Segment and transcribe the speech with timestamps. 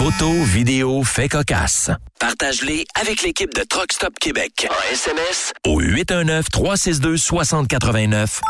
[0.00, 1.90] Photos, vidéos, faits cocasse.
[2.18, 4.66] Partage-les avec l'équipe de Truck Stop Québec.
[4.70, 8.40] En SMS au 819-362-6089.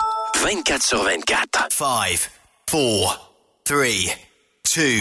[0.44, 1.66] 24 sur 24.
[1.72, 1.80] 5, 4,
[2.66, 3.34] 3,
[3.68, 3.82] 2,
[4.76, 5.00] 1.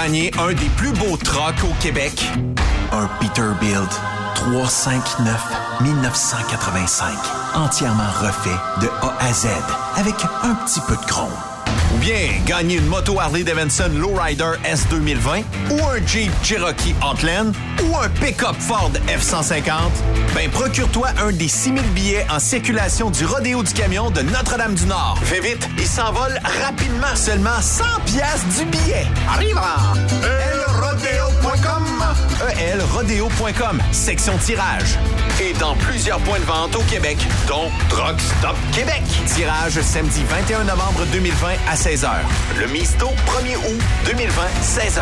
[0.03, 2.25] un des plus beaux trucks au Québec?
[2.91, 4.01] Un Peterbilt
[4.33, 5.39] 359
[5.81, 7.13] 1985.
[7.53, 8.49] Entièrement refait
[8.81, 9.47] de A à Z
[9.97, 11.50] avec un petit peu de chrome.
[12.01, 17.95] Bien gagner une moto Harley Davidson Lowrider S 2020 ou un Jeep Cherokee Outland ou
[17.95, 19.71] un pick-up Ford F-150,
[20.33, 25.19] ben procure-toi un des 6000 billets en circulation du Rodéo du Camion de Notre-Dame-du-Nord.
[25.23, 27.15] Fais vite, il s'envole rapidement.
[27.15, 29.05] Seulement 100 pièces du billet.
[29.29, 29.59] Arrive
[30.23, 31.70] elrodeo.com
[32.59, 34.97] elrodeo.com, section tirage.
[35.41, 39.03] Et dans plusieurs points de vente au Québec, dont Truck Stop Québec.
[39.25, 42.09] Tirage samedi 21 novembre 2020 à 16h.
[42.59, 45.01] Le Misto, 1er août 2020, 16h.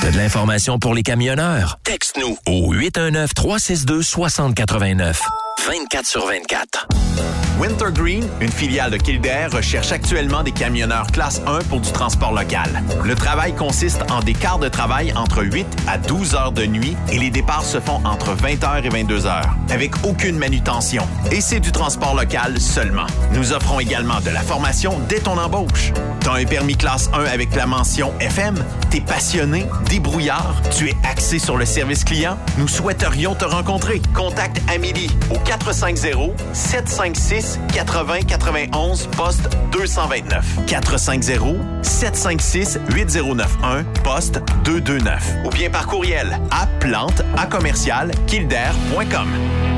[0.00, 1.78] T'as de l'information pour les camionneurs?
[1.84, 5.20] Texte-nous au 819-362-6089.
[5.66, 6.88] 24 sur 24.
[7.58, 12.84] Wintergreen, une filiale de Kildare, recherche actuellement des camionneurs classe 1 pour du transport local.
[13.04, 16.96] Le travail consiste en des quarts de travail entre 8 à 12 heures de nuit
[17.10, 21.02] et les départs se font entre 20h et 22h, avec aucune manutention.
[21.32, 23.06] Et c'est du transport local seulement.
[23.32, 25.92] Nous offrons également de la formation dès ton embauche.
[26.20, 28.54] T'as un permis classe 1 avec la mention FM?
[28.90, 32.38] T'es passionné, débrouillard, tu es axé sur le service client?
[32.56, 34.00] Nous souhaiterions te rencontrer.
[34.14, 45.50] Contacte Amélie au 450 756 80 91 poste 229 450 756 8091 poste 229 ou
[45.50, 49.77] bien par courriel à plante à commercial kildare.com.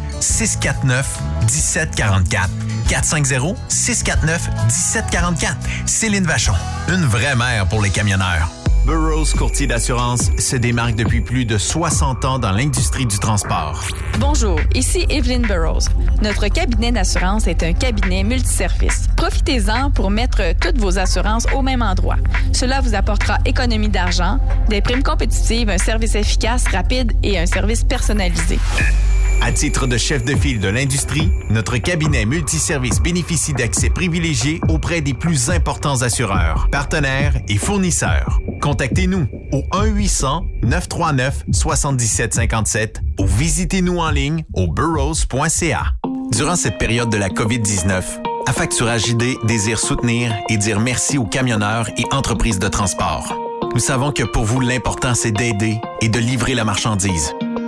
[0.21, 2.49] 649 1744.
[2.87, 5.57] 450 649 1744.
[5.85, 6.53] Céline Vachon,
[6.89, 8.49] une vraie mère pour les camionneurs.
[8.85, 13.83] Burroughs Courtier d'assurance se démarque depuis plus de 60 ans dans l'industrie du transport.
[14.19, 15.87] Bonjour, ici Evelyn Burroughs.
[16.23, 19.07] Notre cabinet d'assurance est un cabinet multiservice.
[19.17, 22.17] Profitez-en pour mettre toutes vos assurances au même endroit.
[22.53, 27.83] Cela vous apportera économie d'argent, des primes compétitives, un service efficace, rapide et un service
[27.83, 28.57] personnalisé.
[29.41, 35.01] À titre de chef de file de l'industrie, notre cabinet multiservice bénéficie d'accès privilégié auprès
[35.01, 38.39] des plus importants assureurs, partenaires et fournisseurs.
[38.61, 39.63] Contactez-nous au
[40.63, 45.95] 1-800-939-7757 ou visitez-nous en ligne au burrows.ca.
[46.31, 48.03] Durant cette période de la COVID-19,
[48.47, 53.35] Affacturage ID désire soutenir et dire merci aux camionneurs et entreprises de transport.
[53.73, 57.33] Nous savons que pour vous, l'important, c'est d'aider et de livrer la marchandise.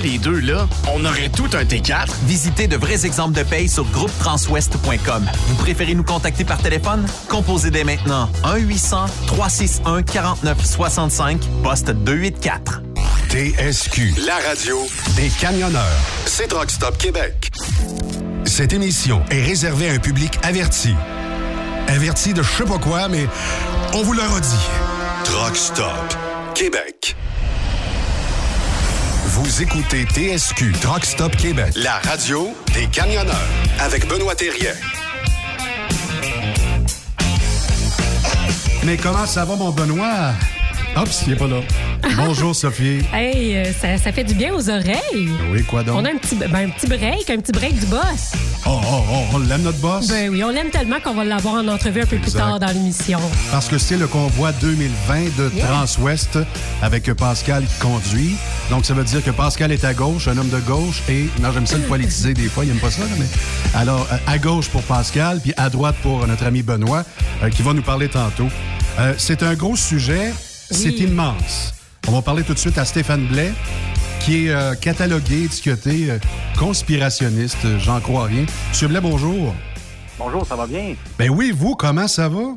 [0.00, 2.08] les deux, là, on aurait tout un T4.
[2.24, 5.28] Visitez de vrais exemples de paye sur groupetranswest.com.
[5.46, 7.06] Vous préférez nous contacter par téléphone?
[7.28, 12.82] Composez dès maintenant 1-800-361-4965, poste 284.
[13.30, 14.78] TSQ, la radio
[15.14, 15.84] des camionneurs.
[16.26, 17.48] C'est Rock Stop Québec.
[18.44, 20.94] Cette émission est réservée à un public averti.
[21.86, 23.26] Averti de je sais pas quoi, mais
[23.94, 24.66] on vous le redit.
[25.24, 26.16] Truck Stop
[26.54, 27.14] Québec.
[29.26, 33.36] Vous écoutez TSQ Truck Stop Québec, la radio des camionneurs
[33.78, 34.72] avec Benoît Thérien.
[38.84, 40.32] Mais comment ça va, mon Benoît?
[40.96, 41.60] Hop, il est pas là.
[42.16, 43.00] Bonjour, Sophie.
[43.12, 45.28] Hey, euh, ça, ça fait du bien aux oreilles.
[45.52, 45.96] Oui, quoi donc?
[45.96, 48.32] On a un petit, ben, un petit break, un petit break du boss.
[48.66, 50.08] Oh, oh, oh, on l'aime, notre boss?
[50.08, 52.40] Ben oui, on l'aime tellement qu'on va l'avoir en entrevue un peu plus Exact.
[52.40, 53.20] tard dans l'émission.
[53.52, 55.66] Parce que c'est le convoi 2020 de Yeah.
[55.66, 56.38] Transwest
[56.82, 58.34] avec Pascal qui conduit.
[58.70, 61.50] Donc, ça veut dire que Pascal est à gauche, un homme de gauche, et, non,
[61.52, 63.26] j'aime ça le politiser des fois, il n'aime pas ça, là, mais.
[63.74, 67.04] Alors, euh, à gauche pour Pascal, puis à droite pour notre ami Benoît,
[67.42, 68.48] euh, qui va nous parler tantôt.
[68.98, 70.32] Euh, c'est un gros sujet,
[70.70, 71.74] c'est immense.
[72.08, 73.52] On va parler tout de suite à Stéphane Blais,
[74.20, 76.18] qui est euh, catalogué, étiqueté, euh,
[76.58, 78.44] conspirationniste, euh, j'en crois rien.
[78.68, 79.54] Monsieur Blais, bonjour.
[80.18, 80.94] Bonjour, ça va bien?
[81.18, 82.54] Ben oui, vous, comment ça va?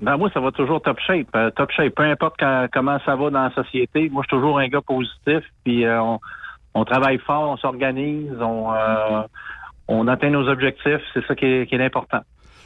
[0.00, 1.28] Ben moi, ça va toujours top shape.
[1.36, 4.08] Euh, top shape, peu importe quand- comment ça va dans la société.
[4.10, 5.44] Moi, je suis toujours un gars positif.
[5.64, 6.18] Puis euh, on,
[6.74, 9.22] on travaille fort, on s'organise, on, euh,
[9.88, 11.00] on atteint nos objectifs.
[11.14, 12.18] C'est ça qui est, qui est important.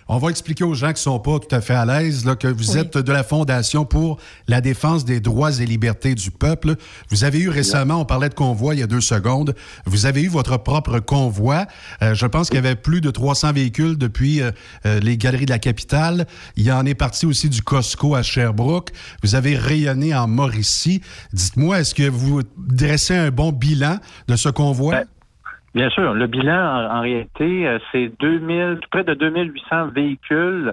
[0.08, 2.46] On va expliquer aux gens qui sont pas tout à fait à l'aise là, que
[2.46, 2.78] vous Oui.
[2.78, 6.76] êtes de la Fondation pour la défense des droits et libertés du peuple.
[7.10, 10.22] Vous avez eu récemment, on parlait de convoi il y a deux secondes, vous avez
[10.22, 11.66] eu votre propre convoi.
[12.02, 14.52] Euh, je pense qu'il y avait plus de 300 véhicules depuis euh,
[14.86, 16.28] euh, les galeries de la capitale.
[16.54, 18.90] Il en est parti aussi du Costco à Sherbrooke.
[19.24, 21.00] Vous avez rayonné en Mauricie.
[21.32, 23.98] Dites-moi, est-ce que vous dressez un bon bilan
[24.28, 24.92] de ce convoi?
[24.94, 25.04] Ben,
[25.76, 30.72] Bien sûr, le bilan, en, en réalité, euh, c'est 2000, près de 2800 véhicules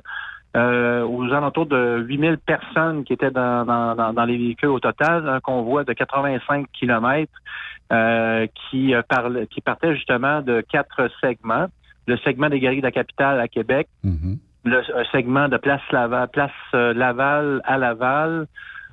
[0.56, 5.28] euh, aux alentours de 8000 personnes qui étaient dans, dans, dans, les véhicules au total,
[5.28, 7.34] un convoi de 85 kilomètres
[7.92, 9.02] euh, qui, euh,
[9.52, 11.66] qui partait justement de quatre segments.
[12.08, 14.38] Le segment des galeries de la capitale à Québec, Mhm.
[14.64, 18.48] le un segment de Place Laval, Place euh, Laval à Laval.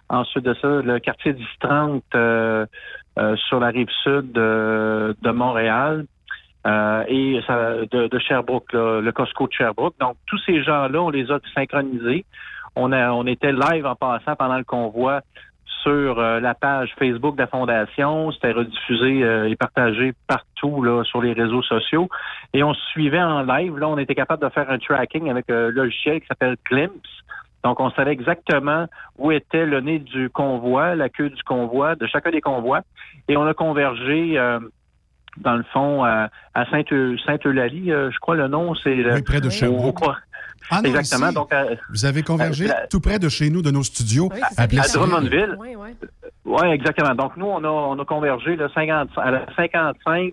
[0.09, 2.67] Ensuite de ça, le quartier 10-30 euh, euh,
[3.49, 6.07] sur la rive sud de, Montréal.
[6.67, 7.41] Euh, et
[7.91, 9.95] de, Sherbrooke, là, le Costco de Sherbrooke.
[9.99, 12.27] Donc, tous ces gens-là, on les a synchronisés.
[12.77, 15.23] On, a, on était live en passant pendant le convoi
[15.83, 18.31] sur euh, la page Facebook de la Fondation.
[18.33, 22.09] C'était rediffusé euh, et partagé partout là, sur les réseaux sociaux.
[22.53, 23.79] Et on se suivait en live.
[23.79, 27.09] Là, on était capable de faire un tracking avec un logiciel qui s'appelle Glimpse.
[27.64, 28.87] Donc, on savait exactement
[29.19, 32.81] où était le nez du convoi, la queue du convoi, de chacun des convois.
[33.29, 34.59] Et on a convergé, euh,
[35.38, 38.95] dans le fond, à, à Sainte- Sainte-Eulalie, euh, je crois le nom, c'est...
[38.95, 40.02] le- Oui, près de Sherbrooke.
[40.09, 40.12] au-
[40.73, 41.26] Ah non, Exactement.
[41.26, 41.35] ici.
[41.35, 44.40] Donc, euh, Vous avez convergé Euh, tout près de chez nous, de nos studios, Oui,
[44.57, 44.67] à à.
[44.67, 45.57] Drummondville.
[45.59, 45.90] Oui, oui.
[46.45, 47.14] Oui, exactement.
[47.14, 50.33] Donc, nous, on a, on a convergé le 50, à la 55,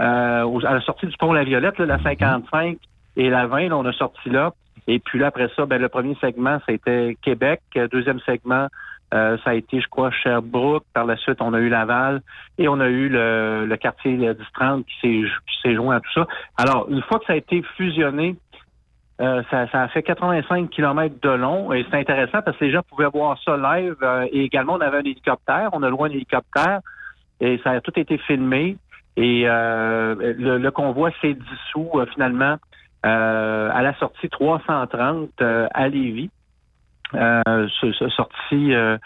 [0.00, 2.78] euh, à la sortie du pont La Violette, là, la 55
[3.16, 4.52] et la 20, là, on a sorti là.
[4.88, 7.60] Et puis là, après ça, ben, le premier segment, c'était Québec.
[7.76, 8.68] Euh, Deuxième segment,
[9.14, 10.84] euh, ça a été, je crois, Sherbrooke.
[10.94, 12.22] Par la suite, on a eu Laval.
[12.58, 16.00] Et on a eu le, le quartier euh, 10-30 qui s'est qui s'est joint à
[16.00, 16.26] tout ça.
[16.56, 18.36] Alors, une fois que ça a été fusionné,
[19.20, 22.72] euh, ça, ça a fait 85 km de long et c'est intéressant parce que les
[22.72, 26.08] gens pouvaient voir ça live euh, et également on avait un hélicoptère, on a loin
[26.08, 26.80] un hélicoptère
[27.40, 28.78] et ça a tout été filmé
[29.16, 32.56] et euh, le, le convoi s'est dissous euh, finalement euh,
[33.72, 36.30] à la sortie 330 euh, à Lévis.
[37.14, 38.98] euh, euh,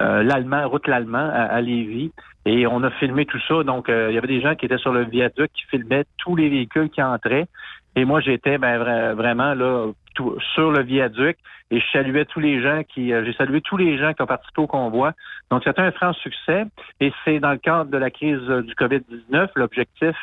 [0.00, 2.12] euh, l'Allemand, route l'Allemand à, à Lévis.
[2.46, 3.62] Et on a filmé tout ça.
[3.64, 6.36] Donc, euh, il y avait des gens qui étaient sur le viaduc qui filmaient tous
[6.36, 7.46] les véhicules qui entraient.
[7.96, 11.36] Et moi, j'étais ben, vra- vraiment là tout- sur le viaduc
[11.70, 14.26] et je saluais tous les gens qui, euh, j'ai salué tous les gens qui ont
[14.26, 15.12] participé au convoi.
[15.50, 16.64] Donc, c'était un franc succès.
[17.00, 20.16] Et c'est dans le cadre de la crise euh, du COVID-19, l'objectif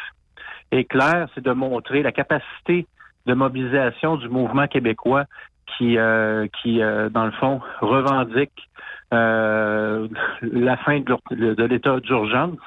[0.71, 2.87] est clair, c'est de montrer la capacité
[3.25, 5.25] de mobilisation du mouvement québécois
[5.77, 8.69] qui, euh, qui euh, dans le fond, revendique
[9.13, 10.07] euh,
[10.41, 12.59] la fin de, l'état d'urgence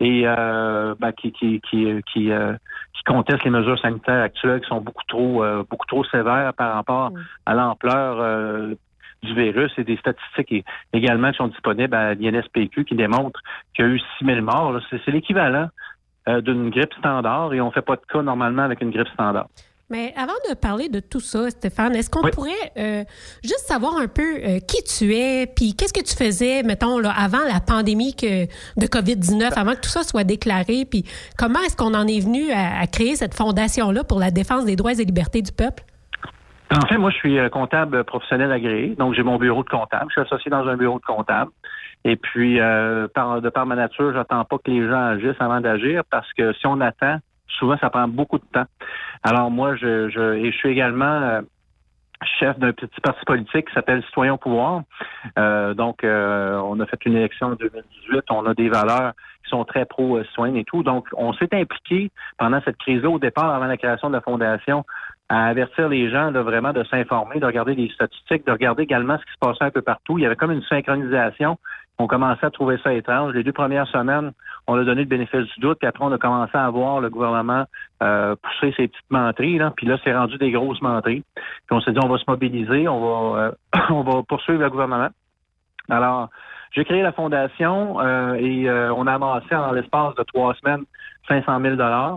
[0.00, 2.54] et euh, ben, qui, qui, qui, qui, euh,
[2.94, 6.74] qui conteste les mesures sanitaires actuelles qui sont beaucoup trop, euh, beaucoup trop sévères par
[6.74, 7.12] rapport
[7.46, 8.74] à l'ampleur euh,
[9.22, 13.40] du virus et des statistiques également qui sont disponibles à l'INSPQ qui démontrent
[13.74, 14.80] qu'il y a eu 6 000 morts.
[14.90, 15.68] C'est, l'équivalent
[16.28, 19.48] euh, d'une grippe standard et on fait pas de cas normalement avec une grippe standard.
[19.90, 23.04] Mais avant de parler de tout ça, Stéphane, est-ce qu'on pourrait euh,
[23.42, 27.10] juste savoir un peu euh, qui tu es, puis qu'est-ce que tu faisais, mettons, là,
[27.10, 31.04] avant la pandémie que, de COVID-19, avant que tout ça soit déclaré, puis
[31.36, 34.76] comment est-ce qu'on en est venu à, à créer cette fondation-là pour la défense des
[34.76, 35.82] droits et libertés du peuple?
[36.72, 40.06] En fait, moi, je suis euh, comptable professionnel agréé, donc j'ai mon bureau de comptable.
[40.08, 41.50] Je suis associé dans un bureau de comptable.
[42.04, 45.60] Et puis, euh, par, de par ma nature, j'attends pas que les gens agissent avant
[45.60, 47.18] d'agir parce que si on attend,
[47.58, 48.66] souvent, ça prend beaucoup de temps.
[49.22, 51.40] Alors moi, je, je, et je suis également euh,
[52.38, 54.82] chef d'un petit parti politique qui s'appelle Citoyen au pouvoir.
[55.38, 58.22] Euh, donc, euh, on a fait une élection en 2018.
[58.30, 59.12] On a des valeurs
[59.44, 60.82] qui sont très pro-citoyennes et tout.
[60.82, 64.84] Donc, on s'est impliqué pendant cette crise-là, au départ, avant la création de la fondation,
[65.28, 69.16] à avertir les gens de vraiment de s'informer, de regarder les statistiques, de regarder également
[69.16, 70.18] ce qui se passait un peu partout.
[70.18, 71.56] Il y avait comme une synchronisation.
[72.00, 73.34] On commençait à trouver ça étrange.
[73.34, 74.32] Les deux premières semaines,
[74.66, 77.10] on a donné le bénéfice du doute, puis après, on a commencé à voir le
[77.10, 77.64] gouvernement
[78.02, 79.58] euh, pousser ses petites menteries.
[79.58, 79.70] Là.
[79.76, 81.22] Puis là, c'est rendu des grosses menteries.
[81.34, 83.52] Puis on s'est dit, on va se mobiliser, on va, euh,
[83.90, 85.10] on va poursuivre le gouvernement.
[85.90, 86.30] Alors,
[86.74, 90.84] j'ai créé la fondation euh, et euh, on a amassé en l'espace de trois semaines
[91.28, 92.16] 500 000 dollars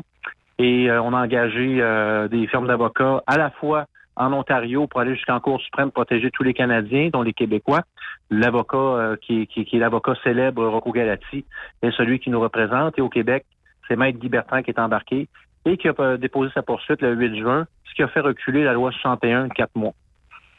[0.60, 1.82] et on a engagé
[2.30, 6.44] des firmes d'avocats à la fois en Ontario pour aller jusqu'en Cour suprême protéger tous
[6.44, 7.82] les Canadiens, dont les Québécois.
[8.30, 11.46] L'avocat euh, qui, qui, qui est l'avocat célèbre Rocco Galati
[11.82, 12.98] est celui qui nous représente.
[12.98, 13.46] Et au Québec,
[13.88, 15.28] c'est Maître Guy Bertrand qui est embarqué
[15.66, 18.64] et qui a euh, déposé sa poursuite le 8 juin, ce qui a fait reculer
[18.64, 19.94] la loi 61 de quatre mois.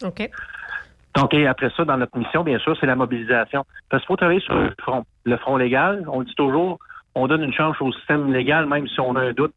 [0.02, 0.30] OK.
[1.16, 3.64] Donc, et après ça, dans notre mission, bien sûr, c'est la mobilisation.
[3.88, 5.04] Parce qu'il faut travailler sur le front.
[5.24, 6.78] Le front légal, on le dit toujours,
[7.14, 9.54] on donne une chance au système légal, même si on a un doute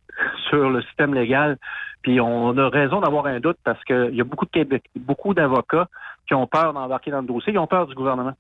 [0.50, 1.58] sur le système légal.
[2.04, 5.34] Puis on a raison d'avoir un doute parce qu'il y a beaucoup de Québec, beaucoup
[5.34, 5.88] d'avocats
[6.28, 8.34] qui ont peur d'embarquer dans le dossier, ils ont peur du gouvernement.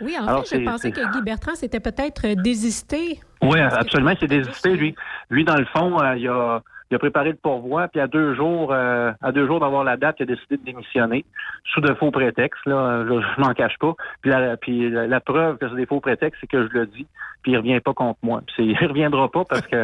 [0.00, 3.20] Oui, en Alors, fait, je pensais que Guy Bertrand s'était peut-être désisté.
[3.42, 4.94] Oui, absolument, c'est désisté, lui.
[5.28, 8.34] Lui, dans le fond, euh, il, a, il a préparé le pourvoi, puis à deux
[8.34, 11.24] jours, euh, à deux jours d'avoir la date, il a décidé de démissionner
[11.72, 12.64] sous de faux prétextes.
[12.66, 13.92] Là, je, je m'en cache pas.
[14.22, 16.86] Puis, la, puis la, la preuve que c'est des faux prétextes, c'est que je le
[16.86, 17.06] dis,
[17.42, 18.40] puis il revient pas contre moi.
[18.46, 19.76] Puis il reviendra pas parce que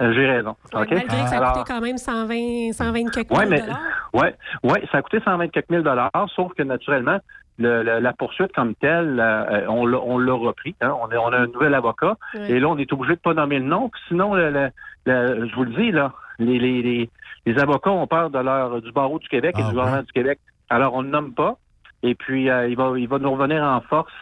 [0.00, 0.56] euh, j'ai raison.
[0.74, 0.90] Ouais, OK?
[0.90, 3.80] Malgré que ça a Alors- coûté quand même 120, 120 quelques oui, mille mais dollars.
[4.14, 4.34] ouais,
[4.64, 7.18] ouais, ça a coûté 120 quelques mille dollars, sauf que naturellement,
[7.60, 10.74] le- le- la poursuite comme telle, euh, on l'a on l'a repris.
[10.80, 10.94] hein.
[11.02, 12.16] on, a, on a un nouvel avocat.
[12.34, 12.50] Ouais.
[12.52, 13.88] Et là, on est obligé de pas nommer le nom.
[13.88, 14.70] puis Sinon, le-
[15.06, 17.10] je vous le dis, là, les, les, les,
[17.46, 20.12] les avocats ont peur de leur du barreau du Québec et Ah, du gouvernement du
[20.12, 20.38] Québec.
[20.70, 21.56] Alors, on ne nomme pas.
[22.02, 24.12] Et puis, euh, il, va, il va nous revenir en force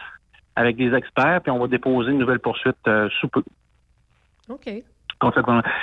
[0.55, 3.43] avec des experts, puis on va déposer une nouvelle poursuite euh, sous peu.
[4.49, 4.67] OK.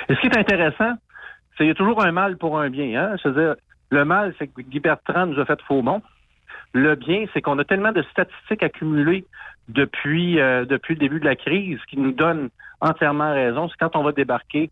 [0.08, 0.94] Et ce qui est intéressant,
[1.52, 3.00] c'est qu'il y a toujours un mal pour un bien.
[3.00, 3.16] Hein?
[3.22, 3.54] C'est-à-dire,
[3.90, 6.02] le mal, c'est que Guy Bertrand nous a fait faux bon.
[6.72, 9.24] Le bien, c'est qu'on a tellement de statistiques accumulées
[9.68, 12.48] depuis, euh, depuis le début de la crise qui nous donnent
[12.80, 13.68] entièrement raison.
[13.68, 14.70] C'est quand on va débarquer,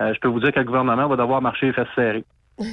[0.00, 2.24] je peux vous dire que le gouvernement va devoir marcher les fesses serrées.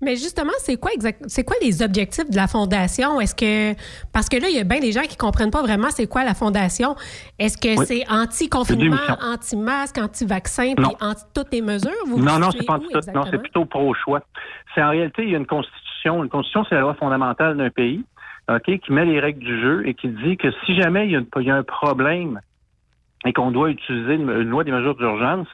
[0.00, 3.20] Mais justement, c'est quoi exact c'est quoi les objectifs de la fondation?
[3.20, 3.78] Est-ce que
[4.12, 6.24] parce que là il y a bien des gens qui comprennent pas vraiment c'est quoi
[6.24, 6.96] la fondation
[7.38, 7.84] Est-ce que Oui.
[7.86, 11.90] c'est anti-confinement, anti-masque, anti-vaccin puis anti toutes les mesures?
[12.06, 13.00] Vous Non, vous non, c'est pas où tout.
[13.14, 14.22] Non, c'est plutôt pro-choix.
[14.74, 16.24] C'est en réalité, il y a une constitution.
[16.24, 18.02] Une constitution, c'est la loi fondamentale d'un pays,
[18.50, 21.16] OK, qui met les règles du jeu et qui dit que si jamais il y
[21.16, 22.40] a, une- il y a un problème
[23.24, 25.48] et qu'on doit utiliser une, loi des mesures d'urgence,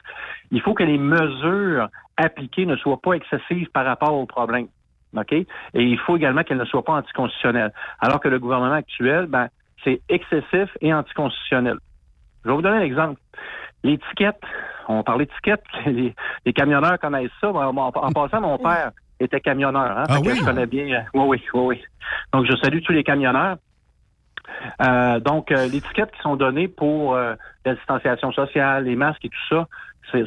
[0.51, 4.67] il faut que les mesures appliquées ne soient pas excessives par rapport au problème.
[5.17, 5.31] OK?
[5.31, 7.73] Et il faut également qu'elles ne soient pas anticonstitutionnelles.
[7.99, 9.47] Alors que le gouvernement actuel, ben,
[9.83, 11.77] c'est excessif et anticonstitutionnel.
[12.43, 13.19] Je vais vous donner un exemple.
[13.83, 14.41] L'étiquette,
[14.87, 16.13] on parlait d'étiquette, les,
[16.45, 17.49] les camionneurs connaissent ça.
[17.51, 19.97] En, en- en passant, mon père était camionneur.
[19.97, 20.35] Hein, Ah oui?
[20.35, 21.05] Je connais bien.
[21.13, 21.81] oui, oui, oui, oui.
[22.33, 23.57] Donc, je salue tous les camionneurs.
[24.81, 27.35] Euh, donc, euh, les étiquettes qui sont données pour euh,
[27.65, 29.67] la distanciation sociale, les masques et tout ça,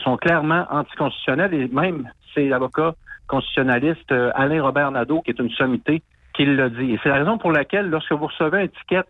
[0.04, 2.94] sont clairement anticonstitutionnelles et même c'est l'avocat
[3.26, 6.02] constitutionnaliste Alain Robert Nadeau, qui est une sommité,
[6.34, 6.92] qui le dit.
[6.92, 9.04] Et c'est la raison pour laquelle, lorsque vous recevez un ticket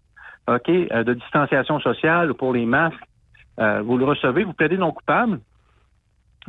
[0.47, 3.03] OK, de distanciation sociale pour les masques,
[3.57, 5.41] vous le recevez, vous plaidez non coupable.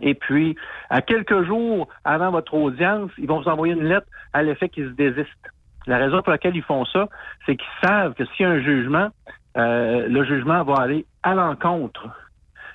[0.01, 0.55] Et puis,
[0.89, 4.89] à quelques jours avant votre audience, ils vont vous envoyer une lettre à l'effet qu'ils
[4.89, 5.49] se désistent.
[5.89, 7.07] La raison pour laquelle ils font ça,
[7.45, 9.09] c'est qu'ils savent que s'il y a un jugement,
[9.57, 12.07] euh, le jugement va aller à l'encontre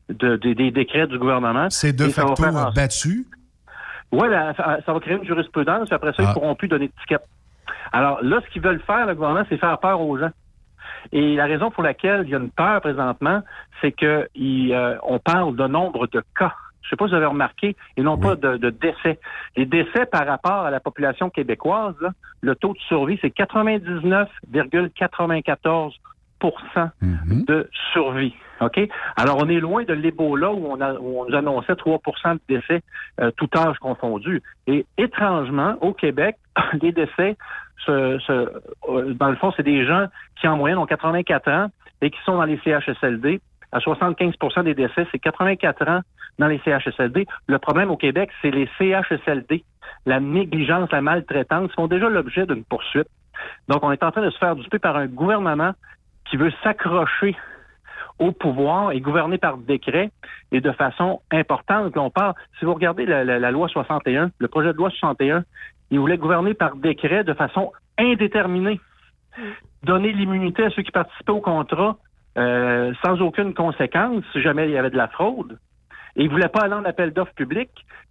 [0.09, 1.69] de, de- des décrets du gouvernement.
[1.71, 3.25] C'est de facto faire battu?
[4.13, 6.29] oui, ça, va créer une jurisprudence, puis après ça, ils Ah.
[6.31, 7.19] ne pourront plus donner de ticket.
[7.93, 10.31] Alors là, ce qu'ils veulent faire, le gouvernement, c'est faire peur aux gens.
[11.13, 13.43] Et la raison pour laquelle il y a une peur présentement,
[13.81, 13.95] c'est
[14.35, 16.55] il, euh, on parle de nombre de cas.
[16.85, 19.19] Je ne sais pas si vous avez remarqué, et non pas de, de décès.
[19.57, 22.11] Les décès par rapport à la population québécoise, là,
[22.43, 25.93] le taux de survie, c'est 99,94
[27.01, 27.45] Mhm.
[27.47, 28.35] de survie.
[28.61, 28.79] OK?
[29.17, 32.41] Alors, on est loin de l'Ebola où on, a- où on nous annonçait 3% de
[32.49, 32.83] décès,
[33.21, 34.43] euh, tout âge confondu.
[34.67, 36.37] Et étrangement, au Québec,
[36.83, 37.37] les décès,
[37.87, 38.51] se- se-
[38.91, 40.07] euh, dans le fond, c'est des gens
[40.39, 41.69] qui, en moyenne, ont 84 ans
[42.03, 43.41] et qui sont dans les CHSLD.
[43.75, 46.01] À 75% des décès, c'est 84 ans
[46.39, 47.27] dans les CHSLD.
[47.49, 49.65] Le problème au Québec, c'est les CHSLD.
[50.07, 53.09] La négligence, la maltraitance font déjà l'objet d'une poursuite.
[53.69, 55.73] Donc, on est en train de se faire duper par un gouvernement
[56.31, 57.37] qui veut s'accrocher
[58.21, 60.11] au pouvoir et gouverner par décret
[60.53, 61.97] et de façon importante.
[61.97, 64.89] Là, on parle, si vous regardez la, la- la loi 61, le projet de loi
[64.91, 65.43] 61,
[65.91, 68.81] il voulait gouverner par décret de façon indéterminée.
[69.83, 71.97] Donner l'immunité à ceux qui participaient au contrat
[72.37, 75.59] euh, sans aucune conséquence si jamais il y avait de la fraude.
[76.17, 77.71] Et il voulait pas aller en appel d'offres public.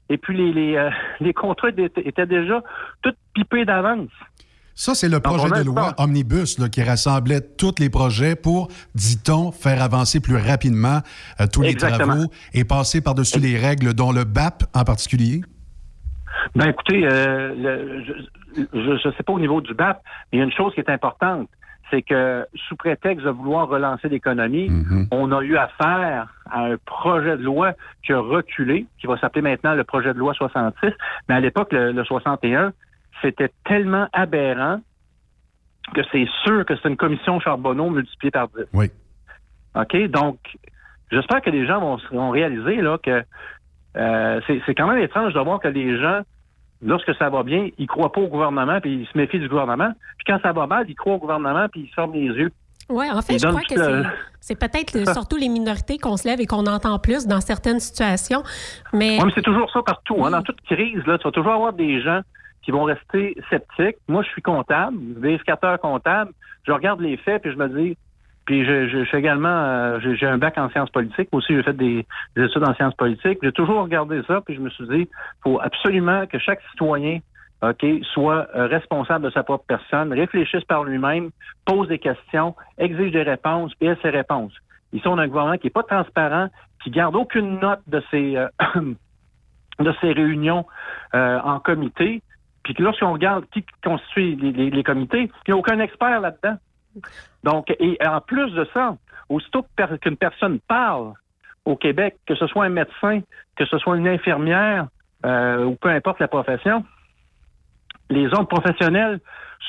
[0.10, 0.90] Et puis les, les, euh,
[1.20, 2.62] les contrats étaient, étaient déjà
[3.02, 4.10] tous pipés d'avance.
[4.76, 5.94] Ça, c'est le projet de loi.
[6.00, 11.00] Omnibus là, qui rassemblait tous les projets pour, dit-on, faire avancer plus rapidement
[11.40, 12.26] euh, tous les travaux
[12.56, 15.42] et passer par-dessus les règles, dont le BAP en particulier?
[16.56, 18.04] Ben écoutez, euh, le-
[18.74, 20.02] je ne sais pas au niveau du BAP,
[20.32, 21.48] mais il y a une chose qui est importante,
[21.94, 24.72] c'est que sous prétexte de vouloir relancer l'économie,
[25.12, 27.74] on a eu affaire à un projet de loi
[28.04, 30.92] qui a reculé, qui va s'appeler maintenant le projet de loi 66,
[31.30, 32.74] mais à l'époque, le, le 61,
[33.22, 34.82] c'était tellement aberrant
[35.94, 38.64] que c'est sûr que c'est une commission Charbonneau multipliée par 10.
[38.74, 38.90] Oui.
[39.76, 39.96] OK?
[40.08, 40.40] Donc,
[41.12, 43.24] j'espère que les gens vont, vont réaliser là, que
[43.96, 46.22] euh, c'est c'est quand même étrange de voir que les gens,
[46.84, 49.92] lorsque ça va bien, ils croient pas au gouvernement puis ils se méfient du gouvernement.
[50.18, 52.52] Puis quand ça va mal, ils croient au gouvernement puis ils ferment les yeux.
[52.90, 54.04] Oui, en fait, je crois que le-
[54.42, 57.80] c'est- peut-être le- surtout les minorités qu'on se lève et qu'on entend plus dans certaines
[57.80, 58.44] situations.
[58.92, 60.24] Mais, Ouais, mais c'est toujours ça partout.
[60.26, 60.32] hein.
[60.32, 62.22] Dans toute crise, là, tu vas toujours avoir des gens
[62.64, 63.98] qui vont rester sceptiques.
[64.08, 66.32] Moi, je suis comptable, vérificateur comptable.
[66.68, 67.98] Je regarde les faits, puis je me dis...
[68.46, 69.48] Puis je, fais également...
[69.50, 71.30] euh, j'ai un bac en sciences politiques.
[71.32, 73.40] Aussi, j'ai fait des, des études en sciences politiques.
[73.42, 75.08] J'ai toujours regardé ça, puis je me suis dit,
[75.44, 77.20] faut absolument que chaque citoyen
[77.62, 81.30] OK, soit euh, responsable de sa propre personne, réfléchisse par lui-même,
[81.66, 84.52] pose des questions, exige des réponses, et ait ses réponses.
[84.92, 86.50] Ici, on a un gouvernement qui n'est pas transparent,
[86.84, 88.48] qui garde aucune note de ses, euh,
[89.80, 90.66] de réunions
[91.14, 92.22] en comité.
[92.64, 96.58] Puis lorsqu'on regarde qui constitue les, les- les comités, il n'y a aucun expert là-dedans.
[97.44, 98.96] Donc, et en plus de ça,
[99.30, 99.66] aussitôt
[100.02, 101.14] qu'une personne parle
[101.66, 103.22] au Québec, que ce soit un médecin,
[103.56, 104.88] que ce soit une infirmière,
[105.26, 106.84] euh, ou peu importe la profession,
[108.10, 109.20] les autres professionnels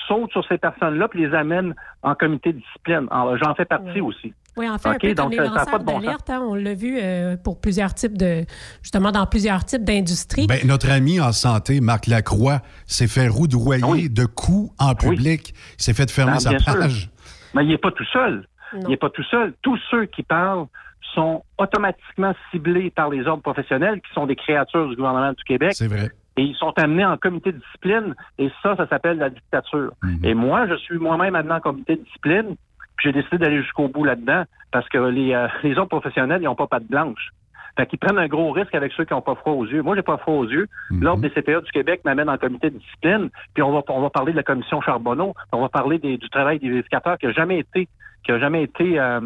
[0.09, 3.07] sautent sur ces personnes-là puis les amènent en comité de discipline.
[3.11, 4.35] Alors, J'en fais partie aussi.
[4.57, 6.55] oui, en fait, OK, un peu comme donc les lanceurs de bon d'alerte, hein, on
[6.55, 8.45] l'a vu euh, pour plusieurs types de,
[8.83, 10.47] justement, dans plusieurs types d'industries.
[10.47, 15.55] Ben, notre ami en santé, Marc Lacroix, s'est fait roudoyer de coups en public.
[15.79, 17.11] Il s'est fait fermer Ah, sa sûr.
[17.55, 18.47] Mais il n'est pas tout seul.
[18.73, 19.53] Il n'est pas tout seul.
[19.63, 20.67] Tous ceux qui parlent
[21.15, 25.73] sont automatiquement ciblés par les ordres professionnels qui sont des créatures du gouvernement du Québec.
[25.75, 26.11] C'est vrai.
[26.37, 28.15] Et ils sont amenés en comité de discipline.
[28.39, 29.93] Et ça, ça s'appelle la dictature.
[30.03, 30.25] Mhm.
[30.25, 32.57] Et moi, je suis moi-même amené en comité de discipline.
[32.97, 36.47] Puis j'ai décidé d'aller jusqu'au bout là-dedans parce que les, euh, les autres professionnels, ils
[36.47, 37.31] n'ont pas patte blanche.
[37.77, 39.83] Fait qu'ils prennent un gros risque avec ceux qui n'ont pas froid aux yeux.
[39.83, 40.69] Moi, j'ai pas froid aux yeux.
[41.01, 43.31] L'Ordre des CPA du Québec m'amène en comité de discipline.
[43.53, 45.35] Puis on va, on va parler de la commission Charbonneau.
[45.53, 47.89] On va parler des- du travail des vérificateurs qui n'a jamais été,
[48.25, 49.21] qui a jamais été euh,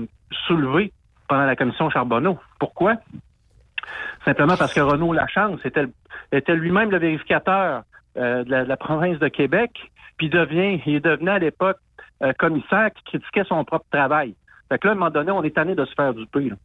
[0.47, 0.93] soulevé
[1.29, 2.39] pendant la commission Charbonneau.
[2.59, 2.95] Pourquoi?
[4.25, 5.87] Simplement parce que Renaud Lachance était,
[6.33, 7.83] était lui-même le vérificateur
[8.17, 9.71] euh, de, la, de la province de Québec,
[10.17, 11.79] puis devient, il devenait à l'époque
[12.23, 14.35] euh, commissaire qui critiquait son propre travail.
[14.69, 16.49] Fait que là, à un moment donné, on est tanné de se faire duper.
[16.51, 16.57] là.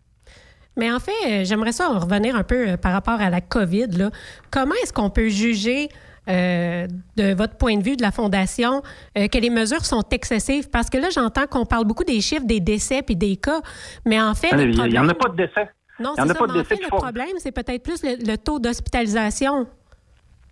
[0.78, 3.42] Mais en fait, euh, j'aimerais ça en revenir un peu euh, par rapport à la
[3.42, 3.88] COVID.
[3.98, 4.10] Là.
[4.52, 5.90] Comment est-ce qu'on peut juger,
[6.30, 8.82] euh, de votre point de vue de la Fondation,
[9.18, 10.70] euh, que les mesures sont excessives?
[10.72, 13.62] Parce que là, j'entends qu'on parle beaucoup des chiffres des décès puis des cas,
[14.06, 15.70] mais en fait, le Il n'y en a pas de décès.
[16.00, 17.84] Non, en c'est ça, pas de mais en décès fait, le faut- problème, c'est peut-être
[17.84, 19.68] plus le, le taux d'hospitalisation.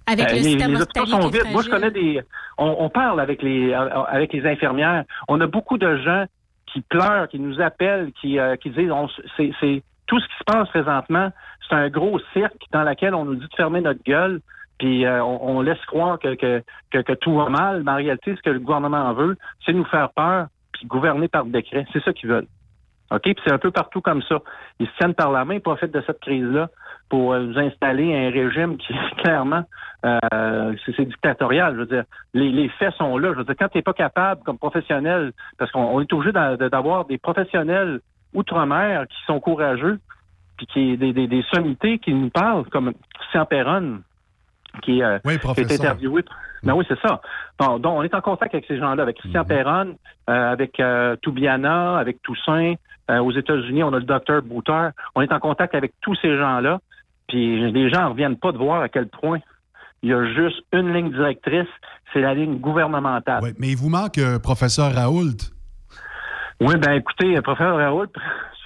[0.08, 1.52] Avec Euh, le les, système les hôpitaux sont vides.
[1.52, 2.22] Moi, je connais des.
[2.58, 5.04] On, on parle avec les avec les infirmières.
[5.28, 6.26] On a beaucoup de gens
[6.72, 9.08] qui pleurent, qui nous appellent, qui, qui disent on,
[9.38, 11.32] c'est, c'est tout ce qui se passe présentement,
[11.70, 14.42] c'est un gros cirque dans lequel on nous dit de fermer notre gueule,
[14.78, 17.84] puis euh, on, on laisse croire que, que, que, tout va mal.
[17.86, 21.46] Mais en réalité, ce que le gouvernement veut, c'est nous faire peur, puis gouverner par
[21.46, 21.86] décret.
[21.94, 22.48] C'est ça qu'ils veulent.
[23.10, 23.22] OK?
[23.22, 24.40] Puis c'est un peu partout comme ça.
[24.80, 26.68] Ils se tiennent par la main, ils profitent de cette crise-là
[27.08, 28.94] pour euh, nous installer un régime qui,
[29.24, 29.64] clairement,
[30.06, 31.76] euh, c'est dictatorial.
[31.76, 33.32] Je veux dire, les, les faits sont là.
[33.32, 36.34] Je veux dire, quand tu n'es pas capable, comme professionnel, parce qu'on on est obligé
[36.34, 38.02] d'avoir des professionnels
[38.34, 40.00] outre-mer qui sont courageux,
[40.58, 44.02] puis qui des, des, des sommités qui nous parlent, comme Christian Perron,
[44.82, 46.24] qui, euh, Oui, qui est interviewé.
[46.64, 47.22] Ben oui, c'est ça.
[47.60, 49.96] Bon, donc, on est en contact avec ces gens-là, avec Christian Perron,
[50.30, 52.76] euh, avec euh, Toubiana, avec Toussaint.
[53.10, 54.92] Aux États-Unis, on a le docteur Bouter.
[55.16, 56.80] On est en contact avec tous ces gens-là.
[57.28, 59.40] Puis les gens ne reviennent pas de voir à quel point
[60.02, 61.68] il y a juste une ligne directrice,
[62.14, 63.42] c'est la ligne gouvernementale.
[63.44, 65.52] Oui, mais il vous manque professeur Raoult.
[66.62, 68.06] Oui, ben écoutez, euh, professeur Raoult,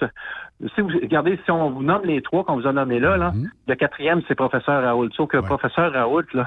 [0.74, 3.32] si vous regardez, si on vous nomme les trois qu'on vous a nommés là, là
[3.66, 5.08] le quatrième, c'est professeur Raoult.
[5.16, 6.46] Sauf que professeur Raoult, là,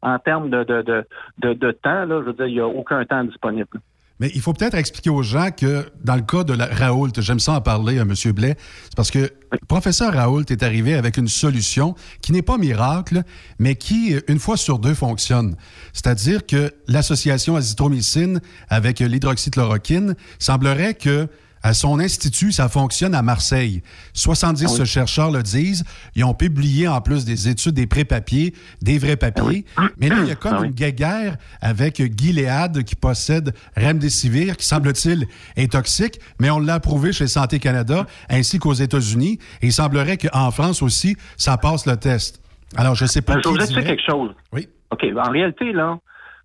[0.00, 1.06] en termes de, de, de,
[1.38, 3.78] de, de temps, là, je veux dire, il n'y a aucun temps disponible.
[4.18, 7.40] Mais il faut peut-être expliquer aux gens que dans le cas de la Raoult, j'aime
[7.40, 8.14] ça en parler à M.
[8.32, 12.56] Blais, c'est parce que le professeur Raoult est arrivé avec une solution qui n'est pas
[12.56, 13.22] miracle,
[13.58, 15.56] mais qui, une fois sur deux, fonctionne.
[15.92, 21.28] C'est-à-dire que l'association azithromycine avec l'hydroxychloroquine semblerait que
[21.66, 23.82] à son institut, ça fonctionne à Marseille.
[24.12, 25.82] 70 chercheurs le disent.
[26.14, 29.64] Ils ont publié en plus des études, des pré-papiers, des vrais papiers.
[29.98, 35.26] Mais là, il y a comme une guéguerre avec Gilead qui possède Remdesivir, qui semble-t-il
[35.56, 39.40] est toxique, mais on l'a approuvé chez Santé Canada ainsi qu'aux États-Unis.
[39.60, 42.40] Et il semblerait qu'en France aussi, ça passe le test.
[42.76, 44.30] Alors, je ne sais pas Ben, je qui voudrais dire quelque chose.
[44.52, 44.68] Oui.
[44.92, 45.04] OK.
[45.16, 45.98] En réalité, là,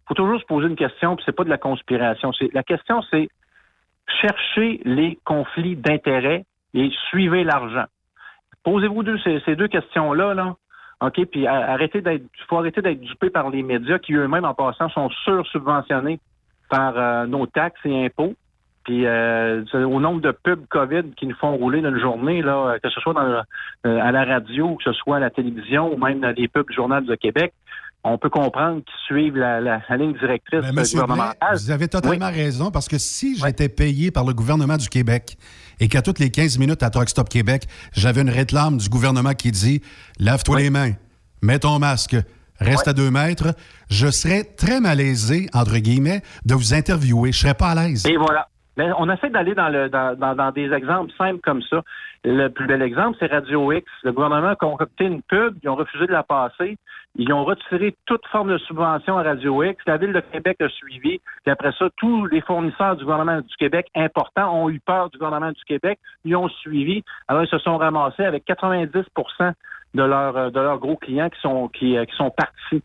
[0.07, 2.31] faut toujours se poser une question, puis c'est pas de la conspiration.
[2.53, 3.29] La question, c'est
[4.19, 7.85] chercher les conflits d'intérêts et suivez l'argent.
[8.63, 10.55] Posez-vous ces, deux questions-là, là.
[11.01, 14.87] OK, puis arrêtez d'être, faut arrêter d'être dupé par les médias qui eux-mêmes, en passant,
[14.89, 16.19] sont sur-subventionnés
[16.69, 18.35] par euh, nos taxes et impôts.
[18.83, 22.77] Puis euh, au nombre de pubs COVID qui nous font rouler dans une journée, là,
[22.81, 23.41] que ce soit euh,
[23.83, 27.05] à la radio, que ce soit à la télévision ou même dans les pubs Journal
[27.05, 27.53] de Québec,
[28.03, 31.35] on peut comprendre qu'ils suivent la, la- la ligne directrice Ben, gouvernementale.
[31.55, 35.37] vous avez totalement raison parce que si j'étais payé par le gouvernement du Québec
[35.79, 39.33] et qu'à toutes les 15 minutes à Truck Stop Québec, j'avais une réclame du gouvernement
[39.33, 39.81] qui dit
[40.19, 40.93] lave-toi les mains,
[41.41, 42.15] mets ton masque,
[42.59, 43.55] reste à deux mètres,
[43.89, 47.31] je serais très malaisé, entre guillemets, de vous interviewer.
[47.31, 48.05] Je serais pas à l'aise.
[48.05, 48.47] Et voilà.
[48.77, 51.81] On essaie d'aller dans, le, dans, dans, dans des exemples simples comme ça.
[52.23, 53.85] Le plus bel exemple, c'est Radio X.
[54.03, 56.77] Le gouvernement a concocté une pub, ils ont refusé de la passer.
[57.15, 59.83] Ils ont retiré toute forme de subvention à Radio X.
[59.85, 61.19] La Ville de Québec a suivi.
[61.43, 65.17] Puis après ça, tous les fournisseurs du gouvernement du Québec importants ont eu peur du
[65.17, 65.99] gouvernement du Québec.
[66.23, 67.03] Ils ont suivi.
[67.27, 68.91] Alors, ils se sont ramassés avec 90
[69.93, 72.81] de leurs euh, de leurs gros clients qui sont qui, euh, qui sont partis.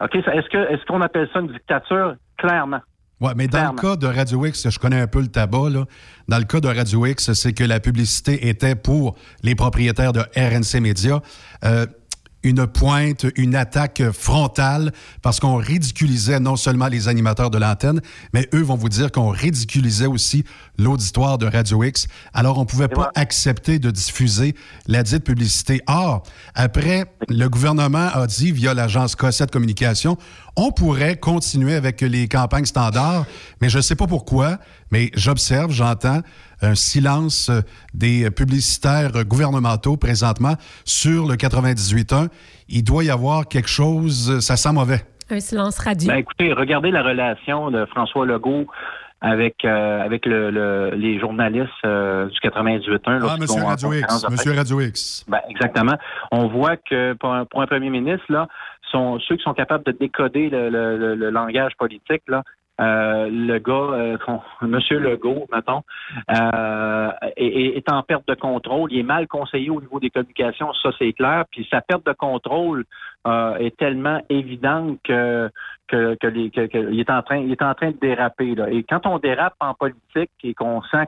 [0.00, 0.14] OK?
[0.14, 2.14] Est-ce qu'on appelle ça une dictature?
[2.38, 2.80] Clairement.
[3.20, 5.84] Ouais, mais dans le cas de Radio X, je connais un peu le tabac, là.
[6.28, 10.20] Dans le cas de Radio X, c'est que la publicité était pour les propriétaires de
[10.36, 11.22] RNC Media.
[11.64, 11.86] Euh,
[12.46, 18.00] une pointe, une attaque frontale parce qu'on ridiculisait non seulement les animateurs de l'antenne,
[18.32, 20.44] mais eux vont vous dire qu'on ridiculisait aussi
[20.78, 22.06] l'auditoire de Radio X.
[22.32, 24.54] Alors, on pouvait pas accepter de diffuser
[24.86, 25.82] la dite publicité.
[25.88, 26.22] Or,
[26.54, 30.16] après, le gouvernement a dit via l'agence Cossette Communication,
[30.54, 33.26] on pourrait continuer avec les campagnes standards,
[33.60, 34.58] mais je ne sais pas pourquoi,
[34.92, 36.20] mais j'observe, j'entends
[36.62, 37.60] un silence euh,
[37.94, 42.28] des publicitaires gouvernementaux présentement sur le 98.1.
[42.68, 45.00] Il doit y avoir quelque chose, euh, ça sent mauvais.
[45.30, 46.08] Un silence radio.
[46.08, 48.66] Ben, écoutez, regardez la relation de François Legault
[49.20, 53.00] avec euh, avec le, le- les journalistes euh, du 98.1.
[53.22, 54.52] Ah, en Radio X, Monsieur.
[54.52, 55.24] Radio X.
[55.26, 55.96] Ben, exactement.
[56.30, 58.46] On voit que pour un, pour un premier ministre, là,
[58.92, 62.42] sont ceux qui sont capables de décoder le, le- le- le langage politique, là,
[62.80, 64.16] euh, le gars, euh,
[64.62, 65.82] Monsieur Legault, mettons,
[66.30, 68.92] euh, est, est- en perte de contrôle.
[68.92, 71.44] Il est mal conseillé au niveau des communications, ça c'est clair.
[71.50, 72.84] Puis sa perte de contrôle
[73.26, 75.50] euh, est tellement évidente que
[75.88, 78.54] que, que que- que- il est en train il est en train de déraper.
[78.54, 78.68] Là.
[78.70, 81.06] Et quand on dérape en politique et qu'on sent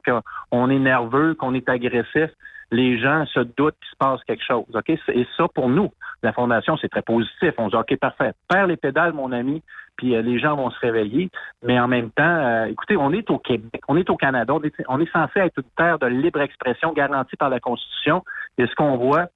[0.51, 2.31] qu'on est nerveux, qu'on est agressif,
[2.71, 4.67] les gens se doutent qu'il se passe quelque chose.
[4.75, 4.91] OK?
[4.91, 5.91] Et ça, pour nous,
[6.23, 7.55] la Fondation, c'est très positif.
[7.57, 8.33] On se dit, OK, parfait.
[8.47, 9.63] Perds les pédales, mon ami,
[9.99, 11.29] puis euh, les gens vont se réveiller.
[11.63, 14.55] Mais en même temps, euh, écoutez, on est au Québec, on est au Canada,
[14.89, 18.25] on est, censé être une terre de libre expression garantie par la Constitution.
[18.57, 19.27] Et ce qu'on voit,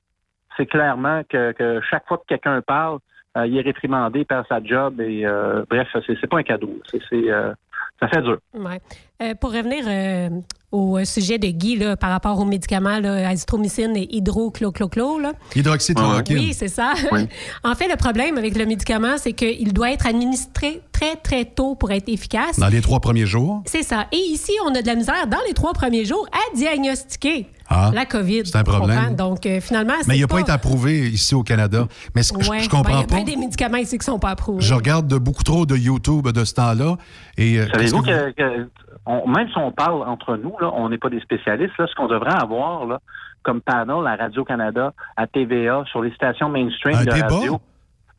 [0.57, 2.99] c'est clairement que, que chaque fois que quelqu'un parle,
[3.37, 6.79] euh, il est réprimandé, perd sa job et euh, bref, c'est c'est pas un cadeau.
[6.91, 7.53] C'est c'est, euh,
[8.01, 8.39] ça fait dur.
[8.55, 8.81] Ouais.
[9.23, 10.29] Euh, pour revenir euh,
[10.73, 15.33] au sujet de Guy là, par rapport aux médicaments là, azithromycine et hydrochlochloclo, là.
[15.55, 16.39] Hydroxychloroquine.
[16.39, 16.95] Oui, c'est ça.
[17.13, 17.29] Oui.
[17.65, 21.75] en fait, le problème avec le médicament, c'est qu'il doit être administré très, très tôt
[21.75, 22.59] pour être efficace.
[22.59, 23.63] Dans les trois premiers jours.
[23.67, 24.07] C'est ça.
[24.13, 27.91] Et ici, on a de la misère dans les trois premiers jours à diagnostiquer Ah,
[27.95, 28.43] la COVID.
[28.47, 29.17] c'est un problème.
[29.17, 31.87] Donc, euh, finalement, Mais il n'a pas été approuvé ici au Canada.
[32.15, 32.59] Mais ce que je- Ouais.
[32.61, 33.15] je, Ben, comprends Il y a pas.
[33.17, 34.61] bien des médicaments ici qui sont pas approuvés.
[34.61, 36.97] Je regarde de beaucoup trop de YouTube de ce temps-là.
[37.39, 38.69] Et euh, Savez-vous que vous- que, que-
[39.07, 41.95] on- même si on parle entre nous, là, on n'est pas des spécialistes, là, ce
[41.95, 43.01] qu'on devrait avoir là,
[43.43, 47.27] comme panel à Radio-Canada, à TVA, sur les stations mainstream Un de débat?
[47.29, 47.61] radio,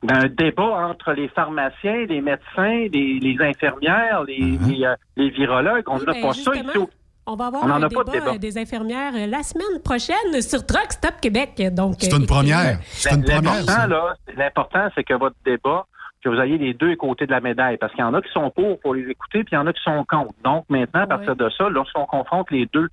[0.04, 5.30] ben, un débat entre les pharmaciens, les médecins, les, les infirmières, les, les, euh, les
[5.30, 5.84] virologues.
[5.88, 6.78] On n'a Ben, pas ça ici.
[6.78, 6.90] au-
[7.26, 8.32] On va avoir On un pas débat, de débat.
[8.34, 11.62] euh, des infirmières euh, la semaine prochaine sur Truck Stop Québec.
[11.74, 12.80] Donc, C'est euh, une première.
[12.84, 13.54] C'est une première.
[13.54, 13.88] L'important, ça.
[13.88, 15.86] là, l'important, c'est que votre débat,
[16.24, 17.78] que vous ayez les deux côtés de la médaille.
[17.78, 19.68] Parce qu'il y en a qui sont pour pour les écouter, puis il y en
[19.68, 20.34] a qui sont contre.
[20.44, 22.90] Donc, maintenant, à partir de ça, lorsqu'on confronte les deux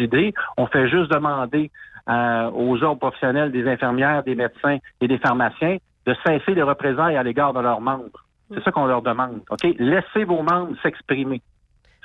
[0.00, 1.70] idées, on fait juste demander
[2.08, 7.16] euh, aux ordres professionnels des infirmières, des médecins et des pharmaciens de cesser les représailles
[7.16, 8.04] à l'égard de leurs membres.
[8.52, 9.40] C'est ça qu'on leur demande.
[9.50, 9.62] OK?
[9.78, 11.40] Laissez vos membres s'exprimer.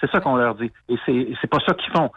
[0.01, 0.71] C'est ça qu'on leur dit.
[0.87, 2.09] Et c'est, c'est pas ça qu'ils font.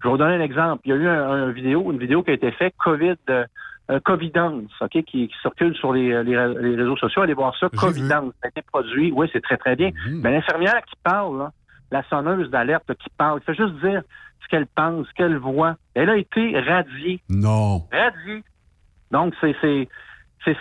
[0.00, 0.82] Je vais vous donner un exemple.
[0.84, 3.44] Il y a eu un, un vidéo, une vidéo qui a été faite, COVID, euh,
[3.90, 7.22] euh, Covidance, OK, qui, qui circule sur les, les, les réseaux sociaux.
[7.22, 7.68] Allez voir ça.
[7.70, 8.32] Covidance.
[8.40, 9.12] Ça a été produit.
[9.12, 9.90] Oui, c'est très, très bien.
[10.08, 11.52] Mais l'infirmière qui parle, là,
[11.90, 14.02] la sonneuse d'alerte là, qui parle, qui fait juste dire
[14.42, 15.76] ce qu'elle pense, ce qu'elle voit.
[15.94, 17.22] Elle a été radiée.
[17.28, 17.86] Non.
[17.92, 18.42] Radiée.
[19.10, 19.88] Donc, c'est, c'est,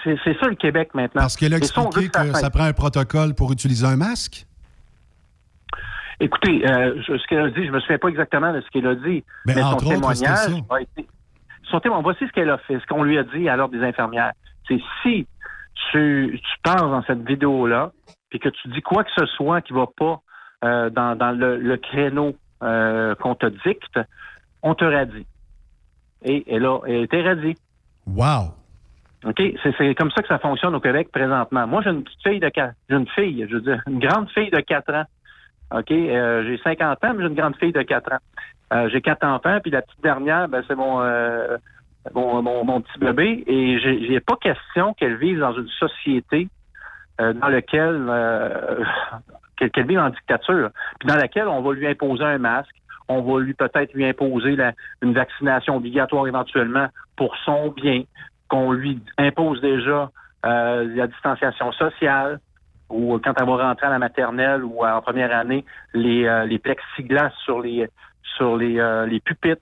[0.04, 1.22] c'est, ça le Québec maintenant.
[1.22, 4.46] Parce qu'elle a expliqué que ça prend un protocole pour utiliser un masque?
[6.20, 8.96] Écoutez, euh, ce qu'elle a dit, je me souviens pas exactement de ce qu'elle a
[8.96, 11.08] dit, Mais mais, son autres, témoignage a été.
[11.70, 13.84] Son témoignage, voici ce qu'elle a fait, ce qu'on lui a dit à l'ordre des
[13.84, 14.34] infirmières.
[14.68, 15.28] C'est si
[15.92, 17.92] tu, tu parles dans cette vidéo-là,
[18.30, 20.22] puis que tu dis quoi que ce soit qui va pas
[20.64, 24.00] euh, dans, dans le, le créneau euh, qu'on te dicte,
[24.62, 25.26] on te radie.
[26.24, 27.58] Et elle a, elle a été radiée.
[28.08, 28.54] Wow.
[29.26, 29.42] OK?
[29.64, 31.68] C'est, comme ça que ça fonctionne au Québec présentement.
[31.68, 34.30] Moi, j'ai une petite fille de quatre, j'ai une fille, je veux dire, une grande
[34.30, 35.04] fille de 4 ans.
[35.74, 35.92] OK?
[35.92, 38.20] Euh, j'ai 50 ans, mais j'ai une grande fille de 4 ans.
[38.74, 41.58] Euh, j'ai quatre enfants, puis la petite dernière, ben, c'est mon, euh,
[42.14, 43.44] mon, mon, petit bébé.
[43.46, 46.48] Et j'ai, j'ai pas question qu'elle vive dans une société
[47.22, 48.84] euh, dans laquelle euh,
[49.58, 52.74] qu'elle, qu'elle vive en dictature, puis dans laquelle on va lui imposer un masque,
[53.08, 58.04] on va lui peut-être lui imposer la- une vaccination obligatoire éventuellement pour son bien,
[58.48, 60.10] qu'on lui impose déjà
[60.46, 62.40] euh, la distanciation sociale,
[62.90, 66.60] ou quand elle va rentrer à la maternelle ou en première année, les, euh, les
[66.60, 67.88] plexiglas sur les
[68.38, 69.62] sur les, euh, les pupitres.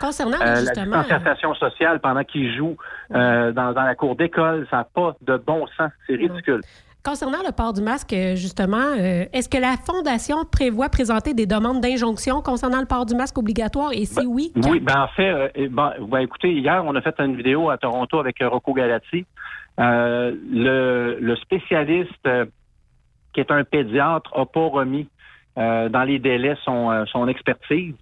[0.00, 0.96] Concernant Euh, la justement.
[0.96, 2.76] euh, distanciation sociale pendant qu'ils jouent
[3.14, 5.90] euh, dans, dans la cour d'école, ça n'a pas de bon sens.
[6.06, 6.60] C'est ridicule.
[7.04, 8.92] Concernant le port du masque, justement,
[9.32, 13.92] est-ce que la Fondation prévoit présenter des demandes d'injonction concernant le port du masque obligatoire?
[13.92, 14.68] Et si oui, quand?
[14.70, 18.18] Oui, ben en fait, ben, ben, écoutez, hier, on a fait une vidéo à Toronto
[18.18, 19.24] avec Rocco Galati.
[19.78, 22.46] Euh, le, le spécialiste euh,
[23.32, 25.08] qui est un pédiatre n'a pas remis
[25.58, 27.94] euh, dans les délais son, euh, son expertise.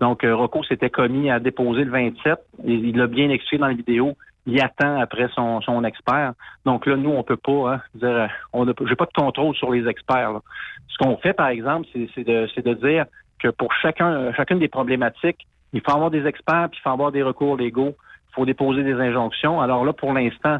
[0.00, 2.38] Donc, euh, Rocco s'était commis à déposer le 27.
[2.64, 4.16] Et il l'a bien expliqué dans la vidéo.
[4.46, 6.32] Il attend après son, son expert.
[6.64, 9.86] Donc là, nous, on peut pas hein, dire, on j'ai pas de contrôle sur les
[9.86, 10.32] experts.
[10.32, 10.40] là.
[10.88, 13.04] Ce qu'on fait, par exemple, c'est c'est de, c'est de dire
[13.38, 17.12] que pour chacun, chacune des problématiques, il faut avoir des experts, puis il faut avoir
[17.12, 17.94] des recours légaux,
[18.30, 19.60] il faut déposer des injonctions.
[19.60, 20.58] Alors là, pour l'instant,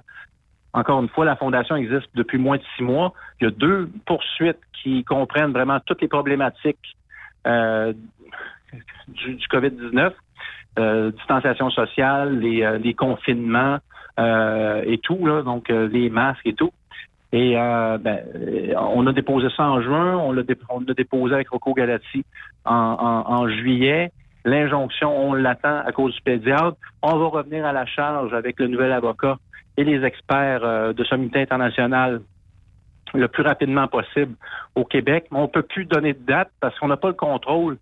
[0.72, 3.12] encore une fois, la Fondation existe depuis moins de six mois.
[3.40, 6.96] Il y a deux poursuites qui comprennent vraiment toutes les problématiques
[7.46, 7.92] euh,
[9.08, 10.12] du, du COVID-19,
[10.78, 13.78] euh, distanciation sociale, les, euh, les confinements
[14.18, 16.72] euh, et tout, là, donc euh, les masques et tout.
[17.32, 18.20] Et euh, ben,
[18.78, 22.24] on a déposé ça en juin, on l'a dé- on l'a déposé avec Rocco Galati
[22.64, 24.12] en, en- en juillet.
[24.44, 26.76] L'injonction, on l'attend à cause du pédiatre.
[27.02, 29.38] On va revenir à la charge avec le nouvel avocat
[29.76, 32.20] et les experts euh, de Sommité international
[33.14, 34.35] le plus rapidement possible
[34.74, 35.26] au Québec.
[35.31, 37.78] Mais on ne peut plus donner de date parce qu'on n'a pas le contrôle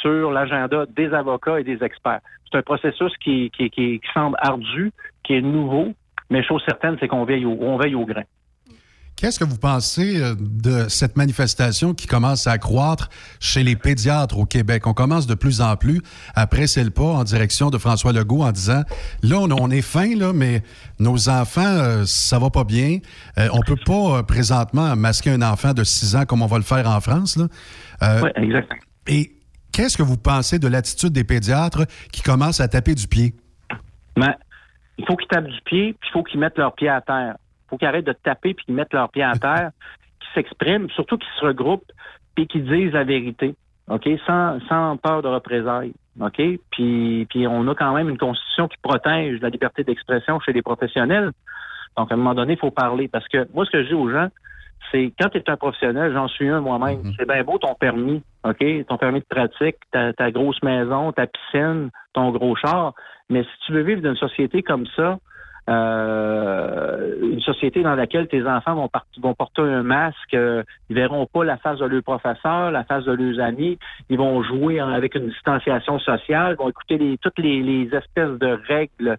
[0.00, 2.20] sur l'agenda des avocats et des experts.
[2.50, 4.92] C'est un processus qui, qui, qui- semble ardu,
[5.24, 5.92] qui est nouveau,
[6.30, 8.22] mais chose certaine, c'est qu'on veille au, on veille au grain.
[9.20, 13.08] Qu'est-ce que vous pensez euh, de cette manifestation qui commence à croître
[13.40, 14.86] chez les pédiatres au Québec?
[14.86, 16.02] On commence de plus en plus
[16.36, 18.82] à presser le pas en direction de François Legault en disant
[19.24, 20.62] là, on, on est fin, là, mais
[21.00, 22.98] nos enfants, euh, ça va pas bien.
[23.38, 26.58] Euh, on peut pas euh, présentement masquer un enfant de 6 ans comme on va
[26.58, 27.36] le faire en France.
[27.36, 27.48] Là.
[28.22, 28.80] Oui, exactement.
[29.08, 29.32] Et
[29.72, 33.34] qu'est-ce que vous pensez de l'attitude des pédiatres qui commencent à taper du pied?
[34.16, 34.36] Mais
[34.96, 37.34] il faut qu'ils tapent du pied, puis il faut qu'ils mettent leurs pieds à terre.
[37.68, 39.70] Faut qu'ils arrêtent de taper puis qu'ils mettent leurs pieds à terre,
[40.20, 41.90] qu'ils s'expriment, surtout qu'ils se regroupent
[42.34, 43.54] puis qu'ils disent la vérité.
[43.88, 44.08] OK?
[44.26, 45.92] Sans, sans peur de représailles.
[46.20, 46.40] OK?
[46.70, 50.62] Puis, puis on a quand même une constitution qui protège la liberté d'expression chez les
[50.62, 51.32] professionnels.
[51.96, 53.08] Donc, à un moment donné, il faut parler.
[53.08, 54.28] Parce que moi, ce que je dis aux gens,
[54.92, 58.22] c'est quand tu es un professionnel, j'en suis un moi-même, c'est bien beau ton permis,
[58.44, 58.64] OK?
[58.86, 62.94] Ton permis de pratique, ta, ta grosse maison, ta piscine, ton gros char.
[63.28, 65.18] Mais si tu veux vivre dans une société comme ça,
[65.68, 68.88] euh, une société dans laquelle tes enfants
[69.20, 73.04] vont, porter un masque, euh, ils verront pas la face de leur professeur, la face
[73.04, 73.78] de leurs amis,
[74.08, 79.18] ils vont jouer avec une distanciation sociale, ils vont écouter toutes les espèces de règles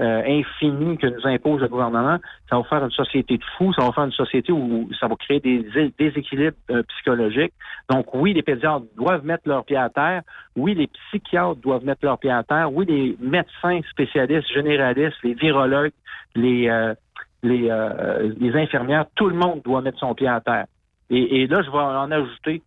[0.00, 2.18] euh, infinies que nous impose le gouvernement.
[2.48, 5.16] Ça va faire une société de fous, ça va faire une société où ça va
[5.16, 7.52] créer des dés- déséquilibres euh, psychologiques.
[7.90, 10.22] Donc oui, les pédiatres doivent mettre leurs pieds à terre.
[10.56, 12.72] Oui, les psychiatres doivent mettre leurs pieds à terre.
[12.72, 15.92] Oui, les médecins spécialistes, généralistes, les virologues,
[16.34, 16.94] les, euh,
[17.42, 20.66] les, euh, les infirmières, tout le monde doit mettre son pied à terre.
[21.10, 22.62] Et, et là, je vais en ajouter.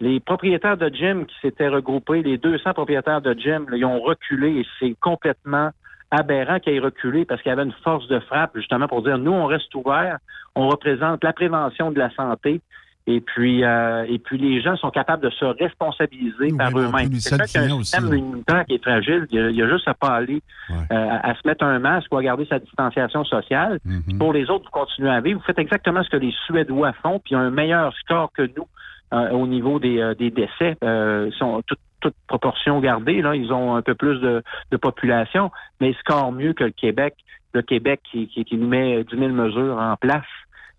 [0.00, 4.00] Les propriétaires de gym qui s'étaient regroupés, les 200 propriétaires de gym, là, ils ont
[4.00, 5.70] reculé et c'est complètement
[6.10, 9.18] aberrant qu'ils aient reculé parce qu'il y avait une force de frappe justement pour dire
[9.18, 10.18] nous, on reste ouvert,
[10.54, 12.60] on représente la prévention de la santé.
[13.06, 17.10] Et puis, euh, et puis les gens sont capables de se responsabiliser par eux-mêmes.
[17.10, 19.88] les Quelqu'un qui a un self-clients système immunitaire qui est fragile, il y a, juste
[19.88, 23.80] à pas aller euh, à, se mettre un masque ou à garder sa distanciation sociale.
[24.06, 25.40] Puis Pour les autres, vous continuez à vivre.
[25.40, 28.42] Vous faites exactement ce que les Suédois font, puis ils ont un meilleur score que
[28.42, 28.68] nous
[29.12, 30.76] euh, au niveau des, euh, des décès.
[30.84, 31.62] Euh, sont
[32.00, 33.22] toute proportion gardée.
[33.22, 36.70] Là, ils ont un peu plus de, de population, mais ils scorent mieux que le
[36.70, 37.14] Québec.
[37.52, 40.24] Le Québec qui, qui, qui nous met 10 000 mesures en place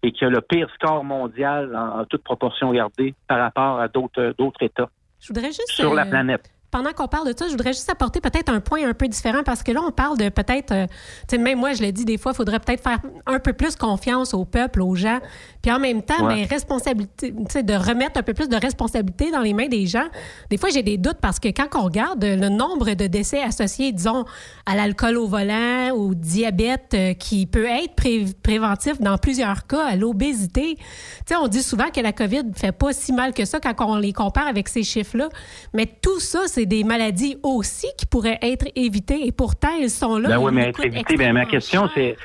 [0.04, 3.88] et qui a le pire score mondial en, en toute proportion gardée par rapport à
[3.88, 5.72] d'autres d'autres États Je voudrais juste.
[5.72, 6.50] sur la euh, planète.
[6.72, 9.42] Pendant qu'on parle de ça, je voudrais juste apporter peut-être un point un peu différent
[9.46, 10.88] parce que là, on parle de peut-être, euh,
[11.28, 13.54] tu sais, même moi, je l'ai dit des fois, il faudrait peut-être faire un peu
[13.54, 15.20] plus confiance au peuple, aux gens,
[15.62, 16.36] puis en même temps, Ouais.
[16.36, 19.86] mais responsabilité, tu sais, de remettre un peu plus de responsabilité dans les mains des
[19.86, 20.08] gens.
[20.50, 23.92] Des fois, j'ai des doutes parce que quand on regarde le nombre de décès associés,
[23.92, 24.26] disons,
[24.66, 29.86] à l'alcool au volant, au diabète, euh, qui peut être pré- préventif dans plusieurs cas,
[29.86, 30.84] à l'obésité, tu
[31.26, 33.76] sais, on dit souvent que la COVID ne fait pas si mal que ça quand
[33.80, 35.28] on les compare avec ces chiffres-là,
[35.74, 40.18] mais tout ça, c'est des maladies aussi qui pourraient être évitées et pourtant, elles sont
[40.18, 40.30] là.
[40.30, 41.18] Ben oui, mais être coûtent évité.
[41.18, 42.16] Ben, ma question, c'est.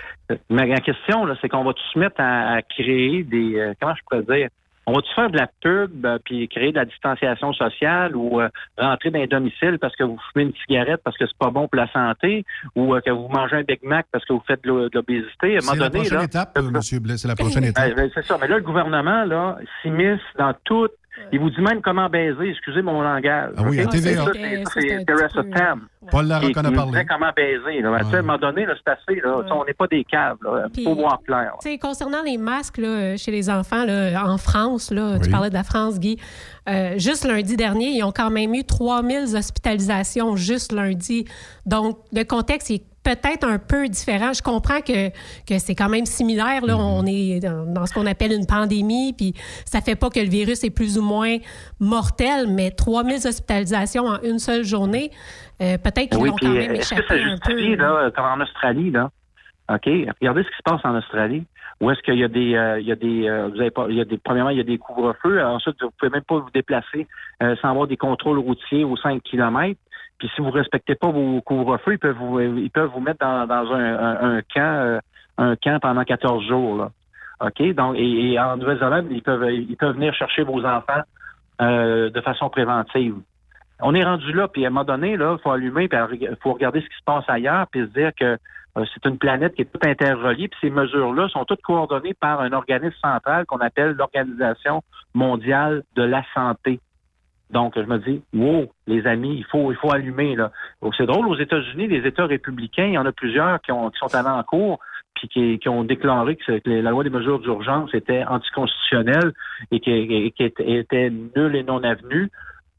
[0.50, 3.58] Ma, ma question, là, c'est qu'on va tous se mettre à, à créer des.
[3.58, 4.48] euh, comment je pourrais dire?
[4.88, 8.48] On va-tu faire de la pub, euh, puis créer de la distanciation sociale ou euh,
[8.78, 11.66] rentrer dans un domicile parce que vous fumez une cigarette parce que c'est pas bon
[11.66, 12.44] pour la santé
[12.76, 14.94] ou euh, que vous mangez un Big Mac parce que vous faites de l'o- de
[14.94, 15.54] l'obésité?
[15.54, 17.00] À un C'est moment la donné, prochaine là, étape, euh, M.
[17.02, 17.94] Blais, c'est la prochaine étape.
[17.96, 18.38] ben, c'est ça.
[18.40, 20.86] Mais là, le gouvernement, là, s'immisce dans tout.
[21.32, 23.52] Il vous dit même comment baiser, excusez mon langage.
[23.56, 24.24] Ah oui, TVA.
[24.74, 25.86] C'est- un Teresa Tam.
[26.10, 27.04] Paul Larocque en a parlé.
[27.08, 27.80] comment baiser.
[27.80, 27.96] Là.
[27.96, 29.20] À un moment donné, c'est assez.
[29.20, 29.38] Là.
[29.50, 30.36] On n'est pas des caves.
[30.76, 31.54] Il faut voir clair.
[31.80, 35.64] Concernant les masques là, chez les enfants là, en France, là, tu parlais de la
[35.64, 36.18] France, Guy,
[36.68, 41.24] euh, juste lundi dernier, ils ont quand même eu 3000 hospitalisations juste lundi.
[41.64, 44.32] Donc, le contexte est peut-être un peu différent.
[44.32, 45.10] Je comprends que,
[45.46, 46.66] que c'est quand même similaire.
[46.66, 46.76] Là.
[46.76, 49.32] On est dans, dans ce qu'on appelle une pandémie, puis
[49.64, 51.36] ça fait pas que le virus est plus ou moins
[51.78, 55.10] mortel, mais 3000 hospitalisations en une seule journée,
[55.62, 57.50] euh, peut-être qu'ils Oui, ont quand même est-ce que échappé ça un peu.
[57.56, 59.10] justifie, là, comme en Australie, là?
[59.70, 59.86] OK?
[60.20, 61.44] Regardez ce qui se passe en Australie.
[61.80, 63.86] Où est-ce qu'il y a des, euh, il y a des, euh, vous avez pas,
[63.90, 65.42] il y a des, premièrement, il y a des couvre-feux.
[65.44, 67.06] Ensuite, vous pouvez même pas vous déplacer
[67.42, 69.78] euh, sans avoir des contrôles routiers aux 5 kilomètres.
[70.18, 73.46] Puis si vous respectez pas vos couvre-feux, ils peuvent vous, ils peuvent vous mettre dans,
[73.46, 74.98] dans un, un, un camp, euh,
[75.38, 76.90] un camp pendant 14 jours, là.
[77.40, 77.74] OK?
[77.74, 81.02] Donc, et, et en Nouvelle-Zélande, ils peuvent, ils peuvent venir chercher vos enfants
[81.60, 83.16] euh, de façon préventive.
[83.80, 85.98] On est rendu là, puis à un moment donné, là, faut allumer, puis
[86.42, 88.38] faut regarder ce qui se passe ailleurs, puis se dire que
[88.78, 92.40] euh, c'est une planète qui est toute interreliée, puis ces mesures-là sont toutes coordonnées par
[92.40, 94.82] un organisme central qu'on appelle l'Organisation
[95.14, 96.80] mondiale de la santé.
[97.50, 100.34] Donc, je me dis, wow, les amis, il faut, il faut allumer.
[100.34, 100.50] Là.
[100.80, 103.88] Oh, C'est drôle, aux États-Unis, les États républicains, il y en a plusieurs qui, ont,
[103.90, 104.78] qui sont allés en cours
[105.14, 109.32] puis qui, qui ont déclaré que, la loi des mesures d'urgence était anticonstitutionnelle
[109.70, 112.30] et qui, et qui était, nulle et non avenue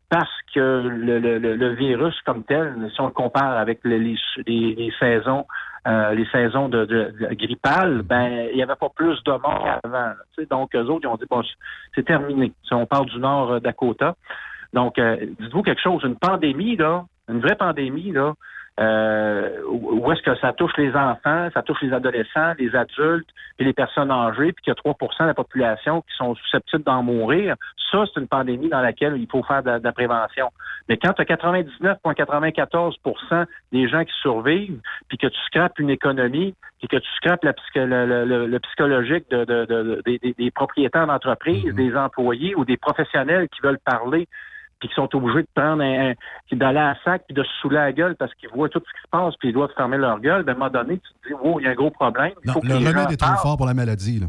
[0.10, 4.16] parce que le, le- le- virus comme tel, si on le compare avec le- les,
[4.46, 5.46] les- saisons,
[5.88, 9.92] euh, les saisons de, de- grippales, ben il n'y avait pas plus de morts avant.
[9.92, 10.50] là, tu sais.
[10.50, 11.42] donc eux autres ils ont dit bon
[11.96, 12.54] c'est terminé.
[12.64, 14.16] Si on parle du Nord Dakota,
[14.74, 18.34] donc euh, dites-vous quelque chose, une pandémie là, une vraie pandémie là,
[18.80, 23.64] euh, où est-ce que ça touche les enfants, ça touche les adolescents, les adultes et
[23.64, 27.02] les personnes âgées, puis qu'il y a 3 de la population qui sont susceptibles d'en
[27.02, 27.56] mourir,
[27.92, 30.52] ça, c'est une pandémie dans laquelle il faut faire de, la prévention.
[30.90, 36.54] Mais quand tu as 99,94% des gens qui survivent, puis que tu scrapes une économie,
[36.78, 41.76] puis que tu scrapes la le, psychologique de, des, propriétaires d'entreprises, mm-hmm.
[41.76, 44.28] des employés ou des professionnels qui veulent parler
[44.80, 46.14] puis qui sont obligés de prendre un,
[46.52, 48.92] d'aller à la sac puis de se saouler la gueule parce qu'ils voient tout ce
[48.92, 51.10] qui se passe puis ils doivent fermer leur gueule, ben, à un moment donné, tu
[51.22, 52.34] te dis, oh, il y a un gros problème.
[52.46, 54.28] non, le remède est trop fort pour la maladie, là.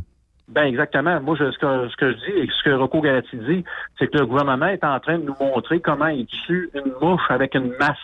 [0.49, 1.21] Ben exactement.
[1.21, 3.65] Moi, je, ce, que, ce que je dis et ce que Rocco Galati dit,
[3.99, 7.21] c'est que le gouvernement est en train de nous montrer comment il tue une mouche
[7.29, 7.99] avec une masse.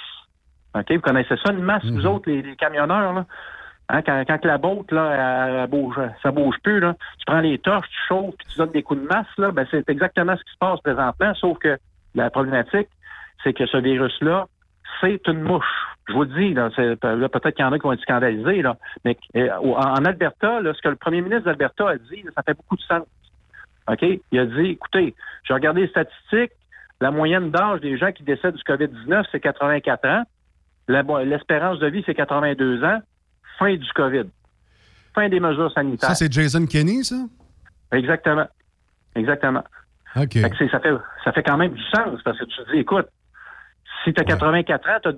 [0.75, 0.93] OK?
[0.93, 2.07] Vous connaissez ça, une masse, vous mhm.
[2.07, 3.25] autres, les, camionneurs, là?
[3.91, 7.59] Hein, quand, quand, la botte, là, elle, bouge, ça bouge plus, là, tu prends les
[7.59, 10.43] torches, tu chauffes, puis tu donnes des coups de masse, là, ben c'est exactement ce
[10.43, 11.77] qui se passe présentement, sauf que
[12.15, 12.89] la problématique,
[13.43, 14.47] c'est que ce virus-là,
[15.01, 15.65] c'est une mouche.
[16.09, 18.77] Je vous le dis, là, peut-être qu'il y en a qui vont être scandalisés, là,
[19.05, 22.55] mais euh, en Alberta, là, ce que le premier ministre d'Alberta a dit, ça fait
[22.55, 23.07] beaucoup de sens.
[23.89, 24.03] OK?
[24.33, 25.15] Il a dit, écoutez,
[25.47, 26.53] j'ai regardé les statistiques,
[27.01, 30.23] la moyenne d'âge des gens qui décèdent du COVID-19, c'est 84 ans.
[30.89, 33.01] L'espérance de vie, c'est 82 ans.
[33.59, 34.25] Fin du COVID.
[35.15, 36.11] Fin des mesures sanitaires.
[36.11, 37.17] Ça, c'est Jason Kenney, ça?
[37.93, 38.47] Exactement.
[39.15, 39.63] Exactement.
[40.17, 40.39] OK.
[40.71, 40.95] ça, fait,
[41.25, 43.09] ça fait quand même du sens parce que tu te dis, écoute,
[44.05, 45.09] si tu as 84 ans, tu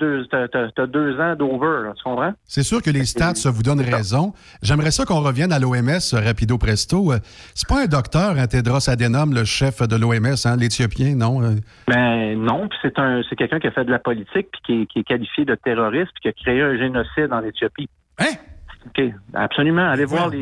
[0.80, 2.32] as, deux ans d'over, tu comprends?
[2.44, 4.32] C'est sûr que les stats ça vous donnent raison.
[4.62, 7.12] J'aimerais ça qu'on revienne à l'OMS euh, rapido presto.
[7.12, 7.18] Euh,
[7.55, 11.42] c'est pas un docteur, hein, Tedros Adhanom, le chef de l'OMS, hein, l'Éthiopien, non?
[11.42, 11.57] Euh?
[11.88, 14.99] Ben non, puis c'est un c'est quelqu'un qui a fait de la politique puis qui
[14.99, 17.88] est, qualifié de terroriste puis qui a créé un génocide en Éthiopie.
[18.18, 18.34] Hein?
[18.86, 19.03] OK,
[19.34, 19.90] absolument.
[19.90, 20.40] Allez voir les.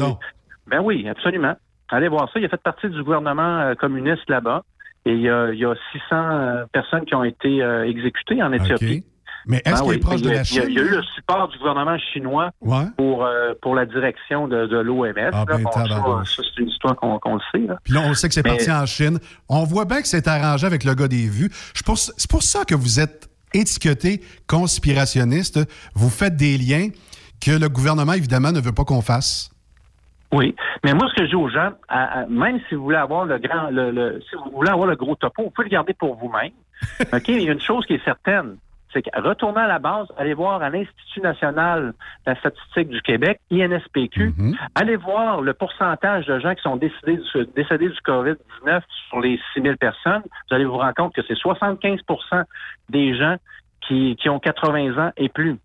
[0.66, 1.54] Ben oui, absolument.
[1.90, 2.40] Allez voir ça.
[2.40, 4.62] Il a fait partie du gouvernement communiste là-bas.
[5.06, 8.42] Et il y a, il y a 600 euh, personnes qui ont été euh, exécutées
[8.42, 9.04] en Éthiopie.
[9.46, 10.62] Mais est-ce ben qu'il est proche de la Chine?
[10.68, 12.50] Il y, a, eu le support du gouvernement chinois
[12.96, 15.12] pour, euh, pour la direction de, de l'OMS.
[15.34, 17.66] Ah, ben, ça, c'est une histoire qu'on le sait.
[17.84, 19.18] Puis là, on sait que c'est parti en Chine.
[19.50, 21.50] On voit bien que c'est arrangé avec le gars des vues.
[21.74, 25.60] C'est pour ça que vous êtes étiqueté conspirationniste.
[25.94, 26.88] Vous faites des liens
[27.44, 29.53] que le gouvernement, évidemment, ne veut pas qu'on fasse.
[30.34, 31.70] Oui, mais moi, ce que je dis aux gens,
[32.28, 35.44] même si vous voulez avoir le grand, le, si vous voulez avoir le gros topo,
[35.44, 36.50] vous pouvez le garder pour vous-même.
[37.12, 38.56] OK, il y a une chose qui est certaine,
[38.92, 41.94] c'est que retournez à la base, allez voir à l'Institut national
[42.26, 44.56] de la statistique du Québec, INSPQ, mm-hmm.
[44.74, 49.38] allez voir le pourcentage de gens qui sont décédés du, décédés du COVID-19 sur les
[49.54, 50.22] 6 000 personnes.
[50.48, 52.44] Vous allez vous rendre compte que c'est 75%
[52.88, 53.36] des gens
[53.86, 55.58] qui, qui ont 80 ans et plus.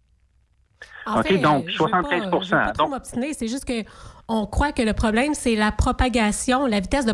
[1.17, 2.29] OK, donc 75
[2.77, 3.83] Donc, c'est juste que
[4.29, 7.13] on croit que le problème, c'est la propagation, la vitesse de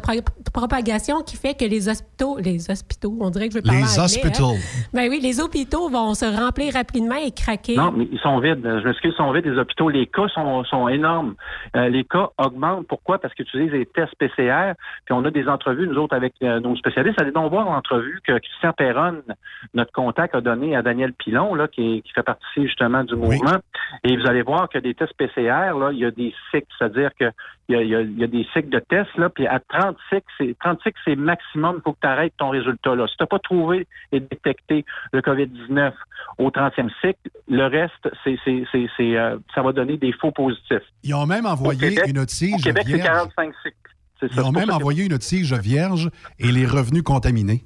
[0.54, 4.00] propagation qui fait que les hôpitaux, les hôpitaux, on dirait que je vais parler Les
[4.00, 4.52] hôpitaux.
[4.52, 4.90] Hein?
[4.94, 7.78] Ben oui, les hôpitaux vont se remplir rapidement et craquer.
[7.78, 8.62] Non, mais ils sont vides.
[8.62, 9.88] Je m'excuse, ils sont vides, les hôpitaux.
[9.88, 11.36] Les cas sont, sont énormes.
[11.78, 12.86] Euh, les cas augmentent.
[12.88, 13.18] Pourquoi?
[13.18, 14.74] Parce qu'ils utilisent des tests PCR,
[15.06, 17.20] puis on a des entrevues, nous autres, avec euh, nos spécialistes.
[17.22, 19.22] Allez donc voir l'entrevue que Christian Perron,
[19.74, 23.56] notre contact, a donné à Daniel Pilon, là, qui, qui fait partie justement du mouvement.
[24.04, 27.12] Et vous allez voir que des tests PCR, là, il y a des cycles, c'est-à-dire
[27.16, 27.32] qu'il
[27.70, 31.00] y, y, a, des cycles de tests, là, puis à 30 cycles, c'est 30 cycles,
[31.06, 32.96] c'est maximum, il faut que tu arrêtes ton résultat.
[32.96, 33.08] Là.
[33.08, 35.94] Si tu n'as pas trouvé et détecté le COVID-19
[36.38, 40.84] au 30e cycle, le reste, c'est, c'est, euh, ça va donner des faux positifs.
[41.04, 43.02] Ils ont même envoyé une tige au Québec, vierge.
[43.02, 43.76] c'est 45 cycles.
[44.34, 46.10] Ils ont même envoyé une tige vierge
[46.40, 47.66] et les revenus contaminés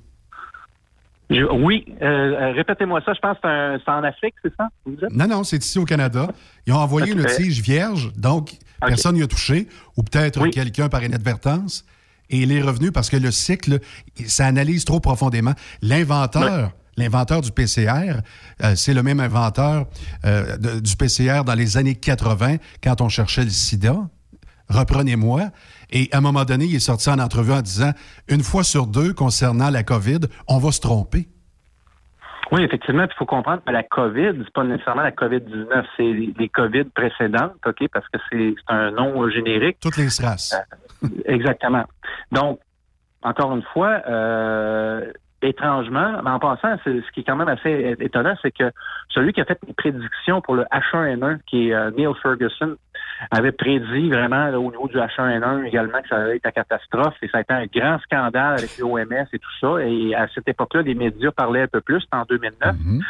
[1.29, 3.13] oui, euh, euh, répétez-moi ça.
[3.13, 4.69] Je pense que c'est en Afrique, c'est ça?
[5.11, 6.27] Non, non, c'est ici au Canada.
[6.65, 11.03] Ils ont envoyé une tige vierge, donc personne n'y a touché, ou peut-être quelqu'un par
[11.03, 11.85] inadvertance.
[12.31, 13.79] Et les revenus, parce que le cycle,
[14.25, 15.53] ça analyse trop profondément.
[15.81, 18.21] L'inventeur, l'inventeur du PCR,
[18.63, 19.87] euh, c'est le même inventeur
[20.23, 23.95] du PCR dans les années 80, quand on cherchait le sida.
[24.69, 25.49] Reprenez-moi.
[25.91, 27.91] Et à un moment donné, il est sorti en entrevue en disant
[28.27, 31.27] une fois sur deux, concernant la COVID, on va se tromper.
[32.51, 36.03] Oui, effectivement, il faut comprendre que la COVID, c'est pas nécessairement la COVID-19, c'est
[36.37, 39.77] les, COVID précédentes, OK, parce que c'est un nom générique.
[39.79, 40.55] Toutes les SRAS.
[41.03, 41.83] Euh, exactement.
[42.31, 42.59] Donc,
[43.21, 45.11] encore une fois, euh,
[45.41, 48.71] étrangement, mais en passant, ce qui est quand même assez étonnant, c'est que
[49.09, 52.75] celui qui a fait une prédiction pour le H1N1, qui est euh, Neil Ferguson,
[53.31, 57.27] avait prédit vraiment au niveau du H1N1 également que ça allait être la catastrophe et
[57.27, 59.81] ça a été un grand scandale avec l'OMS et tout ça.
[59.81, 62.75] Et à cette époque-là, les médias parlaient un peu plus, en 2009.
[62.75, 63.01] Mm-hmm.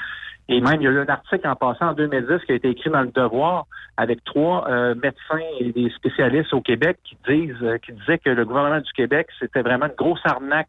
[0.52, 2.70] Et même, il y a eu un article en passant en 2010 qui a été
[2.70, 7.62] écrit dans le Devoir avec trois euh, médecins et des spécialistes au Québec qui disent,
[7.62, 10.68] euh, qui disaient que le gouvernement du Québec, c'était vraiment une grosse arnaque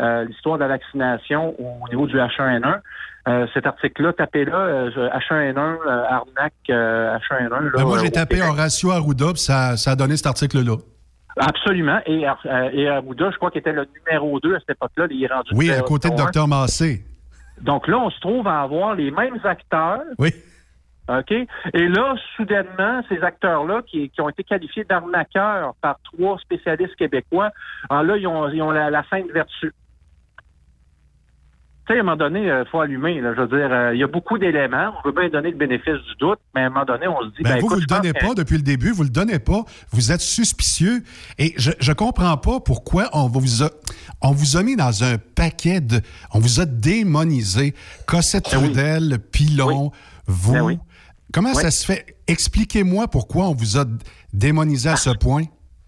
[0.00, 2.80] euh, l'histoire de la vaccination au niveau du H1N1.
[3.28, 7.50] Euh, cet article-là, tapez-là, euh, H1N1, euh, arnaque euh, H1N1.
[7.50, 8.42] là, Ben, moi, j'ai tapé.
[8.42, 10.76] Horacio Arruda, puis ça, ça a donné cet article-là.
[11.36, 11.98] Absolument.
[12.06, 12.26] Et,
[12.72, 15.06] et Arruda, je crois qu'il était le numéro 2 à cette époque-là.
[15.10, 16.16] Il est rendu Oui, à côté de.
[16.16, 17.04] Dr Massé.
[17.60, 20.02] Donc là, on se trouve à avoir les mêmes acteurs.
[20.18, 20.34] Oui.
[21.08, 21.32] OK?
[21.32, 27.50] Et là, soudainement, ces acteurs-là, qui, qui ont été qualifiés d'arnaqueurs par trois spécialistes québécois,
[27.90, 29.72] alors là, ils ont, ils ont la, la sainte vertu.
[31.86, 33.20] Tu sais, à un moment donné, il faut allumer.
[33.20, 34.92] Là, je veux dire, euh, il y a beaucoup d'éléments.
[35.02, 37.26] On veut bien donner le bénéfice du doute, mais à un moment donné, on se
[37.36, 37.42] dit...
[37.42, 39.40] Ben, ben, vous, écoute, vous le donnez que- pas depuis le début, vous le donnez
[39.40, 39.62] pas.
[39.90, 41.02] Vous êtes suspicieux.
[41.38, 43.70] Et je, je comprends pas pourquoi on vous a,
[44.20, 46.00] on vous a mis dans un paquet de,
[46.32, 47.74] on vous a démonisé.
[48.06, 49.18] Cossette Ben oui.
[49.32, 49.90] Pilon,
[50.28, 50.52] vous.
[50.52, 50.78] Ben oui.
[51.34, 52.16] Comment ça se fait?
[52.28, 53.84] Expliquez-moi pourquoi on vous a
[54.32, 55.42] démonisé à ce point.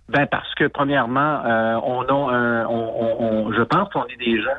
[0.09, 4.16] Ben parce que premièrement, euh, on a un, on, on- on- je pense qu'on est
[4.18, 4.51] des gens.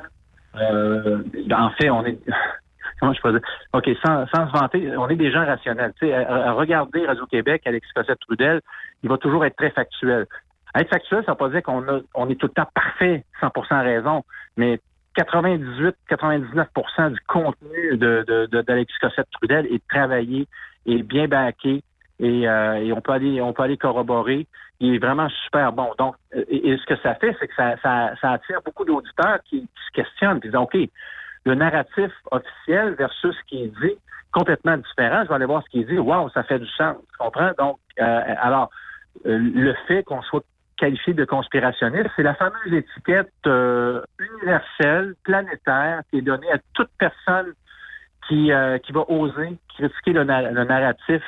[0.58, 2.20] Euh, en fait, on est.
[3.00, 3.42] Comment je peux dire?
[3.74, 5.94] OK, sans, sans se vanter, on est des gens rationnels.
[6.00, 6.18] Tu sais,
[6.52, 8.62] regarder Radio-Québec, Alexis Cossette-Trudel,
[9.04, 10.26] il va toujours être très factuel.
[10.76, 11.84] Être factuel, ça ne veut pas dire qu'on
[12.14, 14.24] on est tout le temps parfait, 100% raison,
[14.56, 14.80] mais
[15.18, 20.48] 98-99% du contenu de, de, de- Cossette-Trudel est travaillé,
[20.86, 21.84] est bien baqué,
[22.20, 24.48] et, euh, et on peut aller on peut aller corroborer.
[24.80, 25.92] Il est vraiment super bon.
[25.98, 29.40] Donc, euh, et, ce que ça fait, c'est que ça, ça, ça attire beaucoup d'auditeurs
[29.46, 30.78] qui, qui se questionnent, qui disent OK,
[31.46, 33.96] le narratif officiel versus ce qui est dit,
[34.32, 35.24] complètement différent.
[35.24, 35.98] Je vais aller voir ce qui est dit.
[35.98, 36.98] Wow, ça fait du sens.
[37.12, 37.52] Tu comprends?
[37.58, 38.70] Donc, euh, alors,
[39.26, 40.44] euh, le fait qu'on soit
[40.78, 46.90] qualifié de conspirationniste, c'est la fameuse étiquette euh, universelle, planétaire, qui est donnée à toute
[46.98, 47.54] personne
[48.28, 51.22] qui, euh, qui va oser critiquer le, le narratif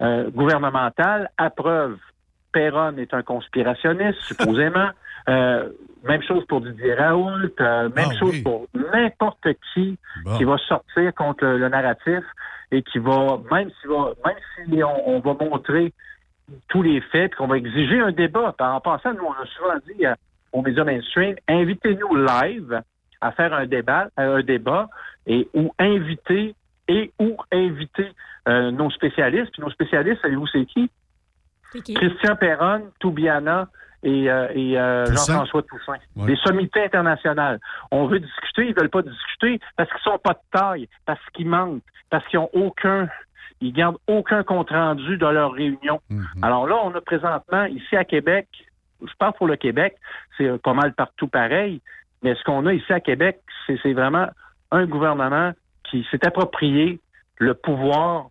[0.00, 1.28] gouvernemental.
[1.36, 1.98] À preuve,
[2.52, 4.88] Perron est un conspirationniste, supposément.
[5.28, 5.68] Euh,
[6.04, 8.42] même chose pour Didier Raoult, euh, même Ah chose oui.
[8.42, 10.38] pour n'importe qui Bon.
[10.38, 12.24] qui va sortir contre le, le narratif
[12.72, 15.92] et qui va, même si, va, même si on, on va montrer
[16.68, 18.54] tous les faits, qu'on va exiger un débat.
[18.58, 20.14] En passant, nous, on a souvent dit euh,
[20.52, 22.80] aux médias mainstream, invitez-nous live
[23.20, 24.88] à faire un débat, un débat,
[25.26, 26.54] et ou inviter
[26.88, 28.08] et ou inviter
[28.48, 29.52] euh, nos spécialistes.
[29.52, 30.90] Puis nos spécialistes, savez-vous c'est qui?
[31.72, 33.68] Christian Perron, Toubiana
[34.02, 35.06] et, euh, et euh.
[35.06, 35.98] Jean-François Toussaint.
[36.16, 36.26] Ouais.
[36.26, 37.58] Des sommités internationales.
[37.90, 41.48] On veut discuter, ils veulent pas discuter parce qu'ils sont pas de taille, parce qu'ils
[41.48, 43.08] manquent, parce qu'ils ont aucun,
[43.60, 46.00] ils gardent aucun compte rendu de leur réunion.
[46.10, 46.24] Mhm.
[46.42, 48.48] Alors là, on a présentement ici à Québec,
[49.02, 49.96] je parle pour le Québec,
[50.36, 51.80] c'est pas mal partout pareil,
[52.22, 54.28] mais ce qu'on a ici à Québec, c'est c'est vraiment
[54.70, 55.52] un gouvernement
[55.84, 57.00] qui s'est approprié
[57.38, 58.28] le pouvoir.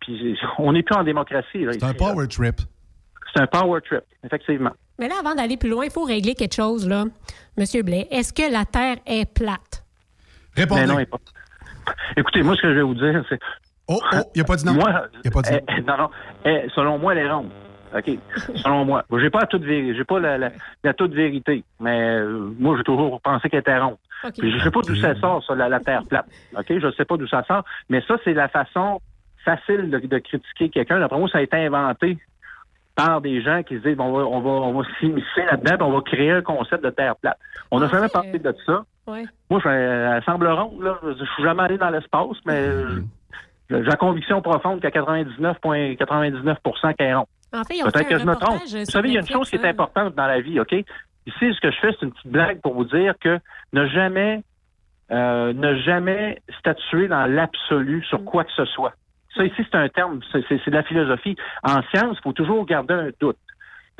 [0.00, 1.64] Puis on n'est plus en démocratie.
[1.64, 1.94] là, C'est un là.
[1.94, 2.56] power trip.
[3.34, 4.70] C'est un power trip, effectivement.
[4.98, 7.04] Mais là, avant d'aller plus loin, il faut régler quelque chose, là.
[7.56, 9.84] Monsieur Blais, est-ce que la Terre est plate?
[10.56, 10.80] Répondez.
[10.82, 11.18] Mais non, il est pas.
[12.16, 13.38] Écoutez, moi, ce que je vais vous dire, c'est.
[13.86, 14.74] Oh, oh, il a pas dit non.
[14.74, 14.90] Moi,
[15.24, 15.58] Il a pas dit non.
[15.68, 16.10] eh, eh, non, non.
[16.44, 17.50] Eh, selon moi, elle est ronde.
[17.96, 18.10] OK?
[18.56, 19.02] Selon moi.
[19.18, 19.94] J'ai pas la toute vérité.
[19.96, 20.50] J'ai pas la, la,
[20.84, 21.64] la toute vérité.
[21.80, 23.96] Mais euh, moi, j'ai toujours pensé qu'elle était ronde.
[24.24, 24.32] OK.
[24.38, 26.26] Puis je sais pas d'où ça sort, ça, la, la Terre plate.
[26.54, 26.66] OK?
[26.68, 27.64] Je sais pas d'où ça sort.
[27.88, 29.00] Mais ça, c'est la façon
[29.56, 31.00] facile de, de critiquer quelqu'un.
[31.00, 32.18] D'après moi, ça a été inventé
[32.98, 35.92] par des gens qui se disent on va, on va, on va s'immiscer là-dedans, on
[35.92, 37.38] va créer un concept de Terre plate.
[37.70, 38.84] On n'a En jamais parlé de ça.
[39.06, 39.24] Ouais.
[39.48, 40.98] Moi, je, semble ronde, là.
[41.04, 43.00] Je suis jamais allé dans l'espace, mais euh,
[43.70, 47.26] j'ai la conviction profonde qu'à 99,99% qu'elle est ronde.
[47.52, 48.60] En fait, Peut-être que je me trompe.
[48.60, 49.70] Vous savez, il y a une chose qui est hein.
[49.70, 50.72] importante dans la vie, OK?
[50.72, 53.38] Ici, ce que je fais, c'est une petite blague pour vous dire que
[53.72, 54.42] ne jamais,
[55.12, 58.94] euh, ne jamais statuer dans l'absolu sur quoi que ce soit.
[59.36, 61.36] Ça, ici, c'est un terme, c'est de la philosophie.
[61.62, 63.36] En science, il faut toujours garder un doute.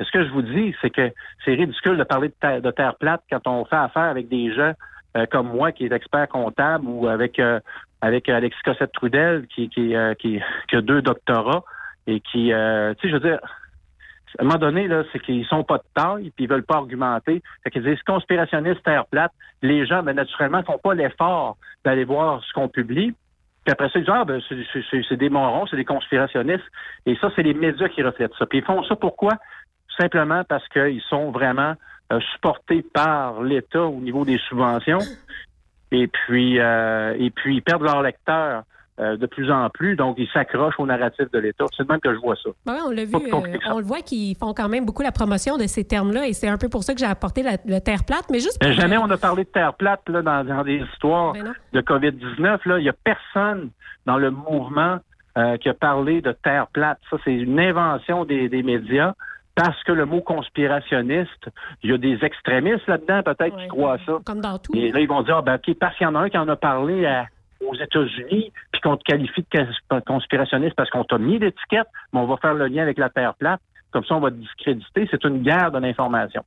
[0.01, 1.11] Ce que je vous dis, c'est que
[1.43, 4.73] c'est ridicule de parler de terre, plate quand on fait affaire avec des gens
[5.17, 7.59] euh, comme moi, qui est expert comptable, ou avec euh,
[8.01, 11.63] avec Alexis Cossette-Trudel, qui, qui, euh, qui, qui a deux doctorats,
[12.07, 13.39] et qui, euh, tu sais, je veux dire,
[14.37, 16.77] à un moment donné, là, c'est qu'ils sont pas de taille, puis ils veulent pas
[16.77, 17.41] argumenter.
[17.63, 19.31] Fait qu'ils disent conspirationniste, terre plate.
[19.61, 23.13] Les gens, ben, naturellement, font pas l'effort d'aller voir ce qu'on publie.
[23.65, 26.63] Puis après ça, ils disent, ah, ben, c'est- des morons, c'est des conspirationnistes.
[27.05, 28.45] Et ça, c'est les médias qui reflètent ça.
[28.45, 29.33] Puis ils font ça pourquoi?
[29.97, 31.73] Simplement parce qu'ils sont vraiment
[32.11, 34.99] euh, supportés par l'État au niveau des subventions.
[35.91, 38.63] Et puis, euh, et puis ils perdent leurs lecteurs
[38.99, 41.65] euh, de plus en plus, donc ils s'accrochent au narratif de l'État.
[41.75, 42.49] C'est de même que je vois ça.
[42.65, 43.73] Ben oui, on l'a vu, Pas plus compliqué euh, ça.
[43.75, 46.47] on le voit qu'ils font quand même beaucoup la promotion de ces termes-là et c'est
[46.49, 48.97] un peu pour ça que j'ai apporté la, le terre plate, mais juste pour- jamais
[48.97, 52.59] on a parlé de terre plate là, dans, dans des histoires Ben de COVID-19.
[52.65, 52.77] Là.
[52.79, 53.69] Il n'y a personne
[54.05, 54.97] dans le mouvement
[55.37, 56.99] euh, qui a parlé de terre plate.
[57.09, 59.13] Ça, c'est une invention des, des médias
[59.55, 61.49] parce que le mot conspirationniste,
[61.83, 64.13] il y a des extrémistes là-dedans peut-être Ouais, qui croient à ça.
[64.25, 64.73] Comme dans tout.
[64.75, 66.37] Et là, ils vont dire, ah, ben, OK, parce qu'il y en a un qui
[66.37, 67.25] en a parlé à
[67.65, 72.27] aux États-Unis, puis qu'on te qualifie de conspirationniste parce qu'on t'a mis l'étiquette, mais on
[72.27, 73.61] va faire le lien avec la Terre plate.
[73.91, 75.07] Comme ça, on va te discréditer.
[75.09, 76.43] C'est une guerre de l'information.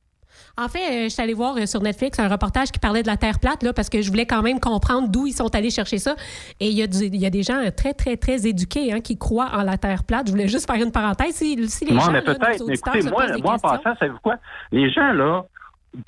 [0.57, 3.07] En fait, euh, je suis allée voir euh, sur Netflix un reportage qui parlait de
[3.07, 5.69] la Terre plate, là, parce que je voulais quand même comprendre d'où ils sont allés
[5.69, 6.15] chercher ça.
[6.59, 9.17] Et il y, a il y a des gens très, très, très éduqués hein, qui
[9.17, 10.27] croient en la Terre plate.
[10.27, 11.35] Je voulais juste faire une parenthèse.
[11.35, 12.69] Si, les gens, mais peut-être.
[12.69, 14.37] Écoutez, moi, moi en passant, savez-vous quoi?
[14.71, 15.45] Les gens, là,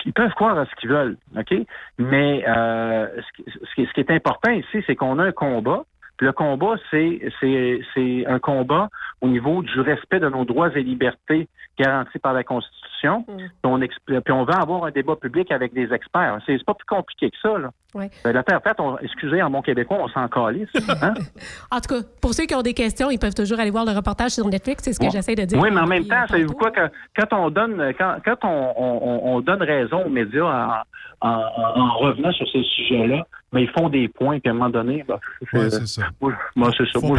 [0.04, 1.54] ils peuvent croire à ce qu'ils veulent, OK?
[1.98, 5.84] Mais euh, ce, qui, ce qui est important ici, c'est qu'on a un combat.
[6.18, 8.88] Le combat, c'est, c'est, c'est un combat
[9.20, 11.48] au niveau du respect de nos droits et libertés
[11.78, 13.24] garantis par la Constitution.
[13.28, 13.36] Mm.
[13.36, 13.78] Puis, on
[14.20, 16.38] puis on va avoir un débat public avec des experts.
[16.46, 17.58] C'est, pas plus compliqué que ça.
[17.58, 17.70] Là.
[17.94, 18.10] Ouais.
[18.24, 20.68] Ben, la Terre plate, on, excusez, en bon québécois, on s'en calisse.
[21.02, 21.14] Hein?
[21.70, 23.92] en tout cas, pour ceux qui ont des questions, ils peuvent toujours aller voir le
[23.92, 24.82] reportage sur Netflix.
[24.84, 25.58] C'est ce que j'essaie de dire.
[25.60, 26.70] Oui, mais en même temps, savez-vous quoi?
[26.70, 30.84] Quand, quand, on donne quand, quand on, on, on, donne raison aux médias
[31.20, 31.42] en, en,
[31.76, 35.04] en revenant sur ces sujets-là, mais ils font des points, puis à un moment donné,
[35.06, 35.20] bah,
[35.52, 36.02] ouais, c'est ça.
[36.20, 36.98] Moi, moi c'est ça.
[37.06, 37.16] Moi.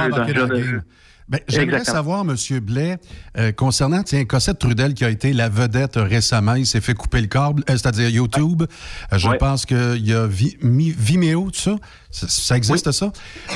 [1.30, 2.36] Ben, J'aimerais savoir, M.
[2.62, 2.96] Blais,
[3.38, 7.20] euh, concernant tiens, Cossette Trudel qui a été la vedette récemment, il s'est fait couper
[7.20, 8.64] le câble, euh, c'est-à-dire YouTube.
[8.64, 9.38] Euh, je Ouais.
[9.38, 11.76] pense qu'il y a Vi- Mi- Vimeo, tout ça.
[12.12, 13.12] Ça, ça existe, ça?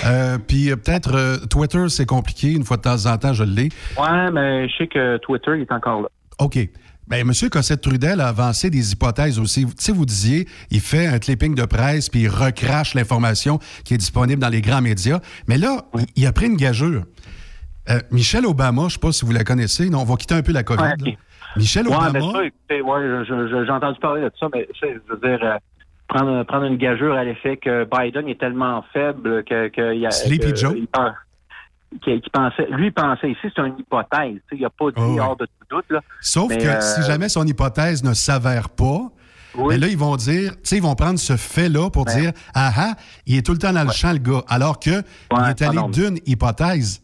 [0.05, 2.51] Euh, Puis euh, peut-être euh, Twitter, c'est compliqué.
[2.51, 3.69] Une fois de temps en temps, je l'ai.
[3.97, 6.09] Ouais, mais je sais que Twitter il est encore là.
[6.39, 6.59] OK.
[7.11, 7.49] Ben, M.
[7.49, 9.65] Cossette-Trudel a avancé des hypothèses aussi.
[9.65, 13.93] Tu sais, vous disiez, il fait un clipping de presse puis il recrache l'information qui
[13.95, 15.19] est disponible dans les grands médias.
[15.47, 17.03] Mais là, il- il a pris une gageure.
[17.89, 19.89] Euh, Michelle Obama, je ne sais pas si vous la connaissez.
[19.89, 20.81] Non, on va quitter un peu la COVID.
[20.81, 21.05] Ouais, ok.
[21.07, 21.11] là.
[21.57, 22.19] Michelle Ouais, Obama.
[22.39, 25.57] ouais, j'ai entendu parler de ça, mais je veux dire, euh,
[26.07, 30.11] prendre, prendre une gageure à l'effet que Biden est tellement faible que, que y a,
[30.11, 30.73] Sleepy que- Joe?
[30.77, 30.87] il
[32.03, 34.39] qu'il pensait, lui pensait ici, c'est une hypothèse.
[34.51, 35.19] Il n'a pas dit Oh, ouais.
[35.19, 35.85] hors de tout doute.
[35.89, 36.01] Là.
[36.21, 39.01] Sauf Mais, que euh, si jamais son hypothèse ne s'avère pas,
[39.55, 39.65] Oui.
[39.69, 42.21] mais là, ils vont dire, tu sais, ils vont prendre ce fait-là pour Ouais.
[42.21, 42.93] dire, ah ah,
[43.25, 44.41] il est tout le temps dans le champ, le gars.
[44.47, 47.01] Alors que il est allé d'une hypothèse.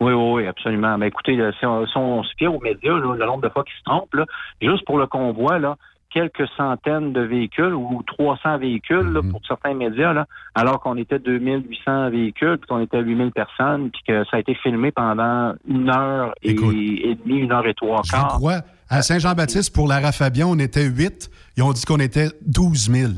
[0.00, 0.96] Oui, oui, oui, absolument.
[0.96, 3.48] Mais écoutez, là, si, on, si on se fie aux médias, là, le nombre de
[3.48, 4.26] fois qu'ils se trompent, là,
[4.62, 5.76] juste pour le convoi, là,
[6.12, 9.30] quelques centaines de véhicules ou 300 véhicules là, Mhm.
[9.30, 14.02] pour certains médias, là, alors qu'on était 2800 véhicules, puis qu'on était 8000 personnes, puis
[14.06, 16.74] que ça a été filmé pendant une heure et, Écoute.
[16.74, 18.28] et demie, une heure et trois Je quarts.
[18.36, 18.60] crois.
[18.88, 21.30] À Saint-Jean-Baptiste, pour Lara Fabian, on était 8.
[21.56, 23.12] Ils ont dit qu'on était 12 000.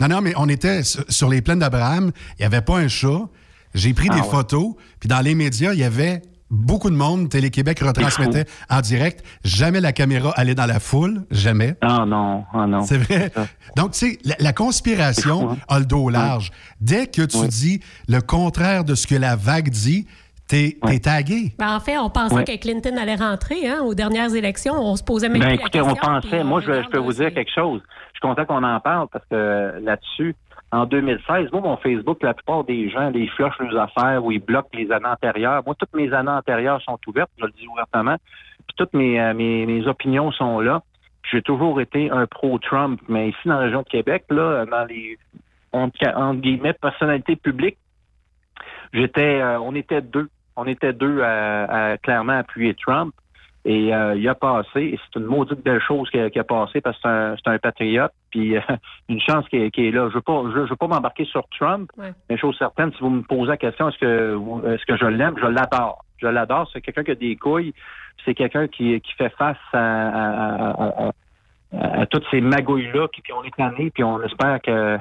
[0.00, 2.12] Non, non, mais on était sur sur les plaines d'Abraham.
[2.38, 3.22] Il n'y avait pas un chat.
[3.74, 4.28] J'ai pris Ah des ouais.
[4.30, 4.74] photos.
[5.00, 7.28] Puis dans les médias, il y avait beaucoup de monde.
[7.28, 9.24] Télé-Québec retransmettait en direct.
[9.44, 11.24] Jamais la caméra allait dans la foule.
[11.30, 11.76] Jamais.
[11.80, 12.82] Ah non, ah non.
[12.82, 13.30] C'est vrai.
[13.76, 16.50] Donc, tu sais, la, la conspiration a le dos large.
[16.80, 17.48] Dès que tu Oui.
[17.48, 20.06] dis le contraire de ce que la vague dit,
[20.46, 20.98] t'es Ouais.
[20.98, 21.54] tagué.
[21.58, 22.44] Ben, en fait, on pensait Ouais.
[22.44, 24.74] que Clinton allait rentrer hein, aux dernières élections.
[24.74, 27.26] On se posait même Ben, plus la écoutez, on pensait, moi, je, peux vous dire
[27.28, 27.82] c'est- quelque chose.
[28.14, 30.34] Je suis content qu'on en parle parce que euh, là-dessus,
[30.70, 34.38] en 2016, moi, mon Facebook, la plupart des gens, les flushent leurs affaires ou ils
[34.38, 35.62] bloquent les années antérieures.
[35.64, 38.16] Moi, toutes mes années antérieures sont ouvertes, je le dis ouvertement.
[38.66, 40.82] Puis toutes mes, euh, mes, mes opinions sont là.
[41.30, 45.18] J'ai toujours été un pro-Trump, mais ici, dans la région de Québec, là, dans les,
[45.72, 47.78] entre, entre guillemets, personnalités publiques,
[48.92, 50.28] j'étais, euh, on était deux.
[50.56, 53.14] On était deux à, à clairement appuyer Trump.
[53.70, 56.44] Et euh, il a passé, et c'est une maudite belle chose qui a, qui a
[56.44, 58.60] passé parce que c'est un, c'est un patriote, puis euh,
[59.10, 60.08] une chance qui est, qui est là.
[60.08, 62.12] Je veux pas, je, je veux pas m'embarquer sur Trump, Ouais.
[62.30, 65.34] mais chose certaine, si vous me posez la question, est-ce que est-ce que je l'aime,
[65.38, 66.02] je l'adore.
[66.16, 66.66] Je l'adore.
[66.72, 67.74] C'est quelqu'un qui a des couilles,
[68.24, 73.20] c'est quelqu'un qui, qui fait face à, à, à- à- à toutes ces magouilles-là, puis,
[73.20, 74.96] puis on est tanné, puis on espère que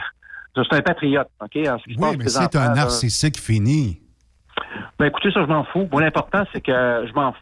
[0.55, 1.55] c'est un patriote, OK?
[1.67, 4.01] En ce qui se passe Oui, mais c'est un narcissique fini.
[4.99, 5.87] Ben écoutez, ça, je m'en fous.
[5.91, 7.33] Moi, l'important, c'est que je m'en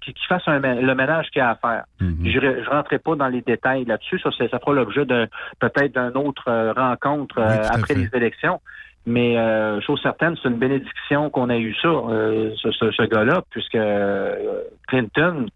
[0.00, 1.84] qu'il fasse un le ménage qu'il a à faire.
[2.00, 2.18] Mhm.
[2.24, 4.18] Je ne rentrerai pas dans les détails là-dessus.
[4.20, 5.28] Ça, fera l'objet de
[5.60, 8.60] peut-être d'une autre euh, rencontre euh, Oui, après les élections.
[9.06, 11.88] Mais euh, chose certaine, c'est une bénédiction qu'on a eu ça,
[12.62, 13.76] ce, ce- ce gars-là, puisque
[14.88, 15.46] Clinton,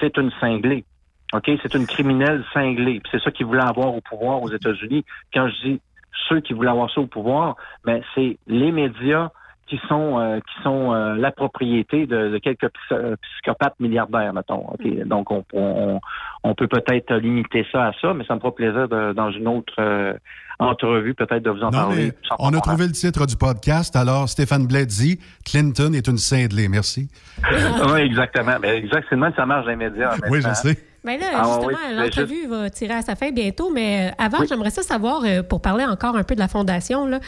[0.00, 0.84] c'est une cinglée.
[1.32, 1.50] OK?
[1.62, 3.00] C'est une criminelle cinglée.
[3.00, 5.04] Puis c'est ça qu'il voulait avoir au pouvoir aux États-Unis.
[5.32, 5.80] Quand je dis
[6.28, 9.30] ceux qui voulaient avoir ça au pouvoir, ben, c'est les médias
[9.70, 14.66] qui sont euh, qui sont euh, la propriété de, de quelques euh, psychopathes milliardaires, mettons.
[14.68, 15.04] OK?
[15.06, 16.00] Donc, on, on,
[16.42, 19.46] on peut peut-être limiter ça à ça, mais ça me fera plaisir de- dans une
[19.46, 20.12] autre euh,
[20.58, 22.12] entrevue, peut-être de vous en Non, parler.
[22.38, 23.94] on a trouvé le titre du podcast.
[23.96, 26.68] Alors, Stéphane Blais dit Clinton est une cinglée.
[26.68, 27.08] Merci.
[27.94, 28.56] oui, exactement.
[28.60, 30.16] Mais exactement, ça marche dans les médias.
[30.30, 30.76] Oui, je sais.
[31.02, 34.14] Ben là, Ah justement, oui, mais l'entrevue va tirer à sa fin bientôt, mais euh,
[34.18, 34.46] avant, Oui.
[34.48, 37.20] j'aimerais ça savoir, euh, pour parler encore un peu de la Fondation, là,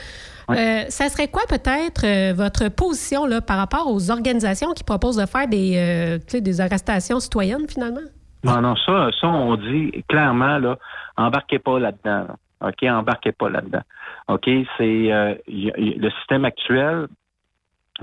[0.51, 0.57] Oui.
[0.59, 5.17] euh, ça serait quoi peut-être euh, votre position là, par rapport aux organisations qui proposent
[5.17, 8.01] de faire des, euh, des arrestations citoyennes, finalement?
[8.45, 10.77] Non, non, ça, ça, on dit clairement, là,
[11.17, 12.27] embarquez pas là-dedans.
[12.29, 12.37] là.
[12.69, 13.83] OK, embarquez pas là-dedans.
[14.29, 14.45] OK,
[14.77, 17.07] c'est le système actuel.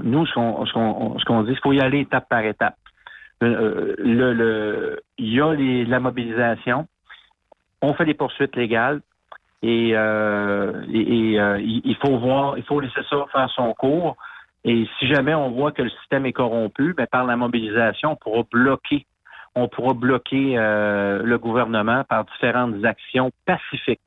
[0.03, 0.33] Nous, ce
[1.25, 2.75] qu'on dit, il faut y aller étape par étape.
[3.41, 6.87] Euh, le, y a les- la mobilisation.
[7.81, 9.01] On fait des poursuites légales
[9.61, 14.17] et, euh, et, euh, il il faut voir, il faut laisser ça faire son cours.
[14.65, 18.15] Et si jamais on voit que le système est corrompu, ben, par la mobilisation, on
[18.17, 19.05] pourra bloquer,
[19.55, 24.01] on pourra bloquer euh, le gouvernement par différentes actions pacifiques.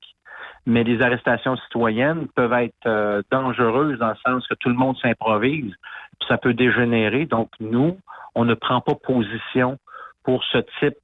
[0.67, 4.97] Mais les arrestations citoyennes peuvent être euh, dangereuses dans le sens que tout le monde
[4.99, 5.73] s'improvise,
[6.19, 7.27] puis ça peut dégénérer.
[7.27, 7.99] Donc nous,
[8.35, 9.79] on ne prend pas position
[10.25, 10.97] pour ce type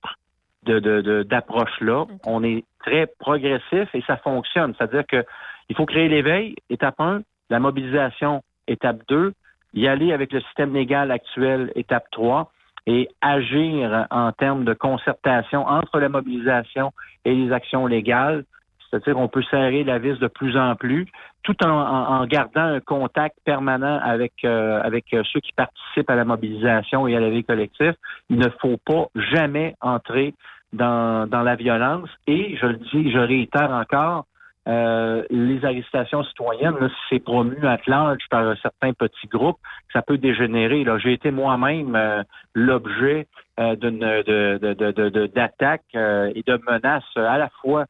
[0.64, 2.06] de, de, de- d'approche-là.
[2.24, 4.74] On est très progressif et ça fonctionne.
[4.78, 5.24] C'est-à-dire que
[5.68, 9.32] il faut créer l'éveil, étape 1, la mobilisation, étape 2,
[9.74, 12.50] y aller avec le système légal actuel, étape 3,
[12.86, 16.92] et agir en termes de concertation entre la mobilisation
[17.26, 18.44] et les actions légales.
[18.90, 21.06] C'est-à-dire qu'on peut serrer la vis de plus en plus,
[21.42, 26.16] tout en, en- gardant un contact permanent avec, euh, avec euh, ceux qui participent à
[26.16, 27.94] la mobilisation et à la vie collective.
[28.30, 30.34] Il ne faut pas jamais entrer
[30.72, 32.08] dans, dans la violence.
[32.26, 34.24] Et je le dis, je réitère encore,
[34.68, 39.56] euh, les arrestations citoyennes, si c'est promu à large par certains petits groupes,
[39.94, 40.84] ça peut dégénérer.
[40.84, 42.22] Là, j'ai été moi-même euh,
[42.54, 43.26] l'objet
[43.58, 47.84] euh, d'une de, de, de, d'attaques euh, et de menaces euh, à la fois euh,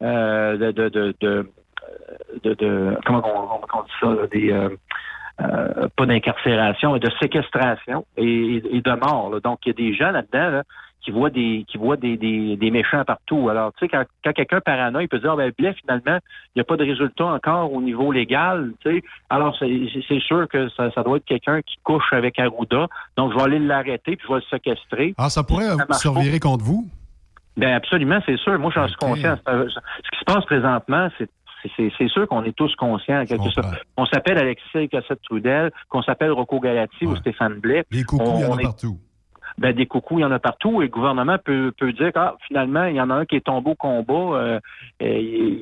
[0.00, 0.72] de,
[2.54, 4.68] de, comment on, on dit ça, là, des euh,
[5.40, 9.30] euh, pas d'incarcération, mais de séquestration et, et de mort.
[9.32, 9.40] là.
[9.40, 10.62] Donc, il y a des gens là-dedans là,
[11.02, 13.48] qui voient des qui voient des, des, des méchants partout.
[13.48, 16.18] Alors, tu sais, quand, quand quelqu'un paranoïa, il peut dire, ben, Blais, finalement,
[16.54, 19.02] il n'y a pas de résultat encore au niveau légal, tu sais.
[19.28, 22.86] Alors, c'est sûr que ça, ça doit être quelqu'un qui couche avec Arruda.
[23.16, 25.14] Donc, je vais aller l'arrêter, puis je vais le séquestrer.
[25.18, 26.86] Ah, ça pourrait Ça revirer contre vous?
[27.56, 28.58] Ben absolument, c'est sûr.
[28.58, 29.36] Moi, j'en suis conscient.
[29.46, 31.28] Ce qui se passe présentement, c'est
[31.76, 33.74] c'est- sûr qu'on est tous conscients en quelque sorte.
[33.96, 37.84] On s'appelle Alexis Cossette-Trudel, qu'on s'appelle Rocco Galati ou Stéphane Blais.
[37.90, 38.98] Les coucous, On- il y en on a est- partout.
[39.58, 40.82] Ben, des coucous, il y en a partout.
[40.82, 43.46] Et le gouvernement peut, peut dire ah, finalement, il y en a un qui est
[43.46, 44.60] tombé au combat, euh,
[45.02, 45.06] euh,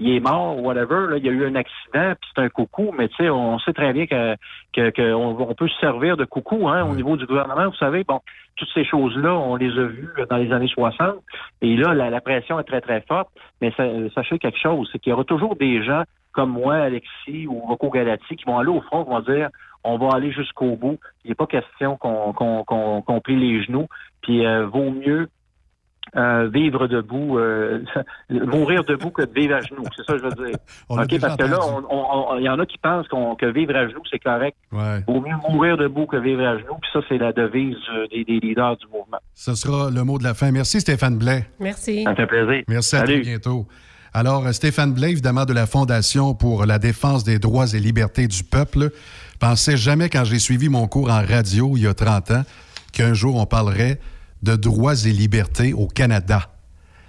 [0.01, 1.11] il, est mort, whatever.
[1.11, 2.95] Là, il y a eu un accident, puis c'est un coucou.
[2.97, 4.37] Mais tu sais, on sait très bien que,
[4.73, 7.67] que, que on, on peut se servir de coucou hein, au niveau du gouvernement.
[7.69, 8.21] Vous savez, bon,
[8.57, 11.17] toutes ces choses-là, on les a vues dans les années 60.
[11.61, 13.29] Et là, la, la pression est très, très forte.
[13.61, 17.47] Mais sa- sachez quelque chose, c'est qu'il y aura toujours des gens comme moi, Alexis
[17.47, 19.49] ou Rocco Galati, qui vont aller au front, qui vont dire
[19.85, 20.99] on va aller jusqu'au bout.
[21.25, 23.87] Il n'est pas question qu'on qu'on qu'on qu'on plie les genoux.
[24.23, 25.29] Puis euh, vaut mieux
[26.17, 27.83] euh, vivre debout, euh,
[28.31, 29.85] mourir debout que de vivre à genoux.
[29.97, 30.57] C'est ça que je veux dire.
[30.89, 31.87] OK, parce que là, entendu.
[31.91, 34.19] on- on- on- il y en a qui pensent qu'on- que vivre à genoux, c'est
[34.19, 34.57] correct.
[34.73, 35.01] Ouais.
[35.07, 36.77] Vaut mieux mourir debout que vivre à genoux.
[36.81, 39.19] Puis ça, c'est la devise euh, des, des leaders du mouvement.
[39.35, 40.51] Ce sera le mot de la fin.
[40.51, 41.45] Merci, Stéphane Blais.
[41.61, 42.03] Merci.
[42.05, 42.63] Ça me fait plaisir.
[42.69, 43.13] Merci à Salut.
[43.23, 43.67] très bientôt.
[44.15, 48.29] Alors, euh, Stéphane Blais, évidemment, de la Fondation pour la défense des droits et libertés
[48.29, 48.91] du peuple,
[49.39, 52.45] pensais jamais, quand j'ai suivi mon cours en radio il y a 30 ans,
[52.93, 53.99] qu'un jour on parlerait
[54.43, 56.49] de droits et libertés au Canada.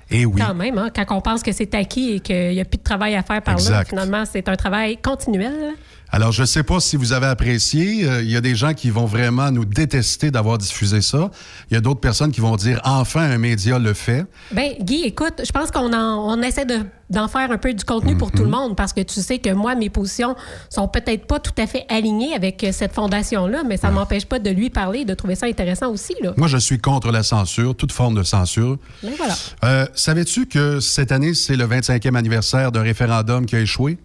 [0.10, 0.42] Et oui.
[0.42, 2.84] Quand même, hein, quand on pense que c'est acquis et qu'il n'y a plus de
[2.84, 5.74] travail à faire par là, finalement, c'est un travail continuel.
[6.16, 8.08] Alors, je ne sais pas si vous avez apprécié.
[8.08, 11.32] Euh, Il y a des gens qui vont vraiment nous détester d'avoir diffusé ça.
[11.72, 14.24] Il y a d'autres personnes qui vont dire enfin un média le fait.
[14.52, 17.84] Ben, Guy, écoute, je pense qu'on en- on essaie de- d'en faire un peu du
[17.84, 18.34] contenu pour Mhm.
[18.36, 20.36] tout le monde parce que tu sais que moi, mes positions
[20.70, 24.26] sont peut-être pas tout à fait alignées avec euh, cette fondation-là, mais ça ne m'empêche
[24.28, 26.14] pas de lui parler et de trouver ça intéressant aussi.
[26.22, 26.34] Là.
[26.38, 28.78] Moi, je suis contre la censure, toute forme de censure.
[29.02, 29.34] Mais voilà.
[29.64, 33.98] Euh, Savais-tu que cette année, c'est le 25e anniversaire d'un référendum qui a échoué?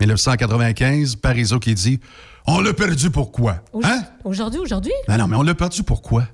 [0.00, 2.00] 1995, Parizeau qui dit
[2.46, 3.62] On l'a perdu pourquoi?
[3.82, 4.02] Hein?
[4.24, 4.92] Aujourd'hui, aujourd'hui?
[5.08, 6.26] Non, non, mais on l'a perdu pourquoi?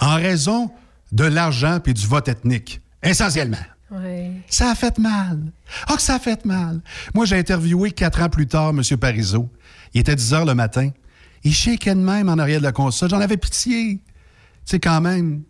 [0.00, 0.70] En raison
[1.12, 2.80] de l'argent puis du vote ethnique.
[3.02, 3.58] Essentiellement.
[3.90, 4.32] Ouais.
[4.48, 5.38] Ça a fait mal.
[5.86, 6.80] Ah, que ça a fait mal.
[7.14, 8.80] Moi, j'ai interviewé quatre ans plus tard M.
[8.98, 9.50] Parizeau.
[9.92, 10.88] Il était 10 heures le matin.
[11.44, 13.10] Il shakeait de même en arrière de la console.
[13.10, 13.96] J'en avais pitié.
[13.96, 14.02] Tu
[14.64, 15.42] sais, quand même.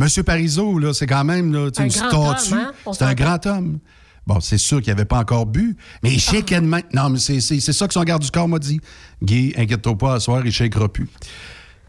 [0.00, 0.08] M.
[0.24, 2.54] Parizeau, là, c'est quand même là, Un une statue.
[2.54, 2.72] hein?
[2.92, 3.78] C'est un grand homme.
[4.26, 6.82] Bon, c'est sûr qu'il n'avait pas encore bu, mais il shakeait de même.
[6.92, 8.80] Non, mais c'est c'est- c'est ça que son garde du corps m'a dit.
[9.22, 11.08] Guy, inquiète-toi pas, à soir, il shakera plus.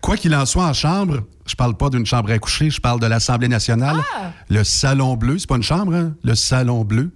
[0.02, 3.00] Quoi qu'il en soit en chambre, je parle pas d'une chambre à coucher, je parle
[3.00, 3.98] de l'Assemblée nationale.
[4.50, 6.16] Le salon bleu, c'est pas une chambre, hein?
[6.24, 7.12] Le salon bleu.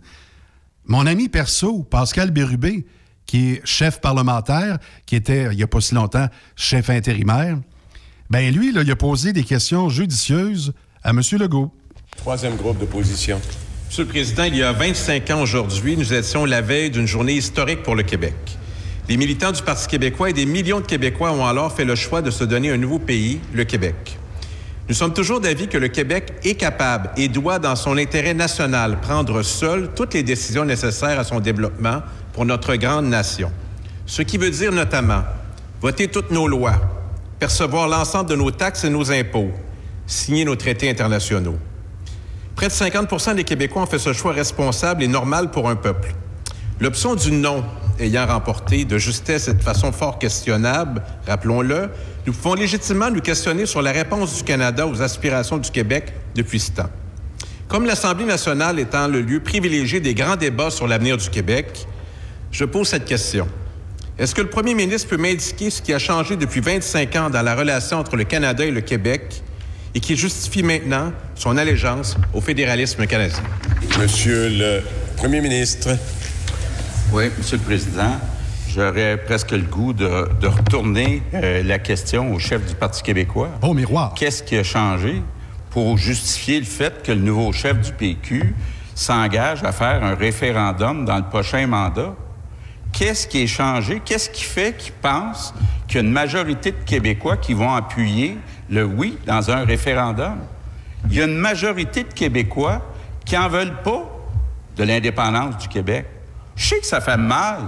[0.87, 2.87] Mon ami perso, Pascal Bérubé,
[3.27, 7.59] qui est chef parlementaire, qui était, il n'y a pas si longtemps, chef intérimaire,
[8.31, 11.21] ben lui, là, il a posé des questions judicieuses à M.
[11.33, 11.71] Legault.
[12.17, 13.39] Troisième groupe d'opposition.
[13.91, 17.33] Monsieur le Président, il y a 25 ans aujourd'hui, nous étions la veille d'une journée
[17.33, 18.35] historique pour le Québec.
[19.09, 22.21] Les militants du Parti québécois et des millions de Québécois ont alors fait le choix
[22.21, 24.17] de se donner un nouveau pays, le Québec.
[24.87, 28.97] Nous sommes toujours d'avis que le Québec est capable et doit, dans son intérêt national,
[29.01, 33.51] prendre seul toutes les décisions nécessaires à son développement pour notre grande nation.
[34.05, 35.23] Ce qui veut dire notamment
[35.81, 36.79] voter toutes nos lois,
[37.39, 39.51] percevoir l'ensemble de nos taxes et nos impôts,
[40.07, 41.57] signer nos traités internationaux.
[42.61, 46.13] Près de 50 des Québécois ont fait ce choix responsable et normal pour un peuple.
[46.79, 47.65] L'option du non
[47.97, 51.89] ayant remporté de justesse et de façon fort questionnable, rappelons-le,
[52.27, 56.59] nous pouvons légitimement nous questionner sur la réponse du Canada aux aspirations du Québec depuis
[56.59, 56.89] ce temps.
[57.67, 61.87] Comme l'Assemblée nationale étant le lieu privilégié des grands débats sur l'avenir du Québec,
[62.51, 63.47] je pose cette question.
[64.19, 67.41] Est-ce que le premier ministre peut m'indiquer ce qui a changé depuis 25 ans dans
[67.41, 69.41] la relation entre le Canada et le Québec?
[69.93, 73.41] Et qui justifie maintenant son allégeance au fédéralisme canadien?
[73.99, 74.81] Monsieur le
[75.17, 75.89] Premier ministre.
[77.11, 78.19] Oui, Monsieur le Président.
[78.69, 83.49] J'aurais presque le goût de, de retourner euh, la question au chef du Parti québécois.
[83.59, 84.13] Bon miroir.
[84.15, 85.21] Qu'est-ce qui a changé
[85.71, 88.55] pour justifier le fait que le nouveau chef du PQ
[88.95, 92.15] s'engage à faire un référendum dans le prochain mandat?
[92.93, 94.01] Qu'est-ce qui est changé?
[94.05, 95.53] Qu'est-ce qui fait qu'il pense
[95.87, 98.37] qu'il y a une majorité de Québécois qui vont appuyer
[98.71, 100.37] le oui dans un référendum?
[101.09, 102.81] Il y a une majorité de Québécois
[103.25, 104.09] qui n'en veulent pas
[104.77, 106.05] de l'indépendance du Québec.
[106.55, 107.59] Je sais que ça fait mal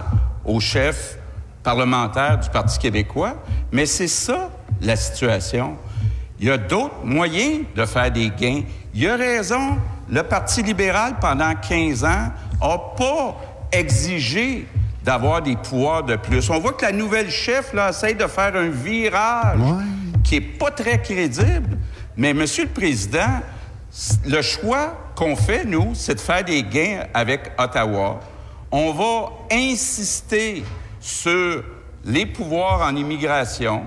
[0.46, 1.18] au chef
[1.62, 3.36] parlementaire du Parti québécois,
[3.72, 4.50] mais c'est ça
[4.82, 5.78] la situation.
[6.40, 8.62] Il y a d'autres moyens de faire des gains.
[8.94, 9.78] Il a raison.
[10.10, 12.32] Le Parti libéral, pendant 15 ans,
[12.62, 13.38] n'a pas
[13.72, 14.68] exigé
[15.04, 16.50] d'avoir des pouvoirs de plus.
[16.50, 19.60] On voit que la nouvelle chef là, essaie de faire un virage
[20.24, 21.78] qui est pas très crédible.
[22.16, 23.42] Mais, Monsieur le Président,
[24.26, 28.20] le choix qu'on fait, nous, c'est de faire des gains avec Ottawa.
[28.72, 30.64] On va insister
[31.00, 31.64] sur
[32.06, 33.84] les pouvoirs en immigration,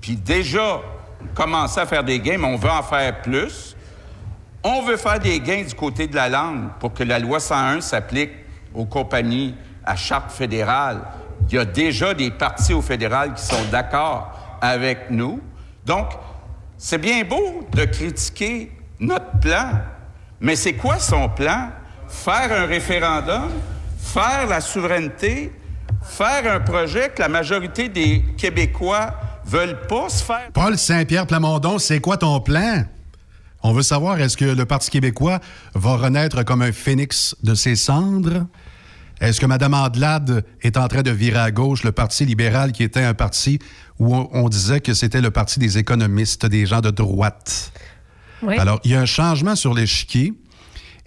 [0.00, 0.80] puis déjà
[1.34, 3.76] commencer à faire des gains, mais on veut en faire plus.
[4.62, 7.80] On veut faire des gains du côté de la langue pour que la loi 101
[7.80, 8.32] s'applique
[8.74, 11.02] aux compagnies à charte fédérale.
[11.48, 15.40] Il y a déjà des partis au fédéral qui sont d'accord avec nous.
[15.84, 16.08] Donc,
[16.78, 19.80] c'est bien beau de critiquer notre plan,
[20.40, 21.70] mais c'est quoi son plan?
[22.08, 23.50] Faire un référendum,
[23.98, 25.52] faire la souveraineté,
[26.02, 30.50] faire un projet que la majorité des Québécois veulent pas se faire?
[30.52, 32.84] Paul Saint-Pierre Plamondon, c'est quoi ton plan?
[33.62, 35.40] On veut savoir, est-ce que le Parti québécois
[35.74, 38.46] va renaître comme un phénix de ses cendres?
[39.20, 42.82] Est-ce que Mme Andelade est en train de virer à gauche le Parti libéral, qui
[42.82, 43.58] était un parti
[43.98, 47.72] où on, disait que c'était le parti des économistes, des gens de droite?
[48.58, 50.34] Alors, il y a un changement sur l'échiquier.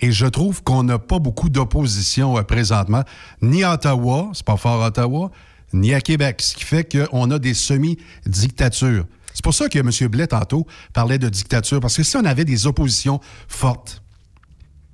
[0.01, 3.03] Et je trouve qu'on n'a pas beaucoup d'opposition euh, présentement,
[3.41, 5.29] ni à Ottawa, c'est pas fort à Ottawa,
[5.73, 9.05] ni à Québec, ce qui fait qu'on a des semi-dictatures.
[9.33, 9.91] C'est pour ça que M.
[10.09, 14.01] Blais, tantôt, parlait de dictature, parce que si on avait des oppositions fortes,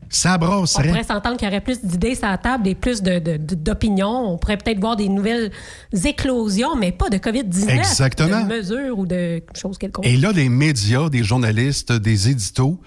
[0.10, 0.86] ça brasserait.
[0.86, 4.34] On pourrait s'entendre qu'il y aurait plus d'idées sur la table et plus d'opinions.
[4.34, 5.51] On pourrait peut-être voir des nouvelles
[6.06, 7.70] éclosions, mais pas de COVID-19.
[7.70, 8.41] Exactement.
[8.41, 10.06] De mesures ou de choses quelconques.
[10.06, 12.80] Et là, les médias, des journalistes, des éditos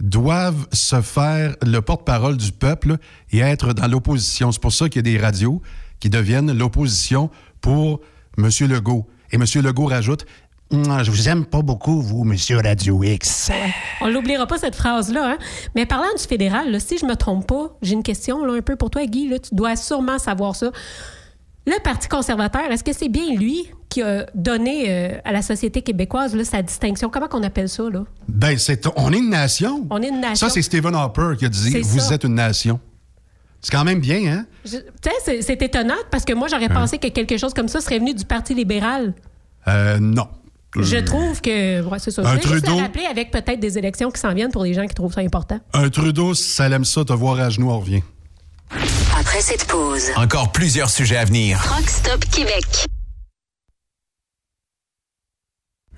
[0.00, 2.96] doivent se faire le porte-parole du peuple
[3.30, 4.52] et être dans l'opposition.
[4.52, 5.62] C'est pour ça qu'il y a des radios
[6.00, 8.00] qui deviennent l'opposition pour
[8.38, 8.50] M.
[8.68, 9.06] Legault.
[9.32, 9.44] Et M.
[9.62, 10.26] Legault rajoute
[10.70, 13.50] je vous aime pas beaucoup, vous, Monsieur Radio X.
[14.00, 15.32] On l'oubliera pas, cette phrase-là.
[15.32, 15.38] Hein?
[15.74, 18.76] Mais parlant du fédéral, si je me trompe pas, j'ai une question là, un peu
[18.76, 19.28] pour toi, Guy.
[19.28, 20.70] Là, tu dois sûrement savoir ça.
[21.66, 25.82] Le Parti conservateur, est-ce que c'est bien lui qui a donné euh, à la société
[25.82, 27.10] québécoise là, sa distinction?
[27.10, 27.84] Comment qu'on appelle ça?
[27.90, 28.04] Là?
[28.28, 29.86] Ben, c'est, on est une nation.
[29.90, 30.48] On est une nation.
[30.48, 32.78] Ça, c'est Stephen Harper qui a dit Vous êtes une nation.
[33.60, 34.46] C'est quand même bien, hein?
[34.64, 36.74] Tu sais, c'est, étonnant parce que moi, j'aurais hein?
[36.74, 39.14] pensé que quelque chose comme ça serait venu du Parti libéral.
[39.66, 40.28] Euh, non.
[40.82, 42.22] Je trouve que ouais, c'est ça.
[42.22, 42.76] Un je Trudeau.
[42.76, 45.58] rappeler avec peut-être des élections qui s'en viennent pour les gens qui trouvent ça important.
[45.72, 48.02] Un Trudeau, ça aime ça, te voir à genoux, on revient.
[49.18, 51.58] Après cette pause, encore plusieurs sujets à venir.
[51.60, 52.86] Rockstop Québec.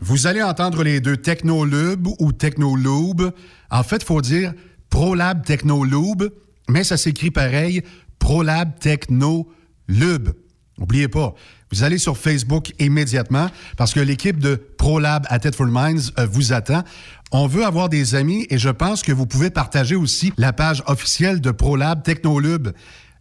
[0.00, 3.32] Vous allez entendre les deux Technolube ou Technolube.
[3.70, 4.52] En fait, il faut dire
[4.90, 6.24] ProLab Technolube,
[6.68, 7.82] mais ça s'écrit pareil,
[8.18, 10.30] ProLab Technolube.
[10.78, 11.34] N'oubliez pas,
[11.72, 16.52] vous allez sur Facebook immédiatement parce que l'équipe de ProLab à Tedful Minds euh, vous
[16.52, 16.82] attend.
[17.30, 20.82] On veut avoir des amis et je pense que vous pouvez partager aussi la page
[20.86, 22.68] officielle de ProLab Technolube.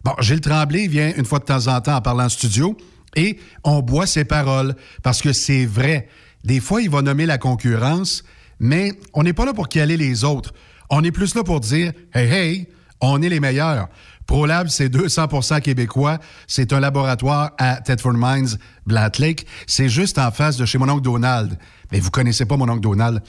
[0.04, 2.76] Bon, Gilles Tremblay vient une fois de temps en temps en parlant en studio
[3.16, 6.08] et on boit ses paroles parce que c'est vrai.
[6.44, 8.24] Des fois, il va nommer la concurrence,
[8.60, 10.54] mais on n'est pas là pour caler les autres.
[10.88, 12.68] On est plus là pour dire Hey, hey,
[13.00, 13.88] On est les meilleurs.
[14.26, 16.18] ProLab, c'est 200% québécois.
[16.46, 19.46] C'est un laboratoire à Thetford Mines, Black Lake.
[19.66, 21.58] C'est juste en face de chez mon oncle Donald.
[21.90, 23.22] Mais vous connaissez pas mon oncle Donald.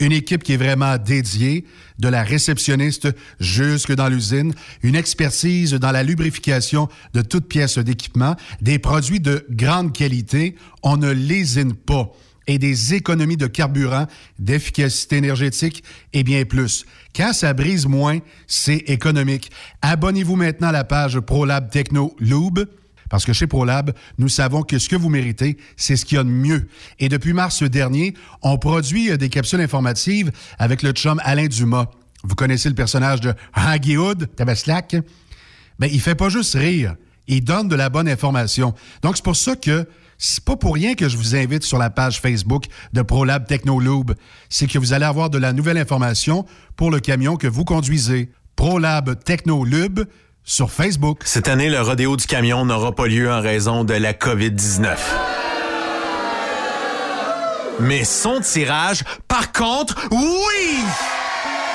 [0.00, 1.64] Une équipe qui est vraiment dédiée,
[2.00, 3.08] de la réceptionniste
[3.38, 4.52] jusque dans l'usine,
[4.82, 10.56] une expertise dans la lubrification de toutes pièces d'équipement, des produits de grande qualité.
[10.82, 12.10] On ne lésine pas
[12.50, 14.06] et des économies de carburant,
[14.40, 16.84] d'efficacité énergétique et bien plus.
[17.14, 19.52] Quand ça brise moins, c'est économique.
[19.82, 22.58] Abonnez-vous maintenant à la page ProLab Techno Lube.
[23.08, 26.18] Parce que chez ProLab, nous savons que ce que vous méritez, c'est ce qu'il y
[26.18, 26.68] a de mieux.
[26.98, 31.86] Et depuis mars dernier, on produit euh, des capsules informatives avec le chum Alain Dumas.
[32.24, 34.96] Vous connaissez le personnage de Haggy Hood, Tabaslac?
[35.78, 36.96] Ben, il fait pas juste rire.
[37.28, 38.74] Il donne de la bonne information.
[39.02, 39.86] Donc, c'est pour ça que
[40.22, 44.14] c'est pas pour rien que je vous invite sur la page Facebook de ProLab Technoloube.
[44.50, 46.44] C'est que vous allez avoir de la nouvelle information
[46.76, 48.30] pour le camion que vous conduisez.
[48.54, 50.00] ProLab Technolube
[50.44, 51.22] sur Facebook.
[51.24, 54.96] Cette année, le rodéo du camion n'aura pas lieu en raison de la COVID-19.
[57.80, 60.84] Mais son tirage, par contre, oui!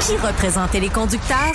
[0.00, 1.54] qui représentait les conducteurs?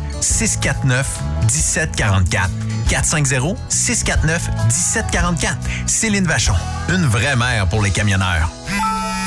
[0.21, 2.49] 649 1744.
[2.89, 5.57] 450 649 1744.
[5.87, 6.53] Céline Vachon,
[6.89, 8.49] une vraie mère pour les camionneurs.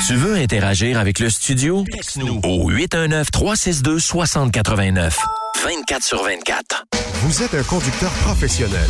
[0.07, 1.83] Tu veux interagir avec le studio?
[1.91, 5.13] Texte-nous au 819-362-6089.
[5.63, 6.85] 24 sur 24.
[7.21, 8.89] Vous êtes un conducteur professionnel.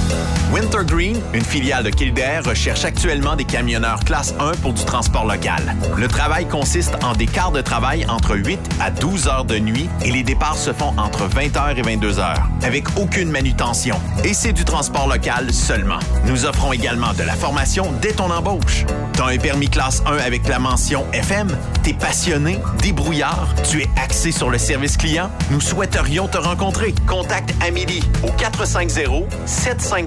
[0.51, 5.75] Wintergreen, une filiale de Kildare, recherche actuellement des camionneurs classe 1 pour du transport local.
[5.97, 9.89] Le travail consiste en des quarts de travail entre 8 à 12 heures de nuit
[10.03, 13.95] et les départs se font entre 20h et 22h, avec aucune manutention.
[14.25, 15.99] Et c'est du transport local seulement.
[16.25, 18.85] Nous offrons également de la formation dès ton embauche.
[19.13, 21.47] T'as un permis classe 1 avec la mention FM?
[21.83, 25.31] T'es passionné, débrouillard, tu es axé sur le service client?
[25.49, 26.93] Nous souhaiterions te rencontrer.
[27.07, 29.25] Contacte Amélie au 450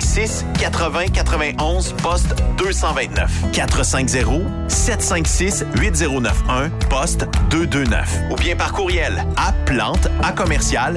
[0.00, 3.50] 756 80 91 poste 229.
[3.52, 10.96] 450 756 8091 poste 229 ou bien par courriel à plante à commercial.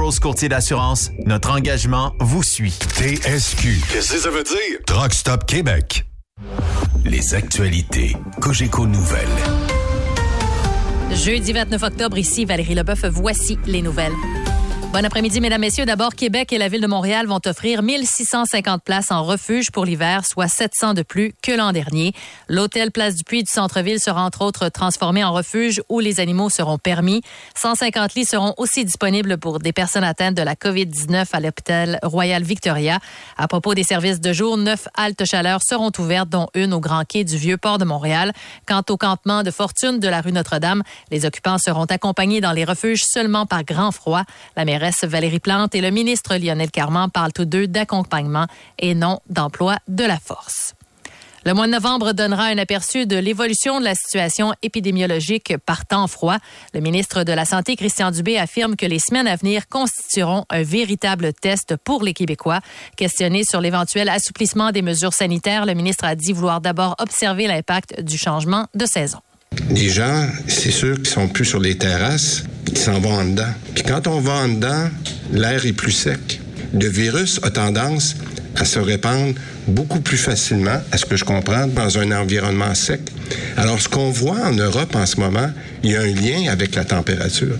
[0.09, 2.71] Courtier d'assurance, notre engagement vous suit.
[2.71, 3.81] TSQ.
[3.91, 4.79] Qu'est-ce que ça veut dire?
[4.87, 6.05] Truck Stop Québec.
[7.05, 9.27] Les actualités Cogeco Nouvelles.
[11.13, 14.15] Jeudi 29 octobre, ici Valérie Leboeuf, voici les nouvelles.
[14.93, 15.85] Bon après-midi, mesdames, messieurs.
[15.85, 20.25] D'abord, Québec et la Ville de Montréal vont offrir 1650 places en refuge pour l'hiver,
[20.25, 22.11] soit 700 de plus que l'an dernier.
[22.49, 26.49] L'hôtel Place du Puy du centre-ville sera entre autres transformé en refuge où les animaux
[26.49, 27.21] seront permis.
[27.55, 32.43] 150 lits seront aussi disponibles pour des personnes atteintes de la COVID-19 à l'hôpital Royal
[32.43, 32.99] Victoria.
[33.37, 37.05] À propos des services de jour, neuf haltes chaleur seront ouvertes, dont une au Grand
[37.05, 38.33] Quai du Vieux-Port de Montréal.
[38.67, 42.65] Quant au campement de fortune de la rue Notre-Dame, les occupants seront accompagnés dans les
[42.65, 44.23] refuges seulement par grand froid.
[44.57, 44.65] La
[45.03, 48.47] Valérie Plante et le ministre Lionel Carman parlent tous deux d'accompagnement
[48.79, 50.73] et non d'emploi de la force.
[51.43, 56.05] Le mois de novembre donnera un aperçu de l'évolution de la situation épidémiologique par temps
[56.05, 56.37] froid.
[56.75, 60.61] Le ministre de la Santé, Christian Dubé, affirme que les semaines à venir constitueront un
[60.61, 62.59] véritable test pour les Québécois.
[62.95, 68.01] Questionné sur l'éventuel assouplissement des mesures sanitaires, le ministre a dit vouloir d'abord observer l'impact
[68.01, 69.19] du changement de saison.
[69.73, 73.53] Les gens, c'est sûr qu'ils sont plus sur les terrasses, ils s'en vont en dedans.
[73.73, 74.89] Puis quand on va en dedans,
[75.31, 76.41] l'air est plus sec.
[76.73, 78.15] Le virus a tendance
[78.57, 79.33] à se répandre
[79.67, 83.01] beaucoup plus facilement, à ce que je comprends, dans un environnement sec.
[83.55, 85.49] Alors, ce qu'on voit en Europe en ce moment,
[85.83, 87.57] il y a un lien avec la température.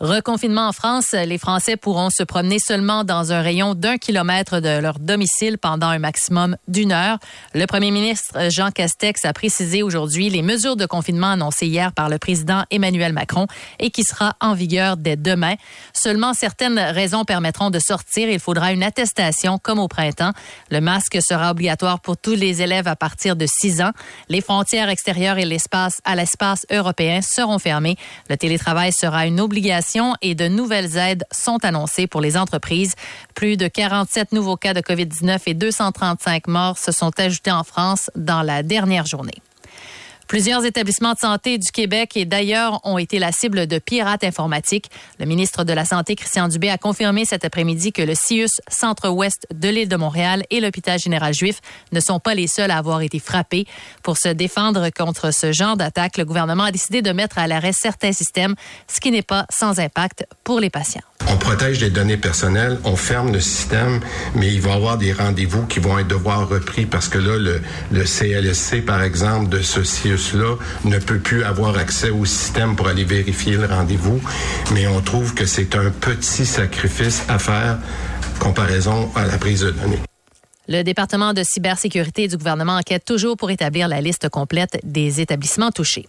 [0.00, 4.78] Reconfinement en France, les Français pourront se promener seulement dans un rayon d'un kilomètre de
[4.78, 7.18] leur domicile pendant un maximum d'une heure.
[7.52, 12.08] Le premier ministre Jean Castex a précisé aujourd'hui les mesures de confinement annoncées hier par
[12.08, 13.48] le président Emmanuel Macron
[13.80, 15.56] et qui sera en vigueur dès demain.
[15.92, 18.30] Seulement certaines raisons permettront de sortir.
[18.30, 20.32] Il faudra une attestation comme au printemps.
[20.70, 23.90] Le masque sera obligatoire pour tous les élèves à partir de 6 ans.
[24.28, 27.96] Les frontières extérieures et l'espace à l'espace européen seront fermées.
[28.30, 29.87] Le télétravail sera une obligation
[30.22, 32.94] et de nouvelles aides sont annoncées pour les entreprises.
[33.34, 38.10] Plus de 47 nouveaux cas de COVID-19 et 235 morts se sont ajoutés en France
[38.14, 39.42] dans la dernière journée.
[40.28, 44.90] Plusieurs établissements de santé du Québec et d'ailleurs ont été la cible de pirates informatiques.
[45.18, 49.46] Le ministre de la Santé, Christian Dubé, a confirmé cet après-midi que le CIUS Centre-Ouest
[49.54, 51.62] de l'île de Montréal et l'hôpital général juif
[51.92, 53.66] ne sont pas les seuls à avoir été frappés.
[54.02, 57.72] Pour se défendre contre ce genre d'attaque, le gouvernement a décidé de mettre à l'arrêt
[57.72, 58.54] certains systèmes,
[58.86, 61.00] ce qui n'est pas sans impact pour les patients.
[61.30, 64.00] On protège les données personnelles, on ferme le système,
[64.34, 67.36] mais il va y avoir des rendez-vous qui vont être devoir repris parce que là,
[67.36, 67.60] le,
[67.92, 72.88] le CLSC, par exemple, de ce CIUS-là, ne peut plus avoir accès au système pour
[72.88, 74.20] aller vérifier le rendez-vous.
[74.72, 77.78] Mais on trouve que c'est un petit sacrifice à faire
[78.38, 80.00] comparaison à la prise de données.
[80.68, 85.70] Le département de cybersécurité du gouvernement enquête toujours pour établir la liste complète des établissements
[85.70, 86.06] touchés.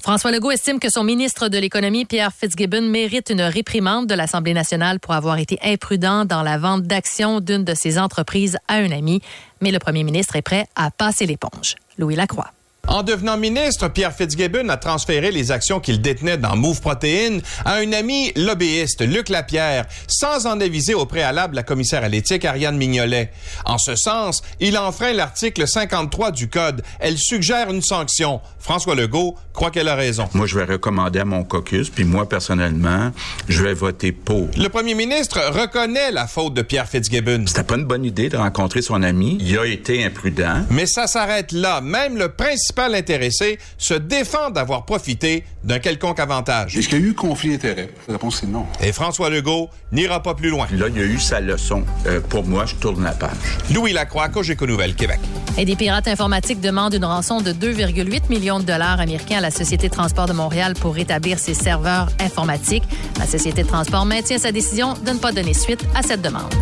[0.00, 4.54] François Legault estime que son ministre de l'Économie, Pierre Fitzgibbon, mérite une réprimande de l'Assemblée
[4.54, 8.90] nationale pour avoir été imprudent dans la vente d'actions d'une de ses entreprises à un
[8.90, 9.20] ami.
[9.60, 11.74] Mais le premier ministre est prêt à passer l'éponge.
[11.98, 12.52] Louis Lacroix.
[12.88, 17.74] En devenant ministre, Pierre Fitzgibbon a transféré les actions qu'il détenait dans Move Protéines à
[17.74, 22.78] un ami lobbyiste, Luc Lapierre, sans en aviser au préalable la commissaire à l'éthique, Ariane
[22.78, 23.30] Mignolet.
[23.66, 26.82] En ce sens, il enfreint l'article 53 du Code.
[26.98, 28.40] Elle suggère une sanction.
[28.58, 30.26] François Legault croit qu'elle a raison.
[30.32, 33.12] Moi, je vais recommander à mon caucus, puis moi, personnellement,
[33.50, 34.48] je vais voter pour.
[34.56, 37.44] Le premier ministre reconnaît la faute de Pierre Fitzgibbon.
[37.48, 39.36] C'était pas une bonne idée de rencontrer son ami.
[39.42, 40.62] Il a été imprudent.
[40.70, 41.82] Mais ça s'arrête là.
[41.82, 46.76] Même le principal principal intéressé se défend d'avoir profité d'un quelconque avantage.
[46.76, 47.90] Est-ce qu'il y a eu conflit d'intérêt?
[48.06, 48.66] La réponse est non.
[48.80, 50.66] Et François Legault n'ira pas plus loin.
[50.72, 51.82] Là, il y a eu sa leçon.
[52.06, 53.30] Euh, pour moi, je tourne la page.
[53.74, 55.18] Louis Lacroix, Cogeco Nouvelles, Québec.
[55.56, 59.50] Et des pirates informatiques demandent une rançon de 2,8 millions de dollars américains à la
[59.50, 62.84] Société de transport de Montréal pour rétablir ses serveurs informatiques.
[63.18, 66.54] La Société de transport maintient sa décision de ne pas donner suite à cette demande.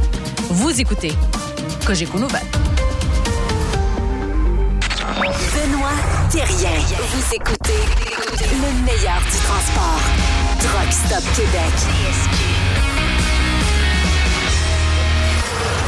[0.48, 1.12] Vous écoutez
[1.84, 2.75] Cogeco Nouvelles.
[6.30, 6.70] Thérien.
[7.12, 7.72] Vous écoutez
[8.40, 10.00] le meilleur du transport.
[10.58, 11.72] Truck Stop Québec.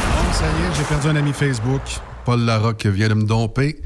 [0.07, 1.81] Bon, ça y est, j'ai perdu un ami Facebook.
[2.23, 3.81] Paul Larocque vient de me domper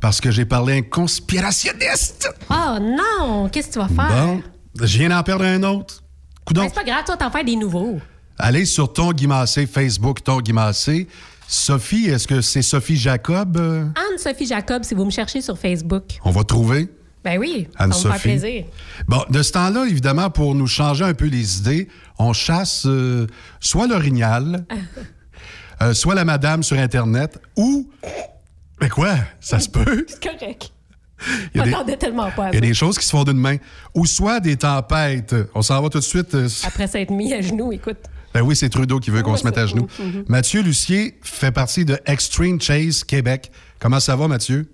[0.00, 2.32] parce que j'ai parlé à un conspirationniste.
[2.48, 3.48] Oh non!
[3.50, 4.26] Qu'est-ce que tu vas faire?
[4.26, 4.42] Bon,
[4.80, 6.02] je viens d'en perdre un autre.
[6.44, 6.62] Coudonc.
[6.62, 8.00] Ben, c'est pas grave, toi, t'en fais des nouveaux.
[8.38, 11.08] Allez sur ton Guimassé, Facebook, ton Guimassé.
[11.54, 13.56] Sophie, est-ce que c'est Sophie Jacob?
[13.56, 16.04] euh, Anne-Sophie Jacob, si vous me cherchez sur Facebook.
[16.24, 16.88] on va trouver?
[17.24, 18.64] Ben oui, ça va me faire plaisir.
[19.08, 21.88] Bon, de ce temps-là, évidemment, pour nous changer un peu les idées,
[22.20, 23.26] on chasse euh,
[23.58, 24.64] soit l'orignal,
[25.82, 27.90] euh, soit la madame sur Internet, ou...
[28.80, 29.16] Mais quoi?
[29.40, 30.06] Ça se peut?
[30.08, 30.70] C'est correct.
[31.54, 33.36] Il y a des- tellement pas Il y a des choses qui se font d'une
[33.36, 33.56] main.
[33.92, 35.34] Ou soit des tempêtes.
[35.54, 36.34] On s'en va tout de suite.
[36.34, 37.98] euh, Après s'être mis à genoux, écoute.
[38.34, 39.86] Ben oui, c'est Trudeau qui veut qu'on Ouais, se mette à genoux.
[39.98, 40.24] Mhm.
[40.28, 43.50] Mathieu Lucier fait partie de Extreme Chase Québec.
[43.80, 44.66] Comment ça va, Mathieu?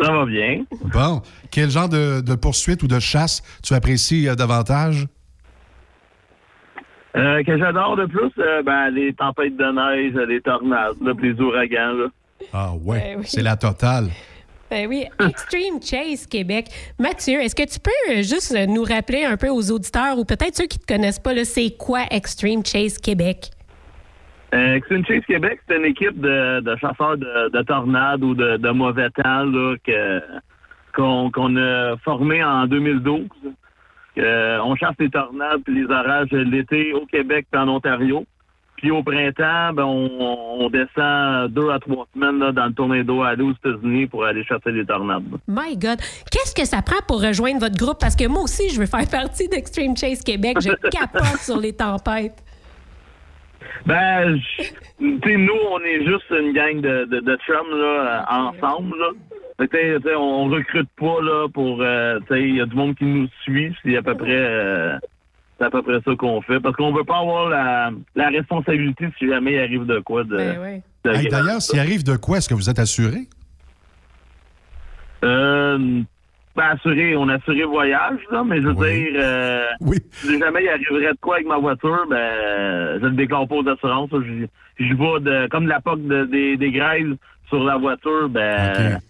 [0.00, 0.64] Ça va bien.
[0.92, 1.22] Bon.
[1.50, 5.06] Quel genre de, de poursuite ou de chasse tu apprécies euh, davantage?
[7.16, 11.32] Euh, que j'adore de plus, euh, ben, les tempêtes de neige, les tornades, là, puis
[11.32, 11.92] les ouragans.
[11.94, 12.06] Là.
[12.52, 13.24] Ah ouais, Ben oui.
[13.26, 14.08] c'est la totale.
[14.70, 16.66] Ben oui, Extreme Chase Québec.
[16.98, 20.24] Mathieu, est-ce que tu peux euh, juste euh, nous rappeler un peu aux auditeurs ou
[20.24, 23.50] peut-être ceux qui ne te connaissent pas, c'est quoi Extreme Chase Québec?
[24.54, 29.10] Euh, Extreme Chase Québec, c'est une équipe de, chasseurs de, de tornades ou de, mauvais
[29.10, 29.46] temps
[30.94, 33.28] qu'on, a formé en 2012.
[34.18, 38.24] Euh, on chasse les tornades puis les orages l'été au Québec et en Ontario.
[38.76, 43.22] Puis au printemps, ben, on, on descend deux à trois semaines là, dans le tornado
[43.22, 45.24] à aux États-Unis pour aller chasser les tornades.
[45.48, 45.98] My God.
[46.30, 47.98] Qu'est-ce que ça prend pour rejoindre votre groupe?
[48.00, 50.58] Parce que moi aussi, je veux faire partie d'Extreme Chase Québec.
[50.60, 52.42] Je capote sur les tempêtes.
[53.84, 54.38] Ben,
[54.98, 59.10] tu sais, nous, on est juste une gang de, de, de chums, là, ensemble, là.
[59.58, 62.94] Fait que, on recrute pas, là, pour, euh, tu sais, il y a du monde
[62.96, 64.98] qui nous suit, c'est à peu près, euh,
[65.58, 66.60] c'est à peu près ça qu'on fait.
[66.60, 70.36] Parce qu'on veut pas avoir la, la responsabilité si jamais il arrive de quoi de...
[70.36, 71.28] Ben de Hey.
[71.28, 73.28] D'ailleurs, s'il arrive de quoi, est-ce que vous êtes assuré?
[75.24, 75.78] Euh,
[76.56, 79.66] ben, assuré, on a assuré voyage, là, mais je veux dire, euh,
[80.12, 83.68] si jamais il arriverait de quoi avec ma voiture, ben, je le déclare pas aux
[83.68, 84.10] assurances.
[84.12, 84.46] Je,
[84.78, 87.16] je vais de, comme la POC de- des, des grèves
[87.48, 89.00] sur la voiture, ben,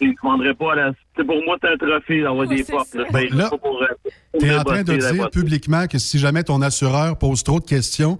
[0.00, 2.94] je ne vendrais pas à la, c'est pour moi, c'est un trophée d'avoir des POC,
[2.94, 3.04] là.
[3.12, 3.86] Ben, Là, pas pour, euh,
[4.32, 7.42] pour Tu es en train de la dire publiquement que si jamais ton assureur pose
[7.42, 8.18] trop de questions,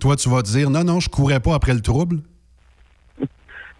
[0.00, 2.18] toi, tu vas dire non, non, je courais pas après le trouble?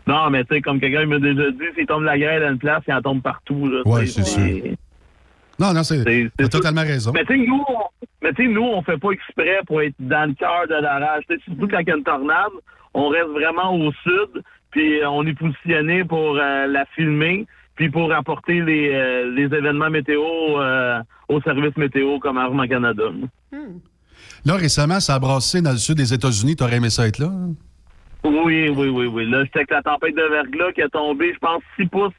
[0.07, 2.59] Non, mais tu sais, comme quelqu'un m'a déjà dit, s'il tombe la grève dans une
[2.59, 3.83] place, il en tombe partout, là.
[3.85, 4.77] Ouais, tu sais, c'est sûr.
[5.61, 6.03] Non, non, c'est.
[6.37, 7.13] T'as totalement raison.
[7.13, 10.35] Mais tu sais, nous, on, tu nous, on fait pas exprès pour être dans le
[10.35, 11.23] cœur de l'orage.
[11.29, 12.51] Tu sais, Surtout quand il y a une tornade,
[12.95, 17.91] on reste vraiment au sud, puis euh, on est positionné pour euh, la filmer, puis
[17.91, 23.05] pour apporter les, euh, les événements météo euh, au service météo comme Arme Canada.
[24.45, 26.57] Là, récemment, ça a brassé dans le sud des États-Unis.
[26.57, 27.27] T'aurais aimé ça être là?
[27.27, 27.55] hein?
[28.25, 29.31] Oui, oui, oui, oui.
[29.31, 32.13] Là, j'étais avec la tempête de verglas qui a tombé, je pense, 6 pouces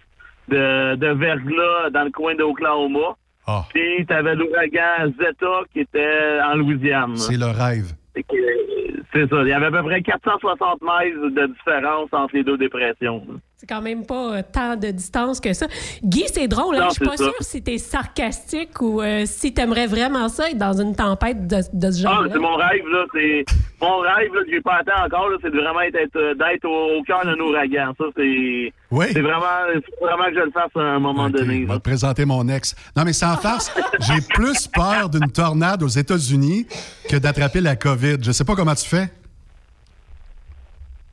[0.49, 3.15] de, de verglas dans le coin d'Oklahoma.
[3.45, 3.65] Ah.
[3.73, 7.17] Puis, t'avais l'ouragan Zeta qui était en Louisiane.
[7.17, 7.93] C'est le rêve.
[8.15, 9.41] C'est ça.
[9.41, 13.25] Il y avait à peu près 460 miles de différence entre les deux dépressions.
[13.61, 15.67] C'est quand même pas euh, tant de distance que ça.
[16.03, 16.87] Guy, c'est drôle, hein?
[16.89, 17.25] Je suis pas ça.
[17.25, 21.57] sûre si t'es sarcastique ou euh, si t'aimerais vraiment ça être dans une tempête de,
[21.71, 22.29] de ce Ah, genre-là.
[22.33, 23.05] c'est mon rêve, là.
[23.13, 23.45] C'est
[23.79, 26.65] mon rêve, là, que j'ai pas atteint encore, là, c'est de vraiment être, être- d'être
[26.65, 27.93] au, au cœur d'un ouragan.
[27.99, 28.73] Ça, c'est.
[28.89, 29.05] Oui.
[29.13, 31.61] C'est vraiment, c'est vraiment que je le fasse à un moment donné.
[31.61, 32.75] Je vais te présenter mon ex.
[32.97, 36.65] Non, mais sans farce, j'ai plus peur d'une tornade aux États-Unis
[37.07, 38.17] que d'attraper la COVID.
[38.23, 39.07] Je sais pas comment tu fais.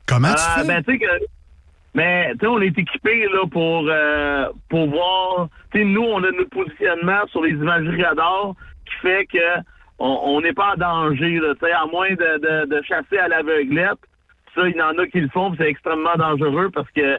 [0.07, 0.67] Comment tu Ah, fais?
[0.67, 1.05] ben, tu sais que.
[1.95, 5.47] Mais, tu sais, on est équipé, là, pour, euh, pour voir.
[5.71, 8.53] Tu sais, nous, on a notre positionnement sur les imageries radar
[8.85, 9.61] qui fait que
[10.01, 11.53] on n'est pas en danger, là.
[11.55, 13.99] Tu sais, à moins de, de, chasser à l'aveuglette.
[14.55, 17.17] Ça, il y en a qui le font, c'est extrêmement dangereux parce que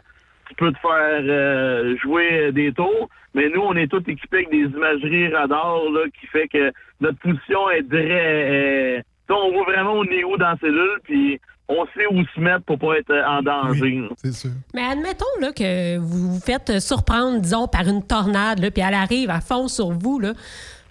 [0.48, 3.10] tu peux te faire euh, jouer des tours.
[3.34, 7.18] Mais nous, on est tous équipés avec des imageries radar, là, qui fait que notre
[7.18, 11.40] position est tu sais, on voit vraiment on est où dans la cellule, puis
[11.70, 14.02] on sait où se mettre pour pas être en danger.
[14.16, 14.50] C'est sûr.
[14.74, 18.94] Mais admettons là, que vous vous faites surprendre, disons, par une tornade, là, puis elle
[18.94, 20.18] arrive, elle fonce sur vous.
[20.20, 20.32] Là.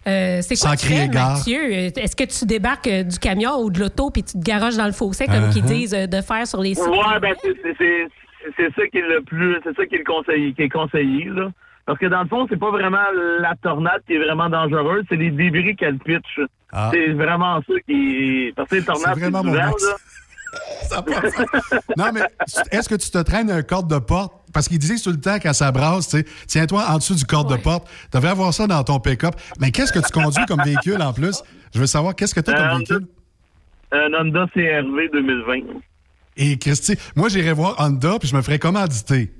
[0.07, 1.13] Euh, c'est quoi Sans tu crier fais.
[1.13, 1.59] Mathieu?
[1.61, 4.77] Euh, Est-ce que tu débarques euh, du camion ou de l'auto puis tu te garoches
[4.77, 5.67] dans le fossé, comme qu'ils Uh-huh.
[5.67, 6.87] disent euh, de faire sur les sites?
[6.87, 8.07] Ouais, ben c'est c'est- c'est-
[8.55, 11.25] c'est ça qui est le plus, c'est ça qui est le conseillé, qui est conseillé
[11.25, 11.49] là.
[11.85, 12.97] Parce que dans le fond, c'est pas vraiment
[13.39, 16.39] la tornade qui est vraiment dangereuse, c'est les débris qu'elle pitch.
[16.71, 16.91] Ah.
[16.93, 19.43] C'est vraiment ça qui, parce que les tornades, C'est vraiment
[21.97, 22.21] Non, mais
[22.71, 24.33] est-ce que tu te traînes un corde de porte?
[24.53, 27.25] Parce qu'ils disaient tout le temps quand ça brasse, tu sais, tiens-toi en dessous du
[27.25, 27.87] corde de porte.
[28.11, 29.35] Tu devrais avoir ça dans ton pick-up.
[29.59, 31.43] Mais qu'est-ce que tu conduis comme véhicule en plus?
[31.73, 33.07] Je veux savoir, qu'est-ce que tu as Euh, comme véhicule?
[33.91, 35.81] Un Honda CRV 2020.
[36.37, 39.31] Et Christy, moi, j'irai voir Honda puis je me ferais commanditer.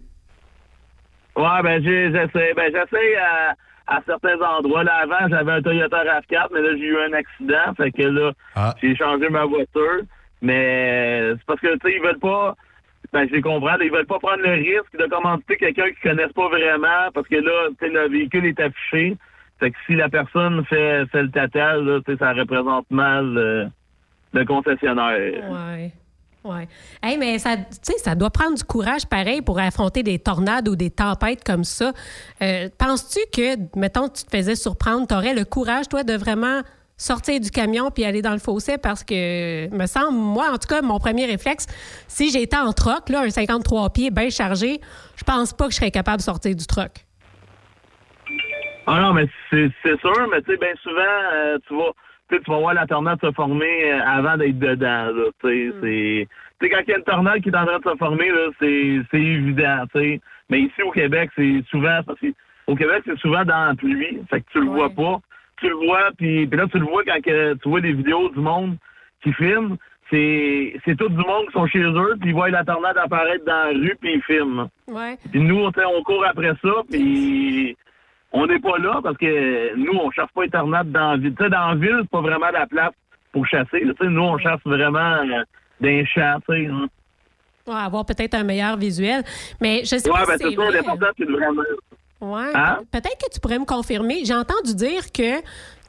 [1.35, 3.55] Ouais, ben j'ai- j'essaie, ben j'essaie à,
[3.95, 4.83] à certains endroits.
[4.83, 8.31] Là, avant, j'avais un Toyota RAV4, mais là, j'ai eu un accident, fait que là,
[8.55, 8.75] Ah.
[8.81, 10.01] j'ai changé ma voiture.
[10.41, 12.55] Mais c'est parce que, tu sais, ils veulent pas,
[13.11, 16.33] ben je les comprends, ils veulent pas prendre le risque de commanditer quelqu'un qu'ils connaissent
[16.33, 19.17] pas vraiment, parce que là, tu sais, le véhicule est affiché.
[19.59, 23.65] Fait que si la personne fait, fait le tatal, ça représente mal euh,
[24.33, 25.51] le concessionnaire.
[25.51, 25.91] Ouais.
[26.45, 26.67] Ouais.
[27.03, 30.69] Hey, mais ça, tu sais, ça doit prendre du courage pareil pour affronter des tornades
[30.69, 31.91] ou des tempêtes comme ça.
[32.41, 36.61] Euh, Penses-tu que, mettons, tu te faisais surprendre, tu aurais le courage, toi, de vraiment
[36.99, 40.67] sortir du camion puis aller dans le fossé parce que, me semble, moi, en tout
[40.67, 41.65] cas, mon premier réflexe,
[42.07, 44.79] si j'étais en troc, là, un 53 pieds bien chargé,
[45.15, 46.91] je pense pas que je serais capable de sortir du troc.
[48.85, 51.01] Ah non, mais c'est sûr, mais tu sais, bien souvent,
[51.33, 51.91] euh, tu vas
[52.31, 55.05] tu vas voir la tornade se former euh, avant d'être dedans.
[55.11, 56.27] là, Tu sais, c'est-
[56.59, 58.29] tu sais, quand il y a une tornade qui est en train de se former,
[58.29, 59.83] là, c'est évident.
[59.93, 60.21] tu sais.
[60.49, 62.27] Mais ici au Québec, c'est souvent parce que
[62.67, 64.19] au Québec, c'est souvent dans la pluie.
[64.29, 65.19] Fait que tu le vois pas.
[65.59, 68.29] Tu le vois, puis puis là, tu le vois quand que tu vois des vidéos
[68.29, 68.77] du monde
[69.23, 69.75] qui filment.
[70.11, 73.45] C'est c'est tout du monde qui sont chez eux, puis ils voient la tornade apparaître
[73.45, 74.67] dans la rue, puis ils filment.
[74.87, 75.17] Ouais.
[75.31, 77.77] Puis nous, on, on court après ça, puis
[78.31, 81.35] on n'est pas là parce que nous, on chasse pas les tornades dans la ville.
[81.35, 82.93] Tu sais, dans la ville, c'est pas vraiment la place
[83.31, 83.81] pour chasser.
[83.81, 83.93] là.
[83.99, 85.43] Tu sais, nous, on chasse vraiment euh,
[85.81, 86.65] d'un champ, tu sais.
[86.67, 86.87] hein.
[87.67, 89.21] Ouais, avoir peut-être un meilleur visuel.
[89.61, 91.61] Mais je sais Ouais, pas ben si c'est ça, l'important, c'est vraiment...
[92.21, 92.51] Ouais.
[92.53, 92.79] Hein?
[92.91, 94.25] pe- Peut-être que tu pourrais me confirmer.
[94.25, 95.39] J'ai entendu dire que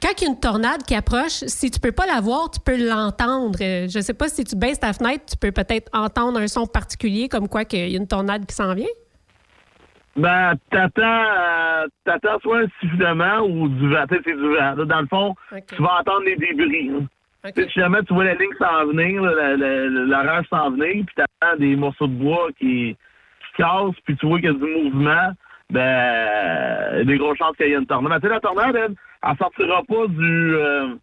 [0.01, 2.59] quand il y a une tornade qui approche, si tu peux pas la voir, tu
[2.61, 3.59] peux l'entendre.
[3.61, 6.65] Euh, Je sais pas si tu baisses ta fenêtre, tu peux peut-être entendre un son
[6.67, 8.87] particulier comme quoi qu'il y a une tornade qui s'en vient.
[10.15, 14.03] Ben, t'attends, euh, t'attends soit un sifflement ou du vent.
[14.09, 14.85] C'est du vent.
[14.85, 15.35] Dans le fond,
[15.67, 16.89] tu vas entendre des débris.
[16.89, 17.05] hein.
[17.55, 22.07] Si jamais tu vois la ligne s'en venir, l'orage s'en venir, puis t'attends des morceaux
[22.07, 25.31] de bois qui, qui cassent, puis tu vois qu'il y a du mouvement,
[25.71, 28.11] ben, des grosses chances qu'il y ait une tornade.
[28.11, 30.55] Mais tu sais, la tornade, elle, elle sortira pas du...
[30.55, 30.95] euh,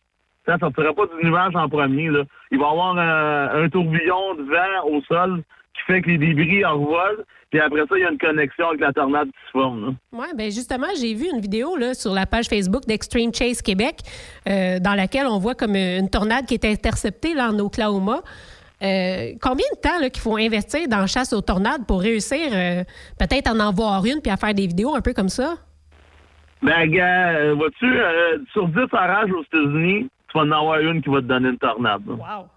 [0.61, 2.09] sortira pas du nuage en premier.
[2.09, 2.25] Là.
[2.51, 5.43] Il va y avoir un, tourbillon de vent au sol
[5.75, 8.81] qui fait que les débris envolent, puis après ça, il y a une connexion avec
[8.81, 9.97] la tornade qui se forme.
[10.13, 14.01] Oui, bien justement, j'ai vu une vidéo là, sur la page Facebook d'Extreme Chase Québec
[14.49, 18.21] euh, dans laquelle on voit comme une tornade qui est interceptée là, en Oklahoma.
[18.81, 22.85] Euh, combien de temps qu'il faut investir dans la chasse aux tornades pour réussir euh,
[23.19, 25.57] peut-être à en voir une puis à faire des vidéos un peu comme ça?
[26.63, 31.03] Ben, gars, euh, vois-tu, euh, sur 10 orages aux États-Unis, tu vas en avoir une
[31.03, 32.03] qui va te donner une tornade.
[32.07, 32.15] là.
[32.15, 32.49] Wow.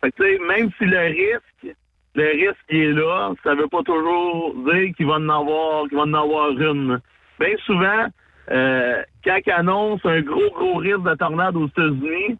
[0.00, 1.76] Fait que, même si le risque,
[2.14, 6.04] le risque est là, ça veut pas toujours dire qu'il va en avoir, qu'il va
[6.04, 7.00] en avoir une.
[7.40, 8.06] Bien souvent,
[8.50, 12.38] euh, quand ils annoncent un gros, gros risque de tornade aux États-Unis,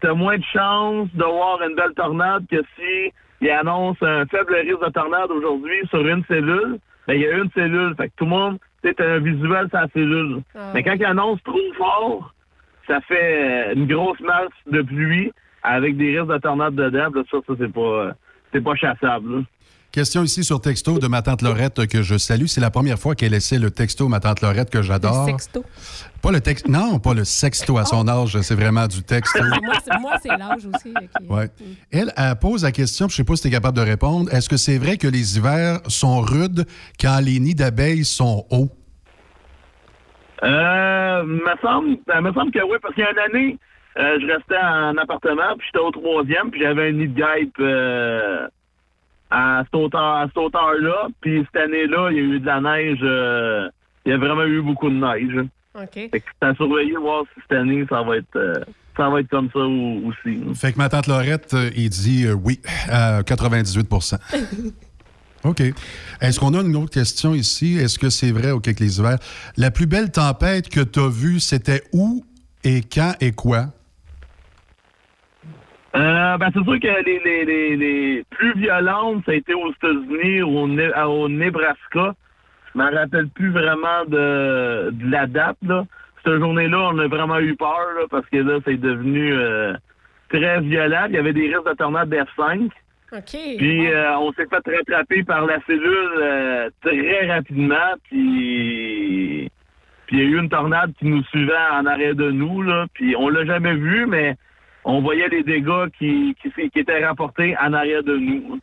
[0.00, 4.54] t'as moins de chances de voir une belle tornade que si ils annoncent un faible
[4.54, 7.94] risque de tornade aujourd'hui sur une cellule, ben il y a une cellule.
[7.96, 10.42] Fait que tout le monde, tu sais, t'as un visuel sur la cellule.
[10.74, 12.34] Mais quand ils annoncent trop fort,
[12.86, 17.10] ça fait euh, une grosse masse de pluie avec des risques de tornade dedans.
[17.14, 18.12] Là, ça, ça c'est pas, euh,
[18.52, 19.36] c'est pas chassable.
[19.36, 19.42] là.
[19.90, 22.44] Question ici sur texto de ma tante Lorette que je salue.
[22.44, 25.24] C'est la première fois qu'elle essaie le texto, ma tante Lorette, que j'adore.
[25.24, 25.64] Le sexto.
[26.20, 26.68] Pas le texte.
[26.68, 29.42] Non, pas le sexto à son âge, c'est vraiment du texto.
[29.64, 30.92] moi, c'est, moi, c'est l'âge aussi.
[30.92, 31.48] là, qui- Ouais.
[31.90, 34.32] Elle, elle pose la question, puis je sais pas si tu es capable de répondre.
[34.32, 36.66] Est-ce que c'est vrai que les hivers sont rudes
[37.00, 38.68] quand les nids d'abeilles sont hauts?
[40.44, 43.58] Euh, me semble, ça me semble que oui, parce qu'il y a une année,
[43.98, 47.54] euh, je restais en appartement, puis j'étais au troisième, puis j'avais un nid de guêpe
[47.58, 48.46] euh,
[49.30, 51.08] à cette hauteur, à cette hauteur-là.
[51.20, 52.98] Puis cette année-là, il y a eu de la neige.
[53.02, 53.68] euh,
[54.06, 55.46] il y a vraiment eu beaucoup de neige.
[55.74, 55.92] OK.
[55.94, 58.54] Fait que c'est à surveiller, voir si cette année, ça va être, euh,
[58.96, 60.40] ça va être comme ça aussi.
[60.54, 64.18] Fait que ma tante Lorette, euh, il dit euh, oui, à 98%
[65.44, 65.62] OK.
[66.20, 67.76] Est-ce qu'on a une autre question ici?
[67.76, 69.18] Est-ce que c'est vrai au Québec les hivers?
[69.56, 72.24] La plus belle tempête que tu as vue, c'était où
[72.64, 73.66] et quand et quoi?
[75.96, 79.70] Euh, ben, c'est sûr que les, les, les, les plus violentes, ça a été aux
[79.70, 82.14] États-Unis ou au, Ne- au Nebraska.
[82.74, 85.56] Je me rappelle plus vraiment de, de la date.
[85.66, 85.84] Là.
[86.24, 89.72] Cette journée-là, on a vraiment eu peur là, parce que là, c'est devenu euh,
[90.28, 91.06] très violent.
[91.08, 92.68] Il y avait des risques de tornade d'F5.
[93.10, 93.36] OK.
[93.56, 97.94] Puis euh, on s'est fait rattraper par la cellule très rapidement.
[98.04, 99.50] Puis
[100.08, 102.62] puis il y a eu une tornade qui nous suivait en arrière de nous.
[102.62, 104.36] Là, puis on l'a jamais vu, mais
[104.88, 108.58] on voyait les dégâts qui, qui, s'est- qui étaient rapportés en arrière de nous.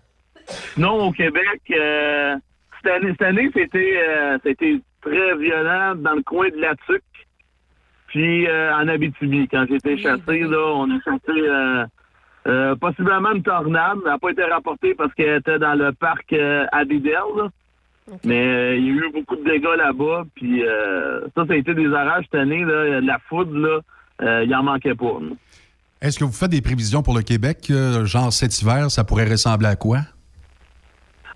[0.73, 2.35] Sinon, au Québec, euh,
[2.83, 7.01] cette année, cette année c'était euh, c'était très violent dans le coin de la Tuque.
[8.07, 13.97] Puis euh, en Abitibi, quand j'étais chassé, là, on a chassé possiblement une tornade.
[14.05, 16.33] Elle n'a pas été rapportée parce qu'elle était dans le parc
[16.71, 17.13] Abidel.
[17.37, 17.47] là.
[18.23, 20.23] Mais il y a eu beaucoup de dégâts là-bas.
[20.35, 22.63] Puis euh, ça, ça a été des orages cette année.
[22.63, 25.17] Là, la foudre, là, il en manquait pas.
[25.21, 25.35] là.
[26.05, 27.65] Est-ce que vous faites des prévisions pour le Québec?
[27.71, 30.01] euh, genre cet hiver, ça pourrait ressembler à quoi?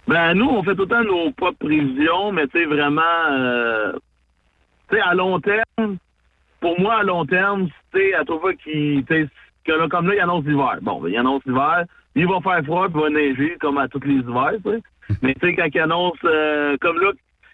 [0.07, 3.01] Ben, nous, on fait tout le temps nos propres prévisions, mais tu sais, vraiment,
[3.31, 3.93] euh,
[4.91, 5.97] tu sais, à long terme,
[6.59, 9.27] pour moi, à long terme, tu sais, à tout fois qui, tu sais,
[9.65, 10.77] que là, comme là, il annonce l'hiver.
[10.83, 13.87] Bon, ben, il annonce l'hiver, il va faire froid, puis il va neiger, comme à
[13.87, 14.81] tous les hivers, tu sais.
[15.23, 17.11] Mais tu sais, quand il annonce, euh, comme là,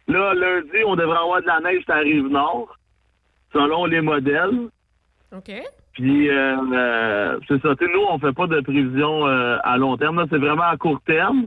[0.09, 2.77] là, lundi, on devrait avoir de la neige sur la rive nord,
[3.53, 4.67] selon les modèles.
[5.33, 5.51] OK.
[5.95, 7.75] Puis, euh, euh, c'est ça.
[7.75, 10.17] Tu sais, nous, on fait pas de prévision euh, à long terme.
[10.17, 10.25] là.
[10.29, 11.45] C'est vraiment à court terme.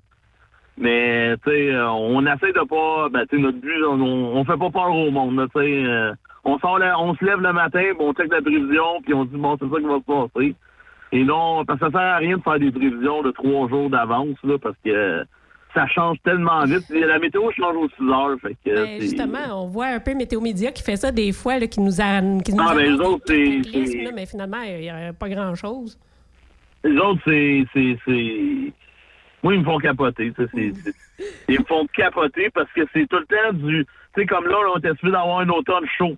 [0.78, 3.08] Mais, tu sais, euh, on essaie de pas...
[3.10, 5.46] Ben, tu notre but, on, on fait pas peur au monde.
[5.54, 6.12] Tu sais, euh,
[6.44, 9.56] on, sort on se lève le matin, on check la prévision, puis on dit, bon,
[9.60, 10.54] c'est ça qui va se passer.
[11.12, 13.90] Et non, parce que ça sert à rien de faire des prévisions de trois jours
[13.90, 15.24] d'avance, là, parce que
[15.74, 16.84] ça change tellement vite.
[16.90, 18.74] La météo change aux 6 heures, fait que...
[18.74, 21.80] Ben, justement, on voit un peu Météo Média qui fait ça des fois, là, qui
[21.80, 22.20] nous a.
[22.42, 25.98] Qui nous Ah, ben, autres, c'est- mais finalement, il n'y a pas grand-chose.
[26.84, 27.64] Les autres, c'est.
[29.42, 30.32] Moi, ils me font capoter.
[31.48, 33.84] Ils me font capoter parce que c'est tout le temps du.
[34.14, 36.16] Tu sais, comme là, on était supposé d'avoir un automne chaud.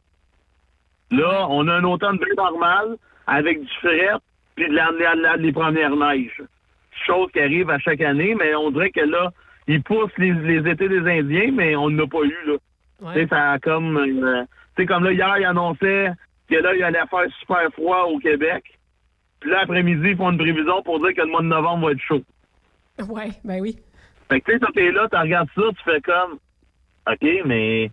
[1.10, 2.96] Là, on a un automne bien normal
[3.26, 4.10] avec du fret
[4.54, 6.42] puis de la, la- la- les premières neiges.
[7.06, 9.30] Chose qui arrive à chaque année, mais on dirait que là,
[9.66, 12.54] ils poussent les, les étés des Indiens, mais on n'a pas eu, là.
[13.14, 13.96] Tu sais, ça a comme.
[13.96, 14.42] euh,
[14.76, 16.10] tu sais, comme là, hier, ils annonçaient
[16.50, 18.64] que là, il allait faire super froid au Québec.
[19.40, 21.92] Puis là, après-midi, ils font une prévision pour dire que le mois de novembre va
[21.92, 22.22] être chaud.
[23.08, 23.78] Ouais, ben oui.
[24.28, 26.38] Fait que tu sais, t'es là, tu regardes ça, tu fais comme,
[27.10, 27.90] OK, mais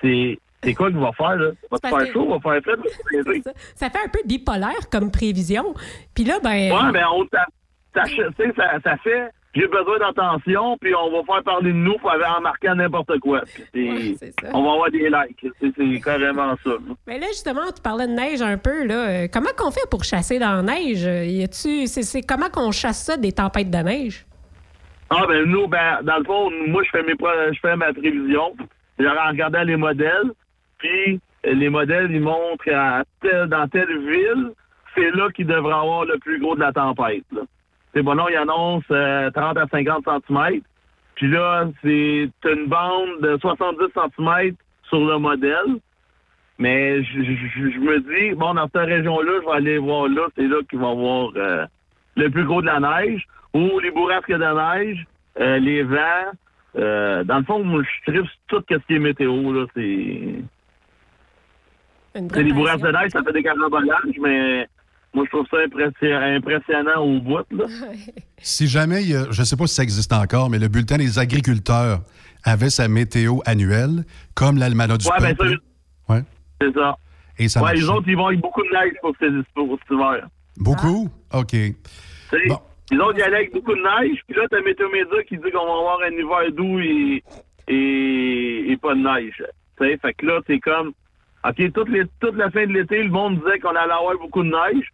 [0.00, 1.50] c'est c'est quoi qu'il va faire, là?
[1.70, 4.20] Va te faire que- chaud, va faire frais, va faire Ça, ça fait un peu
[4.24, 5.74] bipolaire comme prévision.
[6.14, 6.72] Puis là, ben.
[6.72, 7.46] Ouais, mais on t'a-
[7.94, 12.10] sais, ça, ça fait, j'ai besoin d'attention, puis on va faire parler de nous pour
[12.10, 13.40] aller remarquer n'importe quoi.
[13.72, 14.48] Puis ça.
[14.52, 15.46] on va avoir des likes.
[15.60, 16.70] C'est carrément ça.
[17.06, 18.84] Mais là, justement, tu parlais de neige un peu.
[18.84, 18.94] Là.
[19.08, 21.06] Euh, Comment qu'on fait pour chasser dans la neige?
[21.06, 24.24] Euh, Y a-tu, c'est, comment qu'on chasse ça des tempêtes de neige?
[25.10, 28.54] Ah ben nous, ben dans le fond, moi je fais mes je fais ma prévision.
[29.00, 30.32] En regardant les modèles,
[30.76, 34.50] puis les modèles ils montrent à tel- dans telle ville,
[34.94, 37.24] c'est là qu'il devrait avoir le plus gros de la tempête.
[37.32, 37.40] là.
[37.94, 40.60] C'est bon, non, ils annoncent euh, 30 à 50 cm.
[41.14, 44.54] Puis là, c'est une bande de 70 cm
[44.88, 45.78] sur le modèle.
[46.58, 50.22] Mais je, je- je me dis, bon, dans cette région-là, je vais aller voir là,
[50.36, 51.66] c'est là qu'il va y avoir euh,
[52.16, 53.24] le plus gros de la neige,
[53.54, 54.36] ou les bourrasques de
[54.84, 55.04] neige,
[55.40, 56.30] euh, les vents.
[56.76, 59.52] Euh, dans le fond, moi, je tripe sur tout ce qui est météo.
[59.52, 60.34] Là, c'est...
[62.34, 64.68] c'est les bourrasques de neige, ça fait des carambolages, mais
[65.14, 67.44] moi, je trouve ça impressi- impressionnant au bout.
[67.50, 67.64] Là.
[68.40, 70.68] Si jamais, il y a- je ne sais pas si ça existe encore, mais le
[70.68, 72.00] bulletin des agriculteurs
[72.44, 74.04] avait sa météo annuelle,
[74.34, 75.56] comme l'Almanach du Ouais, ben, peuple.
[76.06, 76.22] ça, Ouais.
[76.60, 76.96] c'est ça.
[77.40, 77.78] Et ça ouais, marche.
[77.80, 80.28] les autres, ils vont avec beaucoup de neige pour, ces- pour cet hiver.
[80.56, 81.08] Beaucoup?
[81.32, 81.48] OK.
[81.50, 81.74] Tu
[82.30, 82.38] sais,
[82.90, 85.50] Les autres, ils allaient avec beaucoup de neige, puis là, t'as Météo Média qui dit
[85.52, 87.22] qu'on va avoir un hiver doux et,
[87.68, 89.42] et, et pas de neige.
[89.78, 90.92] Tu sais, fait que là, c'est comme,
[91.46, 94.42] OK, toute, les, toute la fin de l'été, le monde disait qu'on allait avoir beaucoup
[94.42, 94.86] de neige,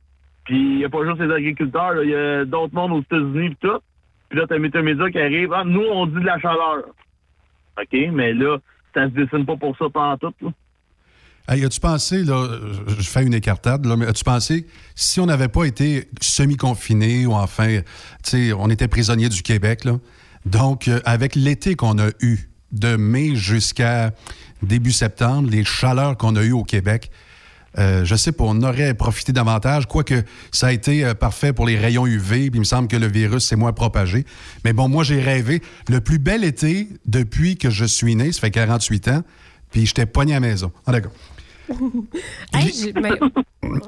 [0.45, 3.53] puis il n'y a pas juste les agriculteurs, il y a d'autres mondes aux États-Unis
[3.53, 3.79] et tout.
[4.29, 5.53] Puis là, t'as Météo Média qui arrive.
[5.53, 6.85] Ah, nous, on dit de la chaleur.
[7.81, 8.59] OK, mais là,
[8.95, 10.53] ça se dessine pas pour ça pendant tout.
[11.47, 12.49] Hey, as-tu pensé, là,
[12.89, 17.27] je je fais une écartade, là, mais as-tu pensé, si on n'avait pas été semi-confiné
[17.27, 17.81] ou enfin,
[18.23, 19.99] tu sais, on était prisonnier du Québec, là,
[20.47, 24.13] donc euh, avec l'été qu'on a eu, de mai jusqu'à
[24.63, 27.11] début septembre, les chaleurs qu'on a eues au Québec,
[27.79, 30.23] euh, je sais pas, on aurait profité davantage, quoique
[30.53, 33.07] ça a été euh, parfait pour les rayons UV, puis il me semble que le
[33.09, 34.25] virus s'est moins propagé.
[34.65, 38.41] Mais bon, moi, j'ai rêvé le plus bel été depuis que je suis né, ça
[38.41, 39.23] fait 48 ans,
[39.71, 40.73] puis j'étais pogné à la maison.
[40.87, 41.13] Ah, d'accord.
[42.53, 43.19] Mais-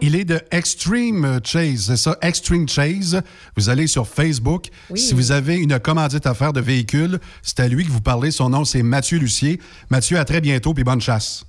[0.01, 3.21] Il est de Extreme Chase, c'est ça, Extreme Chase.
[3.57, 4.69] Vous allez sur Facebook.
[4.91, 4.99] Oui.
[4.99, 8.31] Si vous avez une commandite à faire de véhicule, c'est à lui que vous parlez.
[8.31, 9.61] Son nom, c'est Mathieu Lucier.
[9.91, 11.45] Mathieu, à très bientôt, puis bonne chasse.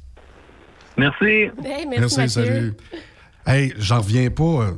[0.97, 1.25] Merci.
[1.63, 2.27] Hey, merci, Mathieu.
[2.27, 2.73] salut.
[3.45, 4.43] Hey, j'en reviens pas.
[4.43, 4.71] euh,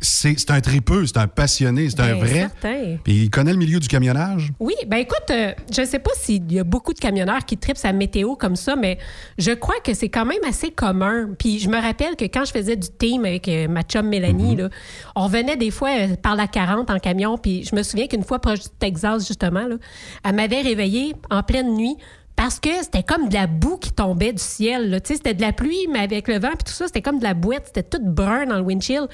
[0.00, 2.28] C'est un tripeux, c'est un passionné, c'est un Ben, vrai.
[2.40, 2.96] certain.
[3.04, 4.50] Puis il connaît le milieu du camionnage.
[4.60, 7.58] Oui, ben écoute, euh, je ne sais pas s'il y a beaucoup de camionneurs qui
[7.58, 8.98] tripent sa météo comme ça, mais
[9.36, 11.30] je crois que c'est quand même assez commun.
[11.38, 14.56] Puis je me rappelle que quand je faisais du team avec euh, ma chum Mélanie,
[14.56, 14.70] là,
[15.16, 18.24] on venait des fois euh, par la 40 en camion, puis je me souviens qu'une
[18.24, 19.76] fois proche du Texas, justement, là,
[20.24, 21.96] elle m'avait réveillée en pleine nuit
[22.36, 25.00] parce que c'était comme de la boue qui tombait du ciel.
[25.04, 27.34] C'était de la pluie, mais avec le vent, puis tout ça, c'était comme de la
[27.34, 29.08] bouette, c'était tout brun dans le windshield.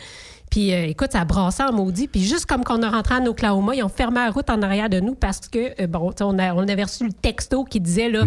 [0.50, 2.08] Puis euh, écoute, ça brassait en maudit.
[2.08, 4.90] Puis juste comme qu'on a rentré en Oklahoma, ils ont fermé la route en arrière
[4.90, 8.10] de nous parce que, euh, bon, on, a- on avait reçu le texto qui disait,
[8.10, 8.24] là,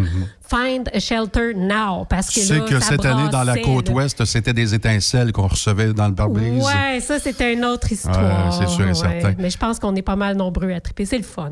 [0.48, 2.06] Find a shelter now.
[2.10, 3.96] Parce que là, que ça cette année, dans la côte là.
[3.96, 6.64] ouest, c'était des étincelles qu'on recevait dans le pare-brise.
[6.64, 8.50] Ouais, ça, c'était une autre histoire.
[8.50, 8.94] Ouais, c'est sûr et Ouais.
[8.96, 9.34] certain.
[9.38, 11.06] Mais je pense qu'on est pas mal nombreux à triper.
[11.06, 11.52] C'est le fun.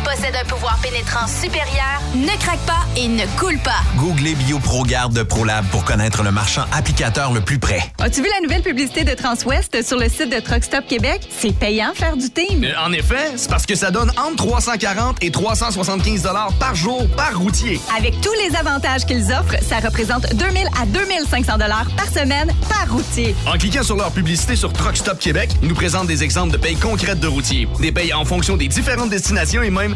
[0.15, 3.79] possède un pouvoir pénétrant supérieur, ne craque pas et ne coule pas.
[3.95, 7.79] Googlez BioProGarde de ProLab pour connaître le marchand applicateur le plus près.
[7.99, 11.21] As-tu vu la nouvelle publicité de Transwest sur le site de Truck Stop Québec?
[11.37, 12.63] C'est payant faire du team.
[12.63, 17.07] Euh, En effet, c'est parce que ça donne entre 340 et 375 dollars par jour
[17.15, 17.79] par routier.
[17.97, 22.91] Avec tous les avantages qu'ils offrent, ça représente 2000 à 2500 dollars par semaine par
[22.91, 23.33] routier.
[23.47, 26.57] En cliquant sur leur publicité sur Truck Stop Québec, ils nous présentent des exemples de
[26.57, 29.95] payes concrètes de routiers, des payes en fonction des différentes destinations et même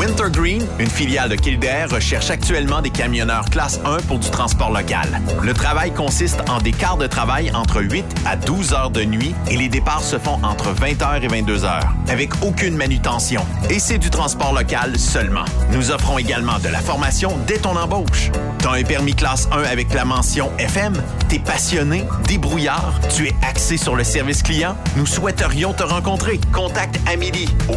[0.00, 4.72] Winter Green, une filiale de Kildare, recherche actuellement des camionneurs classe 1 pour du transport
[4.72, 5.20] local.
[5.42, 9.34] Le travail consiste en des quarts de travail entre 8 à 12 heures de nuit
[9.50, 13.44] et les départs se font entre 20h et 22h, avec aucune manutention.
[13.68, 15.44] Et c'est du transport local seulement.
[15.70, 18.30] Nous offrons également de la formation dès ton embauche.
[18.60, 20.94] T'as un permis classe 1 avec la mention FM?
[21.28, 24.78] T'es passionné, débrouillard, tu es axé sur le service client?
[24.96, 26.40] Nous souhaiterions te rencontrer.
[26.54, 27.76] Contacte Amélie au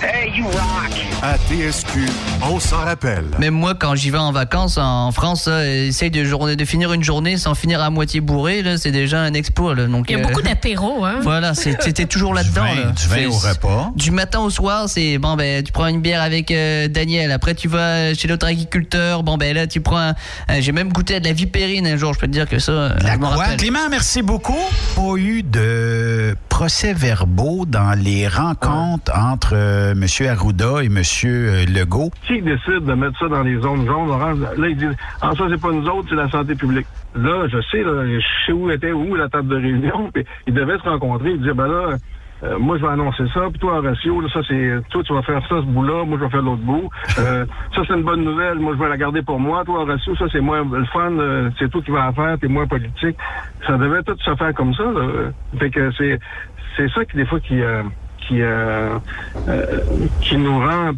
[0.02, 0.92] Hey, you rock!
[1.22, 2.06] À TSQ,
[2.42, 3.26] on s'en rappelle.
[3.40, 6.92] Même moi, quand j'y vais en vacances en France, là, essaye de, journée, de finir
[6.94, 9.74] une journée sans finir à moitié bourré, c'est déjà un exploit.
[9.76, 9.86] Là.
[9.88, 11.20] Donc, Il y a euh, beaucoup d'apéros, hein?
[11.22, 12.64] Voilà, c'était toujours là-dedans.
[12.64, 12.92] là.
[12.92, 13.92] du vin au repas.
[13.96, 17.32] Du matin au soir, c'est bon ben tu prends une bière avec euh, Daniel.
[17.32, 19.24] Après tu vas chez l'autre agriculteur.
[19.24, 20.14] Bon ben là tu prends.
[20.60, 22.14] J'ai même goûté à de la vipérine un jour.
[22.14, 22.72] Je peux te dire que ça.
[22.72, 23.44] euh, La je m'en quoi?
[23.44, 23.58] rappelle.
[23.58, 24.60] Clément, merci beaucoup.
[24.96, 30.28] Pas eu de procès-verbaux dans les rencontres entre euh, M.
[30.28, 31.02] Arruda et M.
[31.74, 32.12] Legault.
[32.24, 34.40] Qui décide de mettre ça dans les zones jaunes, oranges?
[34.58, 36.88] Là, ils disent, ah, ça, c'est pas nous autres, c'est la santé publique.
[37.16, 40.54] Là, je sais, là, je sais où était où la table de réunion, puis ils
[40.54, 41.98] devaient se rencontrer, ils disaient, ben là,
[42.44, 45.22] euh, moi, je vais annoncer ça, puis toi, Horacio, là, ça, c'est, toi, tu vas
[45.22, 46.90] faire ça, ce bout-là, moi, je vais faire l'autre bout.
[47.18, 47.46] Euh,
[47.76, 49.64] ça, c'est une bonne nouvelle, moi, je vais la garder pour moi.
[49.64, 52.48] Toi, Horacio, ça, c'est moins le fun, euh, c'est toi qui vas la faire, t'es
[52.48, 53.18] moins politique.
[53.66, 55.32] Ça devait tout se faire comme ça, là.
[55.58, 56.20] Fait que c'est,
[56.78, 57.84] c'est ça qui, des fois, qui, euh,
[58.28, 58.98] qui, euh,
[59.48, 59.80] euh,
[60.22, 60.92] qui nous rend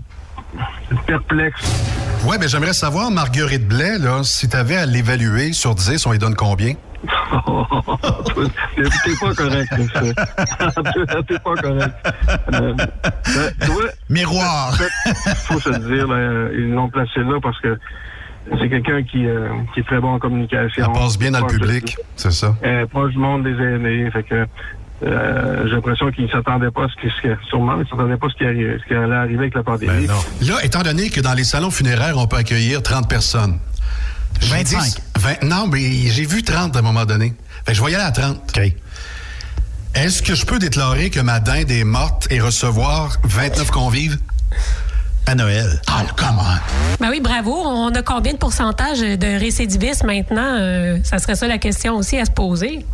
[1.05, 1.85] perplexes.
[2.25, 6.11] Ouais, mais j'aimerais savoir, Marguerite Blais, là, si tu avais à l'évaluer sur 10, on
[6.11, 6.73] lui donne combien?
[9.05, 9.71] T'es pas correct.
[11.27, 11.93] T'es pas correct.
[12.53, 13.51] Euh, ben,
[14.09, 14.73] Miroir.
[15.47, 17.77] faut se le dire, là, ils l'ont placé là parce que
[18.59, 20.85] c'est quelqu'un qui, euh, qui est très bon en communication.
[20.85, 22.55] Ça passe bien dans le public, c'est ça.
[22.63, 24.09] euh, proche du monde des aînés.
[24.11, 24.45] Fait que
[25.03, 28.29] euh, j'ai l'impression qu'ils ne s'attendaient pas à ce qui, sûrement, ils s'attendaient pas à
[28.29, 30.07] ce qui, ce qui allait arriver avec la pandémie.
[30.07, 33.59] Là, étant donné que dans les salons funéraires, on peut accueillir 30 personnes.
[34.41, 34.81] j'ai 25.
[34.83, 35.79] dit- 20 non, mais
[36.09, 37.33] j'ai vu 30 à un moment donné.
[37.65, 38.41] Fait que je aller à 30.
[39.93, 44.17] Est-ce que je peux déclarer que ma dinde est morte et recevoir 29 convives?
[45.25, 45.81] À Noël.
[45.87, 46.41] Ah, comment?
[46.99, 47.51] Ben oui, bravo.
[47.53, 50.55] On a combien de pourcentage de récidivistes maintenant?
[50.57, 52.85] Euh, ça serait ça la question aussi à se poser.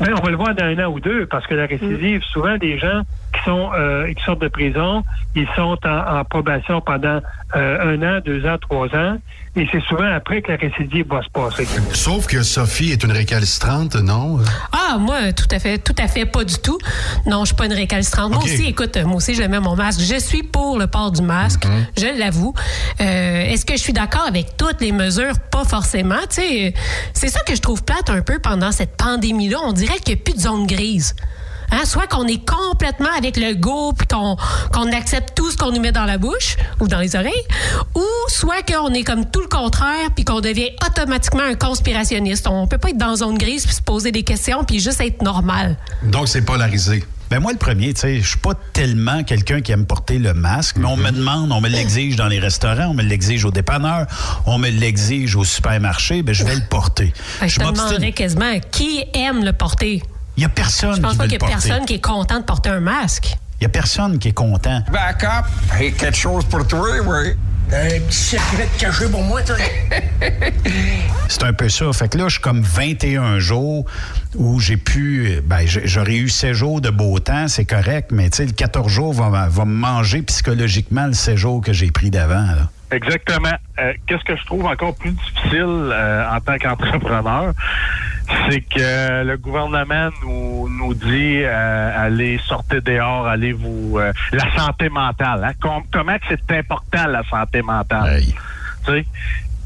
[0.00, 2.56] Ben, on va le voir dans un an ou deux, parce que la récidive, souvent
[2.56, 3.02] des gens
[3.34, 5.02] qui sont euh, qui sortent de prison,
[5.34, 7.20] ils sont en, en probation pendant
[7.56, 9.18] euh, un an, deux ans, trois ans,
[9.56, 11.66] et c'est souvent après que la récidive va se passer.
[11.92, 14.38] Sauf que Sophie est une récalcitrante, non?
[14.72, 16.78] Ah, moi, tout à fait, tout à fait, pas du tout.
[17.26, 18.32] Non, je suis pas une récalcitrante.
[18.32, 20.00] Moi aussi, écoute, moi aussi, je mets mon masque.
[20.00, 21.66] Je suis pour le port du masque,
[21.96, 22.54] je l'avoue.
[23.00, 25.34] Euh, Est-ce que je suis d'accord avec toutes les mesures?
[25.50, 26.20] Pas forcément.
[26.28, 26.74] Tu sais,
[27.12, 29.58] c'est ça que je trouve plate un peu pendant cette pandémie-là.
[29.64, 31.14] On dirait qu'il n'y a plus de zone grise.
[31.74, 31.84] Hein?
[31.84, 34.36] Soit qu'on est complètement avec le go puis qu'on
[34.72, 37.32] qu'on accepte tout ce qu'on nous met dans la bouche ou dans les oreilles,
[37.94, 42.46] ou soit qu'on est comme tout le contraire puis qu'on devient automatiquement un conspirationniste.
[42.48, 45.22] On peut pas être dans zone grise puis se poser des questions puis juste être
[45.22, 45.76] normal.
[46.04, 47.04] Donc, c'est polarisé.
[47.30, 50.34] Ben moi, le premier, tu sais, je suis pas tellement quelqu'un qui aime porter le
[50.34, 53.50] masque, mais on me demande, on me l'exige dans les restaurants, on me l'exige au
[53.50, 54.06] dépanneur,
[54.46, 57.12] on me l'exige au supermarché, ben je vais le porter.
[57.40, 57.88] Que je te m'obstine.
[57.88, 60.02] demanderais quasiment qui aime le porter.
[60.36, 62.38] Il y a personne Je pense qui pas qu'il y a personne qui est content
[62.40, 63.36] de porter un masque.
[63.60, 64.82] Il y a personne qui est content.
[64.92, 65.44] Back up.
[65.78, 67.30] Hey, quelque chose pour toi, oui.
[67.72, 69.56] Un petit secret caché pour moi, toi.
[71.28, 71.90] C'est un peu ça.
[71.92, 73.86] Fait que là, je suis comme 21 jours
[74.36, 75.40] où j'ai pu.
[75.46, 78.52] Ben, j'ai- j'aurais eu 16 jours de beau temps, c'est correct, mais tu sais, le
[78.52, 82.46] 14 jours va, va me manger psychologiquement le 16 jours que j'ai pris d'avant.
[82.94, 83.52] Exactement.
[83.78, 87.52] Euh, Qu'est-ce que je trouve encore plus difficile euh, en tant qu'entrepreneur,
[88.48, 93.98] c'est que le gouvernement nous, nous dit euh, allez sortez dehors, allez vous
[94.32, 95.44] la santé mentale.
[95.44, 95.52] Hein?
[95.60, 98.22] Com- comment c'est important la santé mentale?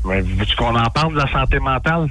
[0.08, 2.08] Ben, veux-tu qu'on en parle de la santé mentale?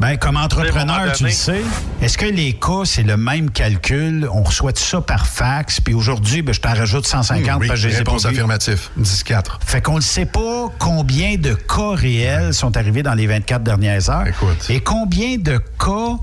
[0.00, 1.62] Ben, comme entrepreneur, tu le sais,
[2.02, 4.28] est-ce que les cas, c'est le même calcul?
[4.32, 7.80] On reçoit tout ça par fax, puis aujourd'hui, ben, je t'en rajoute 150 Oui, parce
[7.80, 8.88] que je les ai réponse pas affirmative.
[9.00, 9.58] 10-4.
[9.64, 14.10] Fait qu'on ne sait pas combien de cas réels sont arrivés dans les 24 dernières
[14.10, 14.26] heures.
[14.68, 16.18] Et combien de cas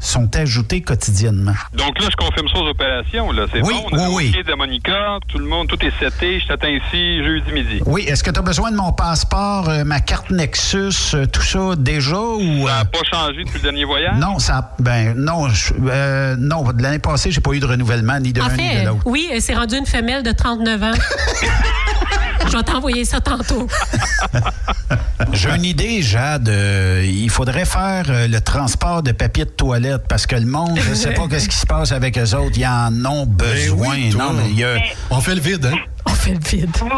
[0.00, 1.52] sont ajoutés quotidiennement.
[1.74, 3.30] Donc là, je confirme ça aux opérations.
[3.32, 3.46] Là.
[3.52, 4.34] C'est Oui, bon, on a oui, oui.
[4.38, 6.40] OK de Monica, tout le monde, tout est seté.
[6.40, 7.80] Je t'attends ici jeudi midi.
[7.86, 11.42] Oui, est-ce que tu as besoin de mon passeport, euh, ma carte Nexus, euh, tout
[11.42, 14.16] ça déjà ou Ça euh, n'a pas changé depuis le dernier voyage?
[14.18, 18.18] non, ça ben non, je- euh, non, de l'année passée, j'ai pas eu de renouvellement
[18.18, 19.02] ni de l'un ni de l'autre.
[19.04, 20.92] oui, euh, c'est rendu une femelle de 39 ans.
[22.48, 23.66] Je vais t'envoyer ça tantôt.
[25.32, 26.48] J'ai une idée, Jade.
[26.48, 30.78] euh, il faudrait faire euh, le transport de papier de toilette parce que le monde,
[30.80, 32.56] je sais pas qu'est-ce qui se passe avec eux autres.
[32.56, 33.90] Ils en ont besoin.
[33.94, 34.24] oui, toi.
[34.24, 34.78] non, mais il y a-
[35.10, 35.76] On fait le vide, hein?
[36.06, 36.70] On fait le vide.
[36.80, 36.88] Vous,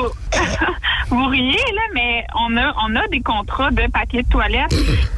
[1.17, 4.75] vous riez, là, mais on a, on a des contrats de papier de toilette.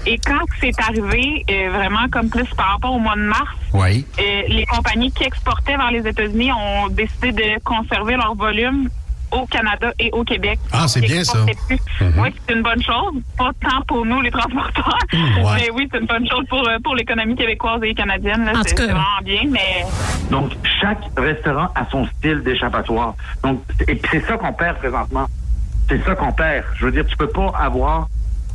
[0.07, 4.05] Et quand c'est arrivé, euh, vraiment comme plus par rapport au mois de mars, Oui.
[4.19, 8.89] euh, les compagnies qui exportaient vers les États-Unis ont décidé de conserver leur volume
[9.35, 10.59] au Canada et au Québec.
[10.73, 11.39] Ah, c'est bien, ça.
[11.45, 13.15] Oui, c'est une bonne chose.
[13.37, 14.99] Pas tant pour nous, les transporteurs.
[15.13, 15.43] ouais.
[15.57, 18.51] Mais oui, c'est une bonne chose pour, euh, pour l'économie québécoise et canadienne.
[18.67, 19.85] C'est vraiment bien, mais
[20.31, 23.15] Donc, chaque restaurant a son style d'échappatoire.
[23.43, 25.27] Donc, et puis c'est ça qu'on perd présentement.
[25.89, 26.65] C'est ça qu'on perd.
[26.77, 28.09] Je veux dire, tu peux pas avoir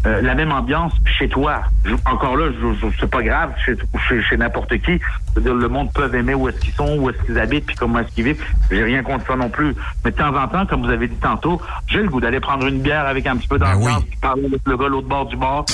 [0.06, 1.62] euh, la même ambiance chez toi.
[1.86, 3.76] Je- encore là, je, je- c'est pas grave chez,
[4.08, 5.00] chez, chez n'importe qui.
[5.38, 8.00] Dire, le monde peut aimer où est-ce qu'ils sont, où est-ce qu'ils habitent, puis comment
[8.00, 8.44] est-ce qu'ils vivent.
[8.72, 9.76] J'ai rien contre ça non plus.
[10.06, 12.66] Mais de temps en temps, comme vous avez dit tantôt, j'ai le goût d'aller prendre
[12.66, 15.36] une bière avec un petit peu d'ambiance, puis parler avec le gars l'autre bord du
[15.36, 15.66] bar.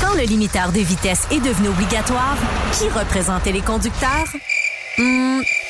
[0.00, 2.36] Quand le limiteur de vitesse est devenu obligatoire,
[2.72, 4.26] qui représentait les conducteurs?
[4.98, 5.40] Hmm,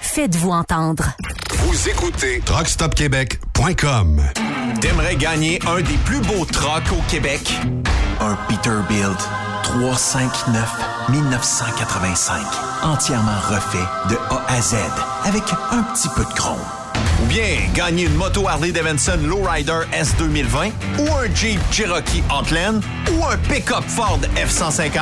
[0.00, 1.04] Faites-vous entendre.
[1.58, 4.22] Vous écoutez TruckStopQuébec.com.
[4.80, 7.52] T'aimerais gagner un des plus beaux trucks au Québec?
[8.20, 9.18] Un Peterbilt
[9.62, 10.68] 359
[11.10, 12.40] 1985.
[12.82, 14.74] Entièrement refait de A à Z
[15.24, 16.58] avec un petit peu de chrome.
[17.26, 22.80] Ou bien gagner une moto Harley Davidson Lowrider S 2020 ou un Jeep Cherokee Outland
[23.12, 25.00] ou un pick-up Ford F-150?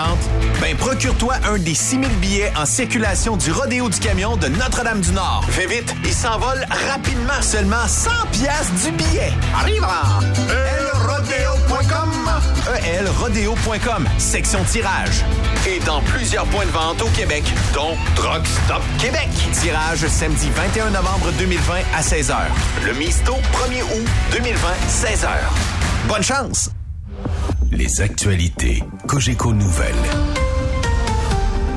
[0.60, 5.44] Ben procure-toi un des 6000 billets en circulation du Rodéo du Camion de Notre-Dame-du-Nord.
[5.50, 9.32] Fais vite, il s'envole rapidement, seulement 100 pièces du billet.
[9.54, 9.84] Arrive
[10.48, 12.10] elrodeo.com
[12.98, 15.24] elrodeo.com, section tirage.
[15.66, 17.42] Et dans plusieurs points de vente au Québec,
[17.72, 19.28] dont Truck Stop Québec.
[19.52, 22.36] Tirage samedi 21 novembre 2020 à 16h.
[22.84, 25.28] Le Misto 1er août 2020, 16h.
[26.06, 26.70] Bonne chance!
[27.72, 29.94] Les actualités Cogeco Nouvelles.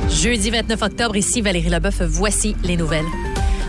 [0.10, 3.06] Jeudi 29 octobre, ici Valérie Leboeuf, voici les nouvelles.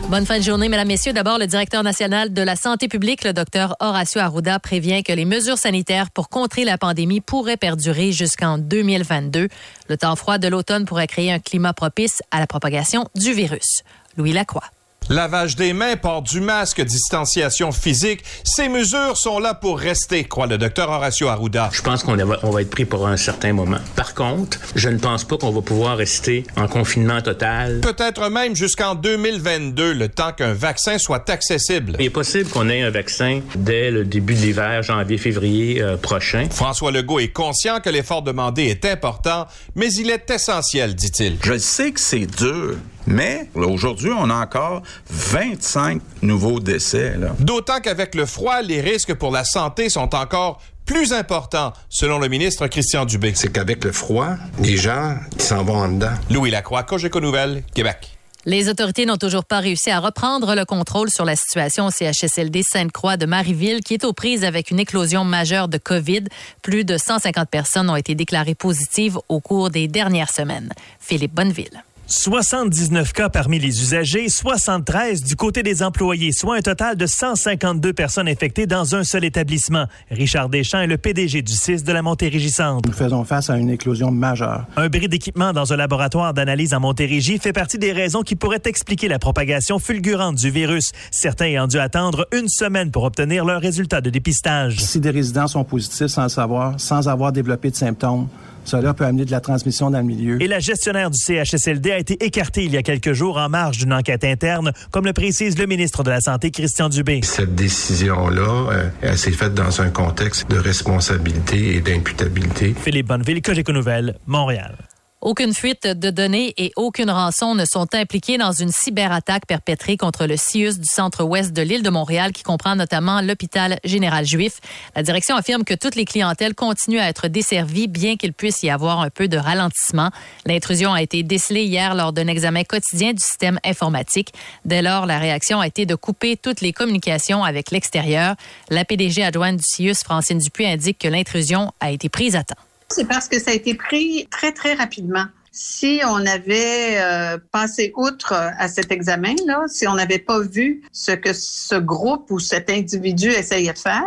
[0.09, 1.13] Bonne fin de journée, mesdames, messieurs.
[1.13, 5.27] D'abord, le directeur national de la santé publique, le docteur Horacio Arruda, prévient que les
[5.27, 9.49] mesures sanitaires pour contrer la pandémie pourraient perdurer jusqu'en 2022.
[9.87, 13.83] Le temps froid de l'automne pourrait créer un climat propice à la propagation du virus.
[14.17, 14.65] Louis Lacroix.
[15.11, 20.47] Lavage des mains, port du masque, distanciation physique, ces mesures sont là pour rester, croit
[20.47, 21.71] le docteur Horacio Arruda.
[21.73, 23.79] Je pense qu'on va, on va être pris pour un certain moment.
[23.97, 27.81] Par contre, je ne pense pas qu'on va pouvoir rester en confinement total.
[27.81, 31.97] Peut-être même jusqu'en 2022, le temps qu'un vaccin soit accessible.
[31.99, 36.49] Il est possible qu'on ait un vaccin dès le début de l'hiver, janvier-février euh, prochain.
[36.51, 41.39] François Legault est conscient que l'effort demandé est important, mais il est essentiel, dit-il.
[41.43, 42.77] Je sais que c'est dur,
[43.09, 47.15] mais aujourd'hui, on a encore 25 nouveaux décès.
[47.41, 52.29] D'autant qu'avec le froid, les risques pour la santé sont encore plus importants, selon le
[52.29, 53.33] ministre Christian Dubé.
[53.35, 56.15] C'est qu'avec le froid, les gens, ils s'en vont en dedans.
[56.31, 58.19] Louis Lacroix, Cogeco Nouvelles, Québec.
[58.47, 62.63] Les autorités n'ont toujours pas réussi à reprendre le contrôle sur la situation au CHSLD
[62.63, 66.25] Sainte-Croix de Marieville, qui est aux prises avec une éclosion majeure de COVID.
[66.63, 70.73] Plus de 150 personnes ont été déclarées positives au cours des dernières semaines.
[71.01, 71.83] Philippe Bonneville.
[72.11, 77.93] 79 cas parmi les usagers, 73 du côté des employés, soit un total de 152
[77.93, 79.85] personnes infectées dans un seul établissement.
[80.11, 82.89] Richard Deschamps est le PDG du CIS de la Montérégie Centre.
[82.89, 84.65] Nous faisons face à une éclosion majeure.
[84.79, 88.63] Un bris d'équipement dans un laboratoire d'analyse en Montérégie fait partie des raisons qui pourraient
[88.65, 93.61] expliquer la propagation fulgurante du virus, certains ayant dû attendre une semaine pour obtenir leurs
[93.61, 94.79] résultats de dépistage.
[94.79, 98.29] Si des résidents sont positifs sans le savoir, sans avoir développé de symptômes,
[98.69, 100.43] Cela peut amener de la transmission dans le milieu.
[100.43, 103.79] Et la gestionnaire du CHSLD a été écartée il y a quelques jours en marge
[103.79, 107.21] d'une enquête interne, comme le précise le ministre de la Santé, Christian Dubé.
[107.23, 112.75] Cette décision-là, euh, elle s'est faite dans un contexte de responsabilité et d'imputabilité.
[112.79, 114.77] Philippe Bonneville, Cogeco Nouvelles, Montréal.
[115.21, 120.27] Aucune fuite de données et aucune rançon ne sont impliquées dans une cyberattaque perpétrée contre
[120.27, 124.61] le CIUS du centre-ouest de l'île de Montréal, qui comprend notamment l'hôpital général juif.
[124.95, 128.71] La direction affirme que toutes les clientèles continuent à être desservies, bien qu'il puisse y
[128.71, 130.13] avoir un peu de ralentissement.
[130.47, 134.33] L'intrusion a été décelée hier lors d'un examen quotidien du système informatique.
[134.65, 138.37] Dès lors, la réaction a été de couper toutes les communications avec l'extérieur.
[138.71, 142.68] La PDG adjointe du CIUS, Francine Dupuis, indique que l'intrusion a été prise à temps.
[142.91, 145.27] C'est parce que ça a été pris très, très rapidement.
[145.53, 151.13] Si on avait euh, passé outre à cet examen-là, si on n'avait pas vu ce
[151.13, 154.05] que ce groupe ou cet individu essayait de faire,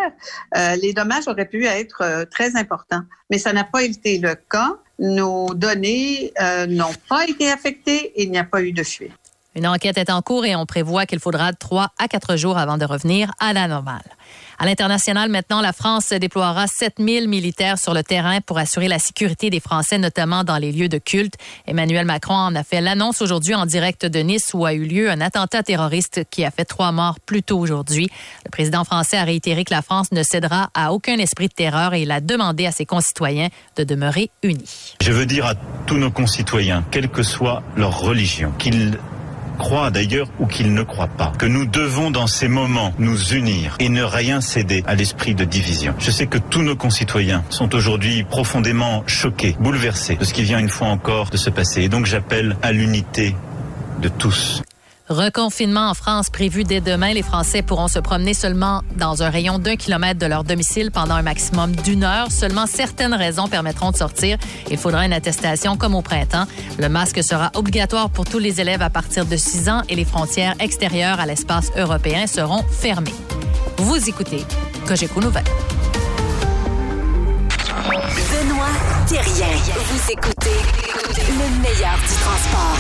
[0.58, 3.02] euh, les dommages auraient pu être euh, très importants.
[3.30, 4.78] Mais ça n'a pas été le cas.
[4.98, 6.32] Nos données
[6.68, 9.12] n'ont pas été affectées et il n'y a pas eu de fuite.
[9.56, 12.78] Une enquête est en cours et on prévoit qu'il faudra trois à quatre jours avant
[12.78, 14.04] de revenir à la normale.
[14.62, 19.50] À l'international, maintenant, la France déploiera 7000 militaires sur le terrain pour assurer la sécurité
[19.50, 21.34] des Français, notamment dans les lieux de culte.
[21.66, 25.10] Emmanuel Macron en a fait l'annonce aujourd'hui en direct de Nice où a eu lieu
[25.10, 28.12] un attentat terroriste qui a fait trois morts plus tôt aujourd'hui.
[28.46, 31.96] Le président français a réitéré que la France ne cédera à aucun esprit de terreur
[31.96, 34.96] et il a demandé à ses concitoyens de demeurer unis.
[35.02, 35.56] Je veux dire à
[35.88, 39.00] tous nos concitoyens, quelle que soit leur religion, qu'ils
[39.62, 43.76] croient d'ailleurs ou qu'ils ne croient pas, que nous devons dans ces moments nous unir
[43.80, 45.94] et ne rien céder à l'esprit de division.
[46.00, 50.58] Je sais que tous nos concitoyens sont aujourd'hui profondément choqués, bouleversés de ce qui vient
[50.58, 51.84] une fois encore de se passer.
[51.84, 53.36] Et donc j'appelle à l'unité
[54.02, 54.64] de tous.
[55.12, 57.12] Reconfinement en France prévu dès demain.
[57.12, 61.16] Les Français pourront se promener seulement dans un rayon d'un kilomètre de leur domicile pendant
[61.16, 62.32] un maximum d'une heure.
[62.32, 64.38] Seulement certaines raisons permettront de sortir.
[64.70, 66.46] Il faudra une attestation comme au printemps.
[66.80, 70.06] Le masque sera obligatoire pour tous les élèves à partir de 6 ans et les
[70.06, 73.14] frontières extérieures à l'espace européen seront fermées.
[73.80, 74.46] Vous écoutez
[74.88, 75.44] Cogeco Nouvelles.
[78.32, 78.61] Benoît
[79.08, 79.48] Thérien.
[79.76, 80.50] Vous écoutez
[81.18, 82.78] le meilleur du transport.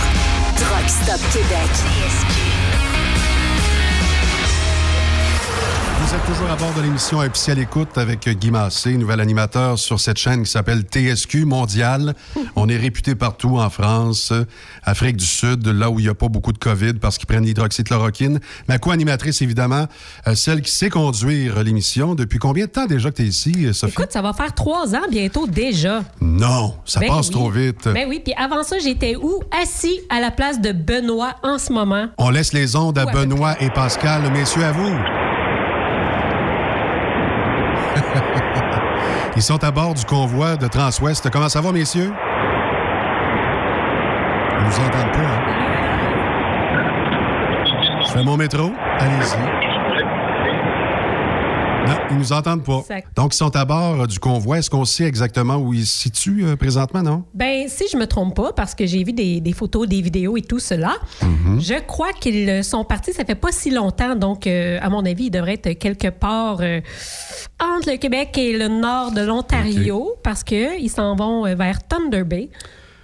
[0.56, 2.81] Truck Stop Québec.
[6.04, 10.00] Vous êtes toujours à bord de l'émission Officielle Écoute avec Guy Massé, nouvel animateur sur
[10.00, 12.16] cette chaîne qui s'appelle TSQ Mondial.
[12.56, 14.34] On est réputé partout en France,
[14.84, 17.46] Afrique du Sud, là où il n'y a pas beaucoup de COVID parce qu'ils prennent
[17.46, 18.40] l'hydroxychloroquine.
[18.68, 19.86] Ma co-animatrice, évidemment,
[20.28, 22.16] euh, celle qui sait conduire l'émission.
[22.16, 23.94] Depuis combien de temps déjà que tu es ici, euh, Sophie?
[23.94, 26.02] Écoute, ça va faire trois ans bientôt déjà.
[26.20, 27.34] Non, ça Ben passe oui.
[27.34, 27.88] trop vite.
[27.88, 29.40] Ben oui, puis avant ça, j'étais où?
[29.62, 32.08] Assis à la place de Benoît en ce moment.
[32.18, 34.30] On laisse les ondes à Ouais, Benoît et Pascal.
[34.32, 34.96] Messieurs, à vous.
[39.36, 41.30] Ils sont à bord du convoi de Transwest.
[41.30, 42.12] Comment ça va, messieurs?
[44.60, 45.42] Ils nous entendent pas, hein?
[48.02, 48.74] Je fais mon métro.
[49.00, 49.71] Allez-y.
[51.88, 52.80] Non, ils nous entendent pas.
[52.80, 53.08] Exact.
[53.16, 54.60] Donc, ils sont à bord euh, du convoi.
[54.60, 57.24] Est-ce qu'on sait exactement où ils se situent euh, présentement, non?
[57.34, 60.38] Ben, si je me trompe pas, parce que j'ai vu des, des photos, des vidéos
[60.38, 61.60] et tout cela, Mhm.
[61.62, 65.26] je crois qu'ils sont partis, ça fait pas si longtemps, donc euh, à mon avis,
[65.26, 66.82] ils devraient être quelque part euh,
[67.60, 72.24] entre le Québec et le nord de l'Ontario, parce qu'ils s'en vont euh, vers Thunder
[72.24, 72.50] Bay.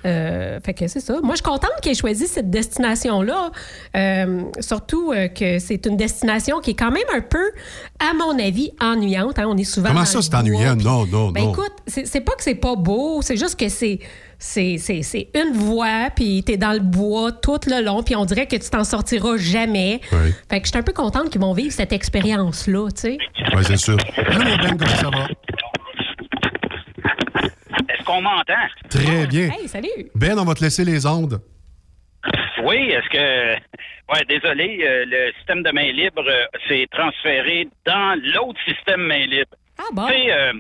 [0.06, 1.16] Euh, fait que c'est ça.
[1.22, 3.52] Moi, je suis contente qu'ils aient choisi cette destination-là.
[3.96, 7.52] Euh, surtout euh, que c'est une destination qui est quand même un peu,
[8.00, 9.40] à mon avis, ennuyante.
[9.40, 9.46] hein.
[9.48, 9.90] On est souvent.
[9.90, 10.76] Comment ça, c'est ennuyant?
[10.76, 11.52] Non, non, Ben non.
[11.52, 14.00] écoute, c'est pas que c'est pas beau, c'est juste que c'est
[14.40, 18.24] c'est c'est- c'est une voie, puis t'es dans le bois tout le long, puis on
[18.24, 20.00] dirait que tu t'en sortiras jamais.
[20.12, 20.32] Oui.
[20.50, 23.18] Fait que je suis un peu contente qu'ils vont vivre cette expérience-là, tu sais.
[23.56, 23.98] Oui, c'est sûr.
[24.16, 25.28] Allô, Ben, comment ça va?
[28.08, 28.54] Qu'on m'entend?
[28.90, 29.50] Très bien.
[29.52, 29.90] Hey, salut!
[30.16, 31.42] Ben, on va te laisser les ondes.
[32.64, 33.54] Oui, est-ce que.
[34.14, 39.26] Ouais, désolé, euh, le système de main libre euh, s'est transféré dans l'autre système main
[39.26, 39.52] libre.
[39.78, 40.08] Ah bon?
[40.08, 40.54] Tu sais, euh,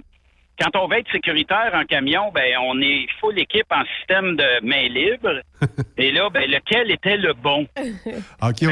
[0.59, 4.65] quand on veut être sécuritaire en camion, ben on est full équipe en système de
[4.65, 5.41] main libre.
[5.97, 7.65] Et là, ben lequel était le bon?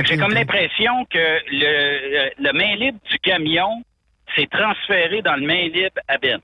[0.05, 3.83] J'ai comme l'impression que le, le main libre du camion
[4.35, 6.41] s'est transféré dans le main libre à Ben.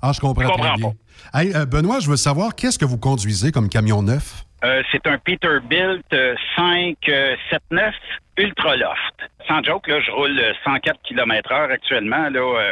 [0.00, 0.92] Ah, je comprends, Je comprends très bien.
[1.34, 4.44] Hey, euh, Benoît, je veux savoir, qu'est-ce que vous conduisez comme camion neuf?
[4.64, 7.94] Euh, c'est un Peterbilt euh, 579
[8.38, 9.14] Ultra Loft.
[9.46, 12.70] Sans joke, là, je roule euh, 104 km heure actuellement, là, euh,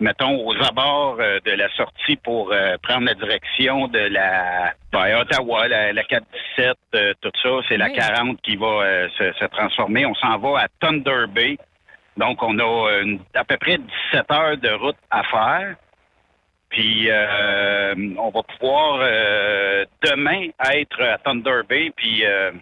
[0.00, 5.20] mettons, aux abords euh, de la sortie pour euh, prendre la direction de la ben,
[5.20, 7.48] Ottawa, la, la 417, euh, tout ça.
[7.68, 7.96] C'est la Oui.
[7.96, 10.06] 40 qui va euh, se, se transformer.
[10.06, 11.58] On s'en va à Thunder Bay.
[12.16, 13.78] Donc, on a une- à peu près
[14.12, 15.76] 17 heures de route à faire.
[16.70, 21.90] Puis euh, on va pouvoir euh, demain être à Thunder Bay.
[21.96, 22.52] Puis euh,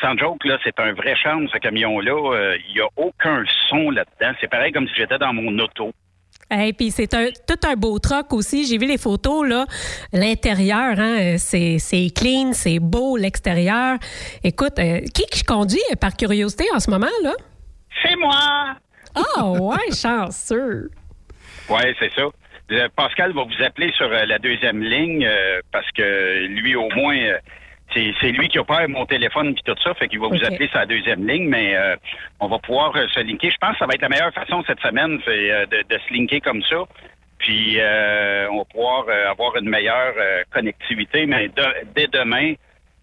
[0.00, 2.34] sans joke, là, c'est un vrai charme, ce camion-là.
[2.34, 4.32] Euh, Il n'y a aucun son là-dedans.
[4.40, 5.92] C'est pareil comme si j'étais dans mon auto.
[6.50, 8.66] Et puis c'est un, tout un beau truck aussi.
[8.66, 9.64] J'ai vu les photos, là.
[10.12, 11.78] L'intérieur, hein, c'est,
[12.14, 13.96] clean, c'est beau, l'extérieur.
[14.44, 17.32] Écoute, qui qui conduit par curiosité en ce moment, là?
[18.02, 18.76] C'est moi!
[19.14, 20.90] Ah, ouais, chanceux.
[21.68, 22.24] Oui, c'est ça.
[22.70, 26.88] Euh, Pascal va vous appeler sur euh, la deuxième ligne euh, parce que lui, au
[26.90, 27.16] moins,
[27.92, 30.68] c'est c'est lui qui opère mon téléphone et tout ça, fait qu'il va vous appeler
[30.68, 31.96] sur la deuxième ligne, mais euh,
[32.40, 33.50] on va pouvoir se linker.
[33.50, 35.98] Je pense que ça va être la meilleure façon cette semaine, c'est euh, de, de
[35.98, 36.84] se linker comme ça.
[37.38, 40.14] Puis euh, on va pouvoir avoir une meilleure
[40.50, 42.54] connectivité, mais de- dès demain,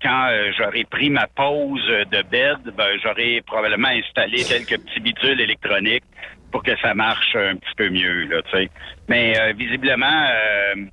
[0.02, 6.06] quand j'aurai pris ma pause de bed, ben, j'aurai probablement installé quelques petits bidules électroniques
[6.52, 8.26] pour que ça marche un petit peu mieux.
[8.26, 8.70] Là, tu sais.
[9.08, 10.86] Mais euh, visiblement, euh,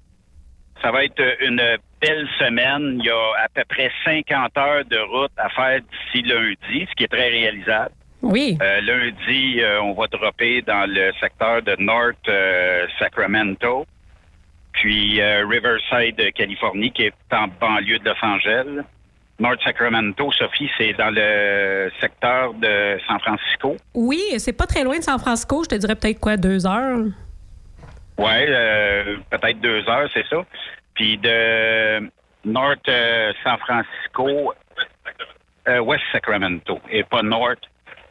[0.83, 1.63] ça va être une
[2.01, 2.99] belle semaine.
[3.01, 6.95] Il y a à peu près 50 heures de route à faire d'ici lundi, ce
[6.95, 7.93] qui est très réalisable.
[8.23, 8.59] Oui.
[8.61, 12.31] Euh, lundi, on va dropper dans le secteur de North
[12.99, 13.87] Sacramento,
[14.73, 18.85] puis Riverside, Californie, qui est en banlieue de Los Angeles.
[19.39, 23.77] North Sacramento, Sophie, c'est dans le secteur de San Francisco.
[23.95, 25.63] Oui, c'est pas très loin de San Francisco.
[25.65, 26.99] Je te dirais peut-être quoi, deux heures?
[28.19, 30.43] Ouais, euh, peut-être deux heures, c'est ça.
[30.95, 32.11] Puis de
[32.47, 34.55] North euh, San Francisco,
[35.69, 37.61] euh, West Sacramento, et pas North.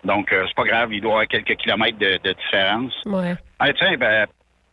[0.04, 2.94] Donc, c'est pas grave, il doit y avoir quelques kilomètres de, de différence.
[3.08, 3.34] Ouais.
[3.58, 4.28] Ah, tiens, ben,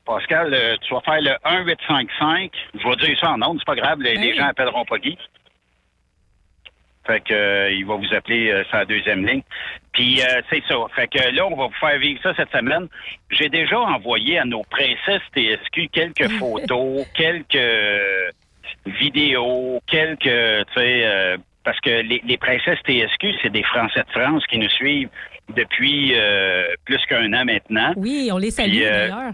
[0.05, 2.53] Pascal, tu vas faire le 1855.
[2.75, 5.17] Je vais dire ça en ondes, c'est pas grave, les, les gens appelleront pas Guy.
[7.07, 9.43] Fait que euh, il va vous appeler euh, la deuxième ligne.
[9.93, 10.77] Puis euh, c'est ça.
[10.95, 12.89] Fait que là, on va vous faire vivre ça cette semaine.
[13.31, 18.31] J'ai déjà envoyé à nos princesses TSQ quelques photos, quelques euh,
[18.87, 24.21] vidéos, quelques, tu sais, euh, parce que les, les princesses TSQ, c'est des Français de
[24.21, 25.11] France qui nous suivent
[25.55, 26.15] depuis
[26.85, 27.93] plus qu'un an maintenant.
[27.97, 29.33] Oui, on les salue d'ailleurs.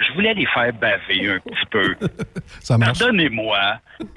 [0.00, 1.94] Je voulais les faire baver un petit peu.
[2.60, 2.98] Ça marche.
[2.98, 3.58] Pardonnez-moi.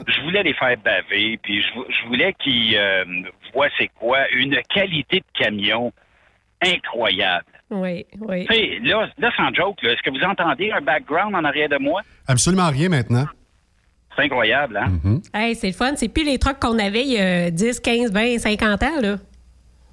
[0.07, 3.05] Je voulais les faire baver, puis je, je voulais qu'ils euh,
[3.53, 5.93] voient c'est quoi une qualité de camion
[6.63, 7.45] incroyable.
[7.69, 8.45] Oui, oui.
[8.47, 11.69] Tu sais, là, là, sans joke, là, est-ce que vous entendez un background en arrière
[11.69, 12.01] de moi?
[12.27, 13.25] Absolument rien maintenant.
[14.15, 15.19] C'est incroyable, hein?
[15.33, 15.95] Hey, c'est le fun.
[15.95, 19.15] C'est plus les trucks qu'on avait il y a 10, 15, 20, 50 ans, là.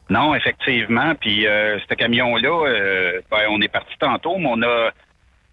[0.09, 1.15] Non, effectivement.
[1.21, 4.91] Puis euh, ce camion-là, euh, ben, on est parti tantôt, mais on a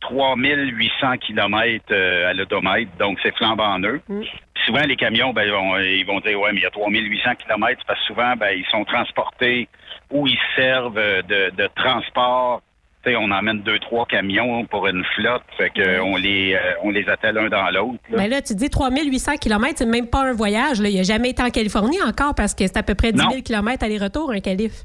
[0.01, 4.01] 3800 kilomètres euh, à l'odomètre, donc c'est flambant neuf.
[4.07, 4.29] Puis
[4.65, 7.81] souvent, les camions, ben, on- ils vont dire, ouais, mais il y a 3800 kilomètres,
[7.87, 9.67] parce que souvent, ben, ils sont transportés
[10.11, 12.61] ou ils servent euh, de, de transport.
[13.07, 17.09] On emmène deux, trois camions pour une flotte, fait que on les euh, on les
[17.09, 17.97] attelle l'un dans l'autre.
[18.11, 20.79] Mais là, tu dis 3800 km, c'est même pas un voyage.
[20.79, 20.87] Là.
[20.87, 23.31] Il n'a jamais été en Californie encore parce que c'est à peu près 10 000
[23.33, 23.41] Non.
[23.41, 24.83] km aller-retour, un calife.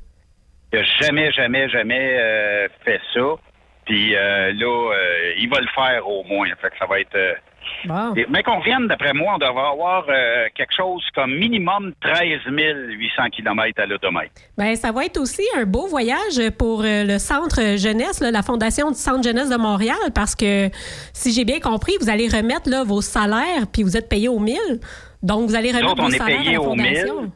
[0.72, 3.20] Il a jamais, jamais, jamais euh, fait ça.
[3.86, 6.48] Puis euh, là, euh, il va le faire au moins.
[6.60, 7.14] Fait que ça va être.
[7.14, 7.34] euh,
[8.28, 13.30] mais qu'on revienne, d'après moi, on devrait avoir euh, quelque chose comme minimum 13 800
[13.32, 14.32] km à l'odomètre.
[14.56, 18.90] Ben, ça va être aussi un beau voyage pour le Centre Jeunesse, là, la Fondation
[18.90, 20.68] du Centre Jeunesse de Montréal, parce que
[21.12, 24.38] si j'ai bien compris, vous allez remettre là, vos salaires, puis vous êtes payé au
[24.38, 24.56] 1000.
[25.22, 27.20] Donc, vous allez remettre autres, vos on est salaires à payé la au Fondation.
[27.22, 27.30] 1000.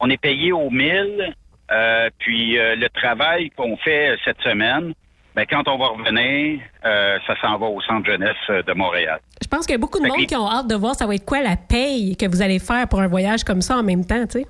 [0.00, 1.34] On est payé au 1000.
[1.70, 4.94] euh, puis le travail qu'on fait cette semaine,
[5.38, 9.20] ben, quand on va revenir, euh, ça s'en va au Centre Jeunesse euh, de Montréal.
[9.40, 11.14] Je pense qu'il y a beaucoup de monde qui ont hâte de voir ça va
[11.14, 14.04] être quoi la paye que vous allez faire pour un voyage comme ça en même
[14.04, 14.46] temps, tu sais.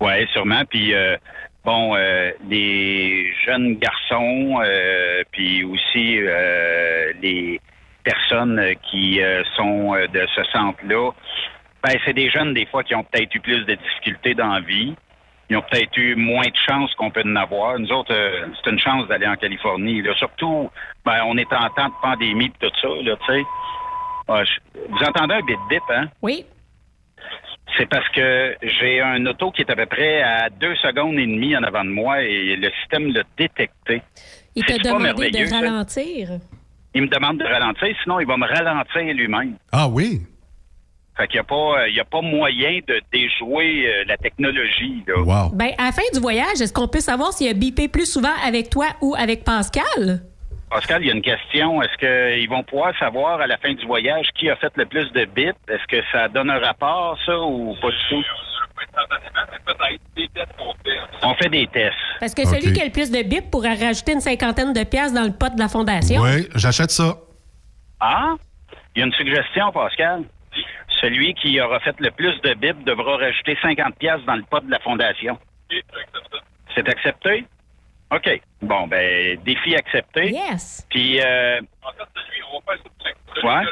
[0.00, 0.62] Oui, sûrement.
[0.68, 1.16] Puis euh,
[1.64, 4.58] bon, euh, les jeunes garçons,
[5.30, 6.18] puis aussi
[7.22, 7.60] les
[8.02, 9.20] personnes qui
[9.56, 11.12] sont de ce centre-là,
[11.84, 14.60] ben c'est des jeunes des fois qui ont peut-être eu plus de difficultés dans la
[14.60, 14.96] vie.
[15.48, 17.78] Ils ont peut-être eu moins de chance qu'on peut en avoir.
[17.78, 20.02] Nous autres, euh, c'est une chance d'aller en Californie.
[20.02, 20.12] Là.
[20.16, 20.70] Surtout,
[21.04, 23.42] ben, on est en temps de pandémie et tout ça, là, tu sais.
[24.28, 24.42] Ah,
[24.74, 26.06] vous entendez un bip-bip, hein?
[26.20, 26.44] Oui.
[27.78, 31.26] C'est parce que j'ai un auto qui est à peu près à deux secondes et
[31.26, 34.02] demie en avant de moi et le système l'a détecté.
[34.54, 35.60] Il t'a demandé de ça?
[35.60, 36.28] ralentir?
[36.94, 39.56] Il me demande de ralentir, sinon il va me ralentir lui-même.
[39.70, 40.22] Ah oui?
[41.16, 44.18] Fait qu'il n'y a, pas, euh, il y a pas moyen de déjouer euh, la
[44.18, 45.02] technologie.
[45.06, 45.48] Là.
[45.52, 48.34] Ben, à la fin du voyage, est-ce qu'on peut savoir s'il a bipé plus souvent
[48.44, 50.20] avec toi ou avec Pascal?
[50.68, 51.80] Pascal, il y a une question.
[51.80, 51.96] Est-ce
[52.36, 55.24] qu'ils vont pouvoir savoir à la fin du voyage qui a fait le plus de
[55.24, 55.52] bits?
[55.68, 58.24] Est-ce que ça donne un rapport, ça, ou pas du tout?
[61.22, 61.94] On fait des tests.
[62.20, 65.14] Parce que celui qui a le plus de bip pourra rajouter une cinquantaine de pièces
[65.14, 66.20] dans le pot de la fondation.
[66.20, 67.16] Oui, j'achète ça.
[68.00, 68.34] Ah,
[68.94, 70.24] il y a une suggestion, Pascal?
[71.00, 74.60] Celui qui aura fait le plus de bibles devra rajouter 50 pièces dans le pot
[74.60, 75.38] de la fondation.
[76.74, 77.44] C'est accepté?
[78.12, 78.40] OK.
[78.62, 80.30] Bon, ben, défi accepté.
[80.30, 80.86] Yes.
[80.90, 82.82] Puis, euh, En fait, lui, on va faire
[83.34, 83.62] ça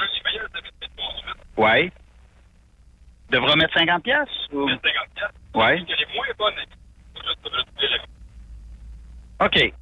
[1.56, 1.92] Ouais.
[3.30, 4.28] Devra mettre 50 pièces?
[4.52, 4.68] Ou...
[4.68, 4.82] 50
[5.14, 5.34] piastres.
[5.54, 5.78] Ouais.
[5.78, 6.54] Est moins bonne.
[7.16, 8.00] Juste, juste, juste,
[9.40, 9.72] OK.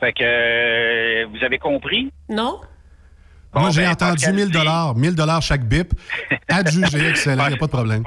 [0.00, 2.10] Fait que, euh, vous avez compris?
[2.28, 2.60] Non?
[3.54, 5.92] Moi, j'ai ben, entendu Pascal 1000 dit- dollars, 1000 dollars chaque bip.
[6.48, 8.04] Adjugé, excellent, il n'y a pas de problème.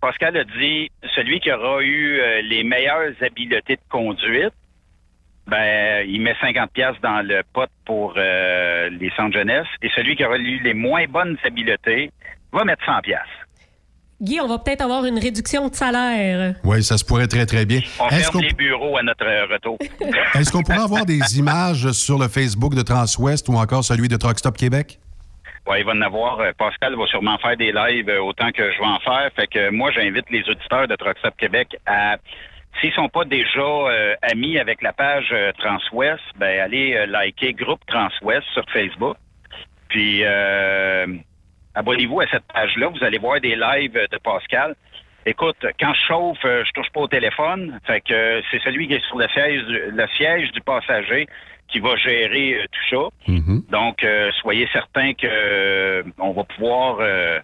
[0.00, 4.52] Pascal a dit celui qui aura eu euh, les meilleures habiletés de conduite,
[5.46, 10.16] ben il met 50 pièces dans le pot pour euh, les centres jeunesse et celui
[10.16, 12.10] qui aura eu les moins bonnes habiletés
[12.52, 13.20] va mettre 100 pièces.
[14.20, 16.54] Guy, on va peut-être avoir une réduction de salaire.
[16.64, 17.80] Oui, ça se pourrait très, très bien.
[18.00, 19.76] On Est-ce ferme qu'on les bureaux à notre euh, retour.
[20.34, 24.16] est-ce qu'on pourrait avoir des images sur le Facebook de Transwest ou encore celui de
[24.16, 24.98] Truck Stop Québec?
[25.66, 26.40] Ouais, il va en avoir.
[26.40, 29.30] euh, Pascal va sûrement faire des lives euh, autant que je vais en faire.
[29.34, 32.16] Fait que moi, j'invite les auditeurs de Truck Stop Québec à,
[32.80, 37.52] s'ils sont pas déjà euh, amis avec la page euh, Transwest, ben allez euh, liker
[37.54, 39.16] groupe Transwest sur Facebook.
[39.88, 41.06] Puis euh,
[41.74, 42.88] abonnez-vous à cette page-là.
[42.88, 44.74] Vous allez voir des lives de Pascal.
[45.26, 47.80] Écoute, quand je chauffe, euh, je touche pas au téléphone.
[47.86, 51.26] Fait que euh, c'est celui qui est sur le siège, du- le siège du passager
[51.68, 53.32] qui va gérer euh, tout ça.
[53.70, 57.40] Donc, euh, soyez certains que euh, on va pouvoir euh,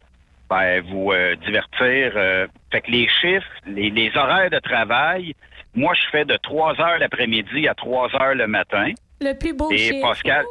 [0.51, 2.13] ben, vous euh, divertir.
[2.17, 2.47] euh.
[2.71, 5.35] fait que les chiffres, les, les horaires de travail,
[5.75, 8.91] moi, je fais de 3 heures l'après-midi à 3 heures le matin.
[9.23, 10.07] Le plus beau Et chiffre.
[10.07, 10.45] Pascal,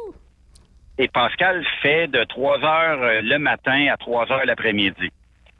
[1.00, 5.10] et Pascal fait de 3 heures euh, le matin à 3 heures l'après-midi.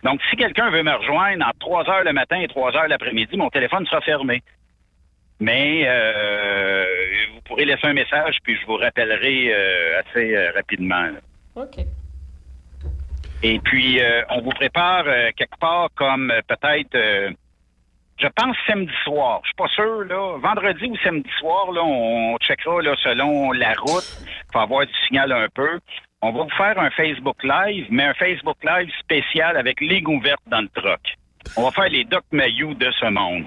[0.04, 3.36] Donc, si quelqu'un veut me rejoindre entre 3 heures le matin et 3 heures l'après-midi,
[3.38, 4.42] mon téléphone sera fermé.
[5.40, 6.84] Mais euh,
[7.34, 11.04] vous pourrez laisser un message, puis je vous rappellerai euh, assez euh, rapidement.
[11.04, 11.20] là.
[11.56, 11.86] OK.
[13.42, 13.98] Et puis,
[14.28, 15.04] on vous prépare
[15.34, 16.94] quelque part comme peut-être,
[18.20, 19.40] je pense samedi soir.
[19.42, 20.38] Je suis pas sûr, là.
[20.38, 24.04] Vendredi ou samedi soir, là, on checkera là, selon la route.
[24.22, 25.80] Il faut avoir du signal un peu.
[26.22, 30.42] On va vous faire un Facebook Live, mais un Facebook Live spécial avec ligne ouverte
[30.48, 31.00] dans le truck.
[31.56, 33.46] On va faire les Doc Mayou de ce monde.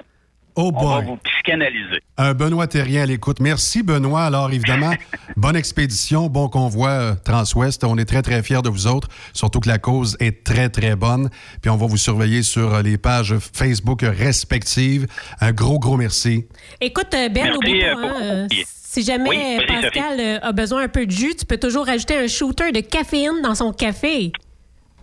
[0.55, 1.05] Oh On va boy.
[1.05, 1.99] vous psychanalyser.
[2.17, 3.39] Un Benoît Terrien à l'écoute.
[3.39, 4.23] Merci, Benoît.
[4.23, 4.93] Alors, évidemment,
[5.37, 7.83] bonne expédition, bon convoi euh, Transwest.
[7.83, 10.95] On est très, très fiers de vous autres, surtout que la cause est très, très
[10.95, 11.29] bonne.
[11.61, 15.07] Puis on va vous surveiller sur euh, les pages Facebook respectives.
[15.41, 16.45] Un gros, gros merci.
[16.81, 18.47] Écoute, euh, Ben, Merci, euh, hein, euh,
[18.93, 21.89] si jamais Oui, euh, Pascal euh, a besoin un peu de jus, tu peux toujours
[21.89, 24.31] ajouter un shooter de caféine dans son café.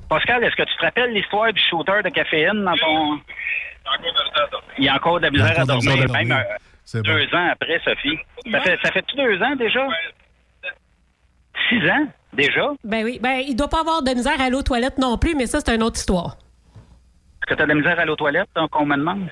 [0.08, 3.18] Pascal, est-ce que tu te rappelles l'histoire du shooter de caféine dans ton...
[4.78, 8.18] Il y a encore de la misère à dormir, même euh, deux ans après, Sophie.
[8.50, 9.86] Ça fait, ça fait-tu deux ans déjà?
[11.68, 12.70] Six ans déjà?
[12.84, 13.18] Ben oui.
[13.22, 15.74] Ben, il doit pas avoir de misère à l'eau toilette non plus, mais ça, c'est
[15.74, 16.36] une autre histoire.
[17.42, 19.28] Est-ce que tu as de la misère à l'eau toilette, donc on me demande?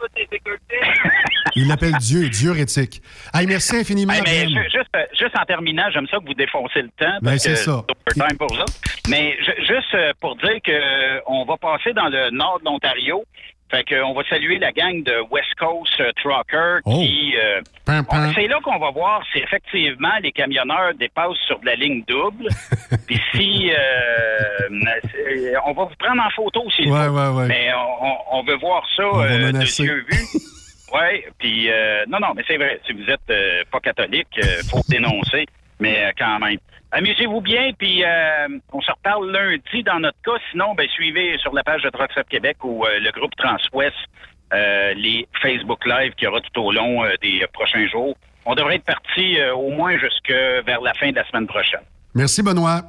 [1.56, 3.02] Il l'appelle Dieu, Dieu éthique.
[3.34, 4.12] Hey, merci infiniment.
[4.12, 4.48] Hey, mais Ben.
[4.48, 7.18] ju- juste, juste en terminant, j'aime ça que vous défoncez le temps.
[7.22, 7.84] Ben, c'est ça.
[8.08, 8.64] overtime pour ça.
[9.08, 12.64] Mais ju- juste euh, pour dire que euh, on va passer dans le nord de
[12.66, 13.24] l'Ontario.
[13.70, 16.98] Fait que, on va saluer la gang de West Coast euh, Trucker Oh.
[17.00, 17.34] qui...
[17.36, 17.60] euh,
[18.34, 22.48] C'est là qu'on va voir si effectivement les camionneurs dépassent sur de la ligne double.
[23.06, 23.70] Puis si...
[23.70, 26.88] euh, on va vous prendre en photo aussi.
[26.90, 27.46] Ouais, ouais, ouais.
[27.48, 30.26] Mais on, on- veut voir ça euh, de yeux vus.
[30.92, 34.26] Oui, puis euh, non, non, mais c'est vrai, si vous êtes euh, pas catholique,
[34.68, 35.46] faut dénoncer,
[35.78, 36.58] mais quand même.
[36.92, 40.38] Amusez-vous bien, puis euh, on se reparle lundi dans notre cas.
[40.50, 43.94] Sinon, ben suivez sur la page de Trucks Québec ou euh, le groupe Transwest
[44.52, 48.16] euh, les Facebook Live qu'il y aura tout au long euh, des euh, prochains jours.
[48.44, 50.32] On devrait être parti euh, au moins jusque
[50.66, 51.82] vers la fin de la semaine prochaine.
[52.14, 52.82] Merci, Benoît.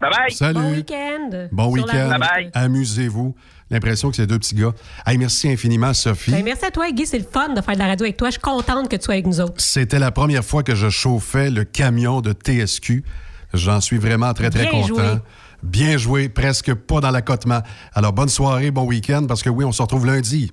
[0.00, 0.30] Bye bye!
[0.32, 0.54] Salut.
[0.54, 1.48] Bon week-end.
[1.52, 2.08] Bon week-end.
[2.08, 2.20] route.
[2.20, 2.50] Bye-bye.
[2.54, 3.36] Amusez-vous.
[3.72, 4.72] L'impression que c'est deux petits gars.
[5.06, 6.30] Hey, merci infiniment, Sophie.
[6.30, 7.06] Ben, merci à toi, Guy.
[7.06, 8.28] C'est le fun de faire de la radio avec toi.
[8.28, 9.54] Je suis contente que tu sois avec nous autres.
[9.56, 13.02] C'était la première fois que je chauffais le camion de TSQ.
[13.54, 14.86] J'en suis vraiment très, très Bien content.
[14.86, 15.04] joué.
[15.62, 17.60] Bien joué, presque pas dans l'accotement.
[17.94, 20.52] Alors, bonne soirée, bon week-end, parce que oui, on se retrouve lundi.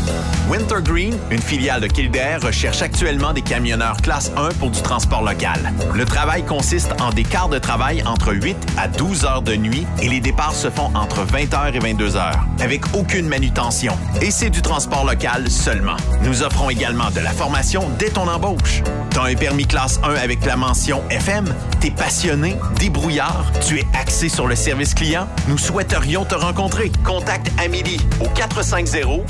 [0.49, 5.71] Wintergreen, une filiale de Kildare, recherche actuellement des camionneurs classe 1 pour du transport local.
[5.93, 9.87] Le travail consiste en des quarts de travail entre 8 à 12 heures de nuit
[10.01, 13.97] et les départs se font entre 20 heures et 22 heures, avec aucune manutention.
[14.21, 15.95] Et c'est du transport local seulement.
[16.23, 18.83] Nous offrons également de la formation dès ton embauche.
[19.11, 21.45] T'as un permis classe 1 avec la mention FM?
[21.79, 25.27] T'es passionné, débrouillard, tu es axé sur le service client?
[25.47, 26.91] Nous souhaiterions te rencontrer.
[27.03, 29.21] Contacte Amélie au 450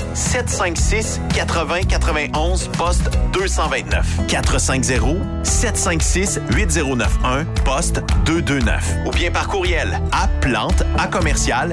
[0.62, 4.26] 756 80 91 poste 229.
[4.28, 8.94] 450 756 8091 poste 229.
[9.06, 11.72] Ou bien par courriel à plante à commercial.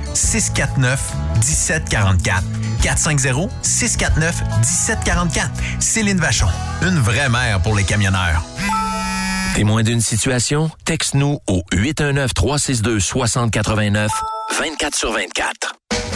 [0.13, 0.99] 649
[1.35, 2.43] 1744.
[2.81, 5.51] 450 649 1744.
[5.79, 6.47] Céline Vachon,
[6.81, 8.43] une vraie mère pour les camionneurs.
[9.55, 10.71] Témoin d'une situation?
[10.85, 14.07] Texte-nous au 819-362-6089,
[14.57, 15.73] 24 sur 24.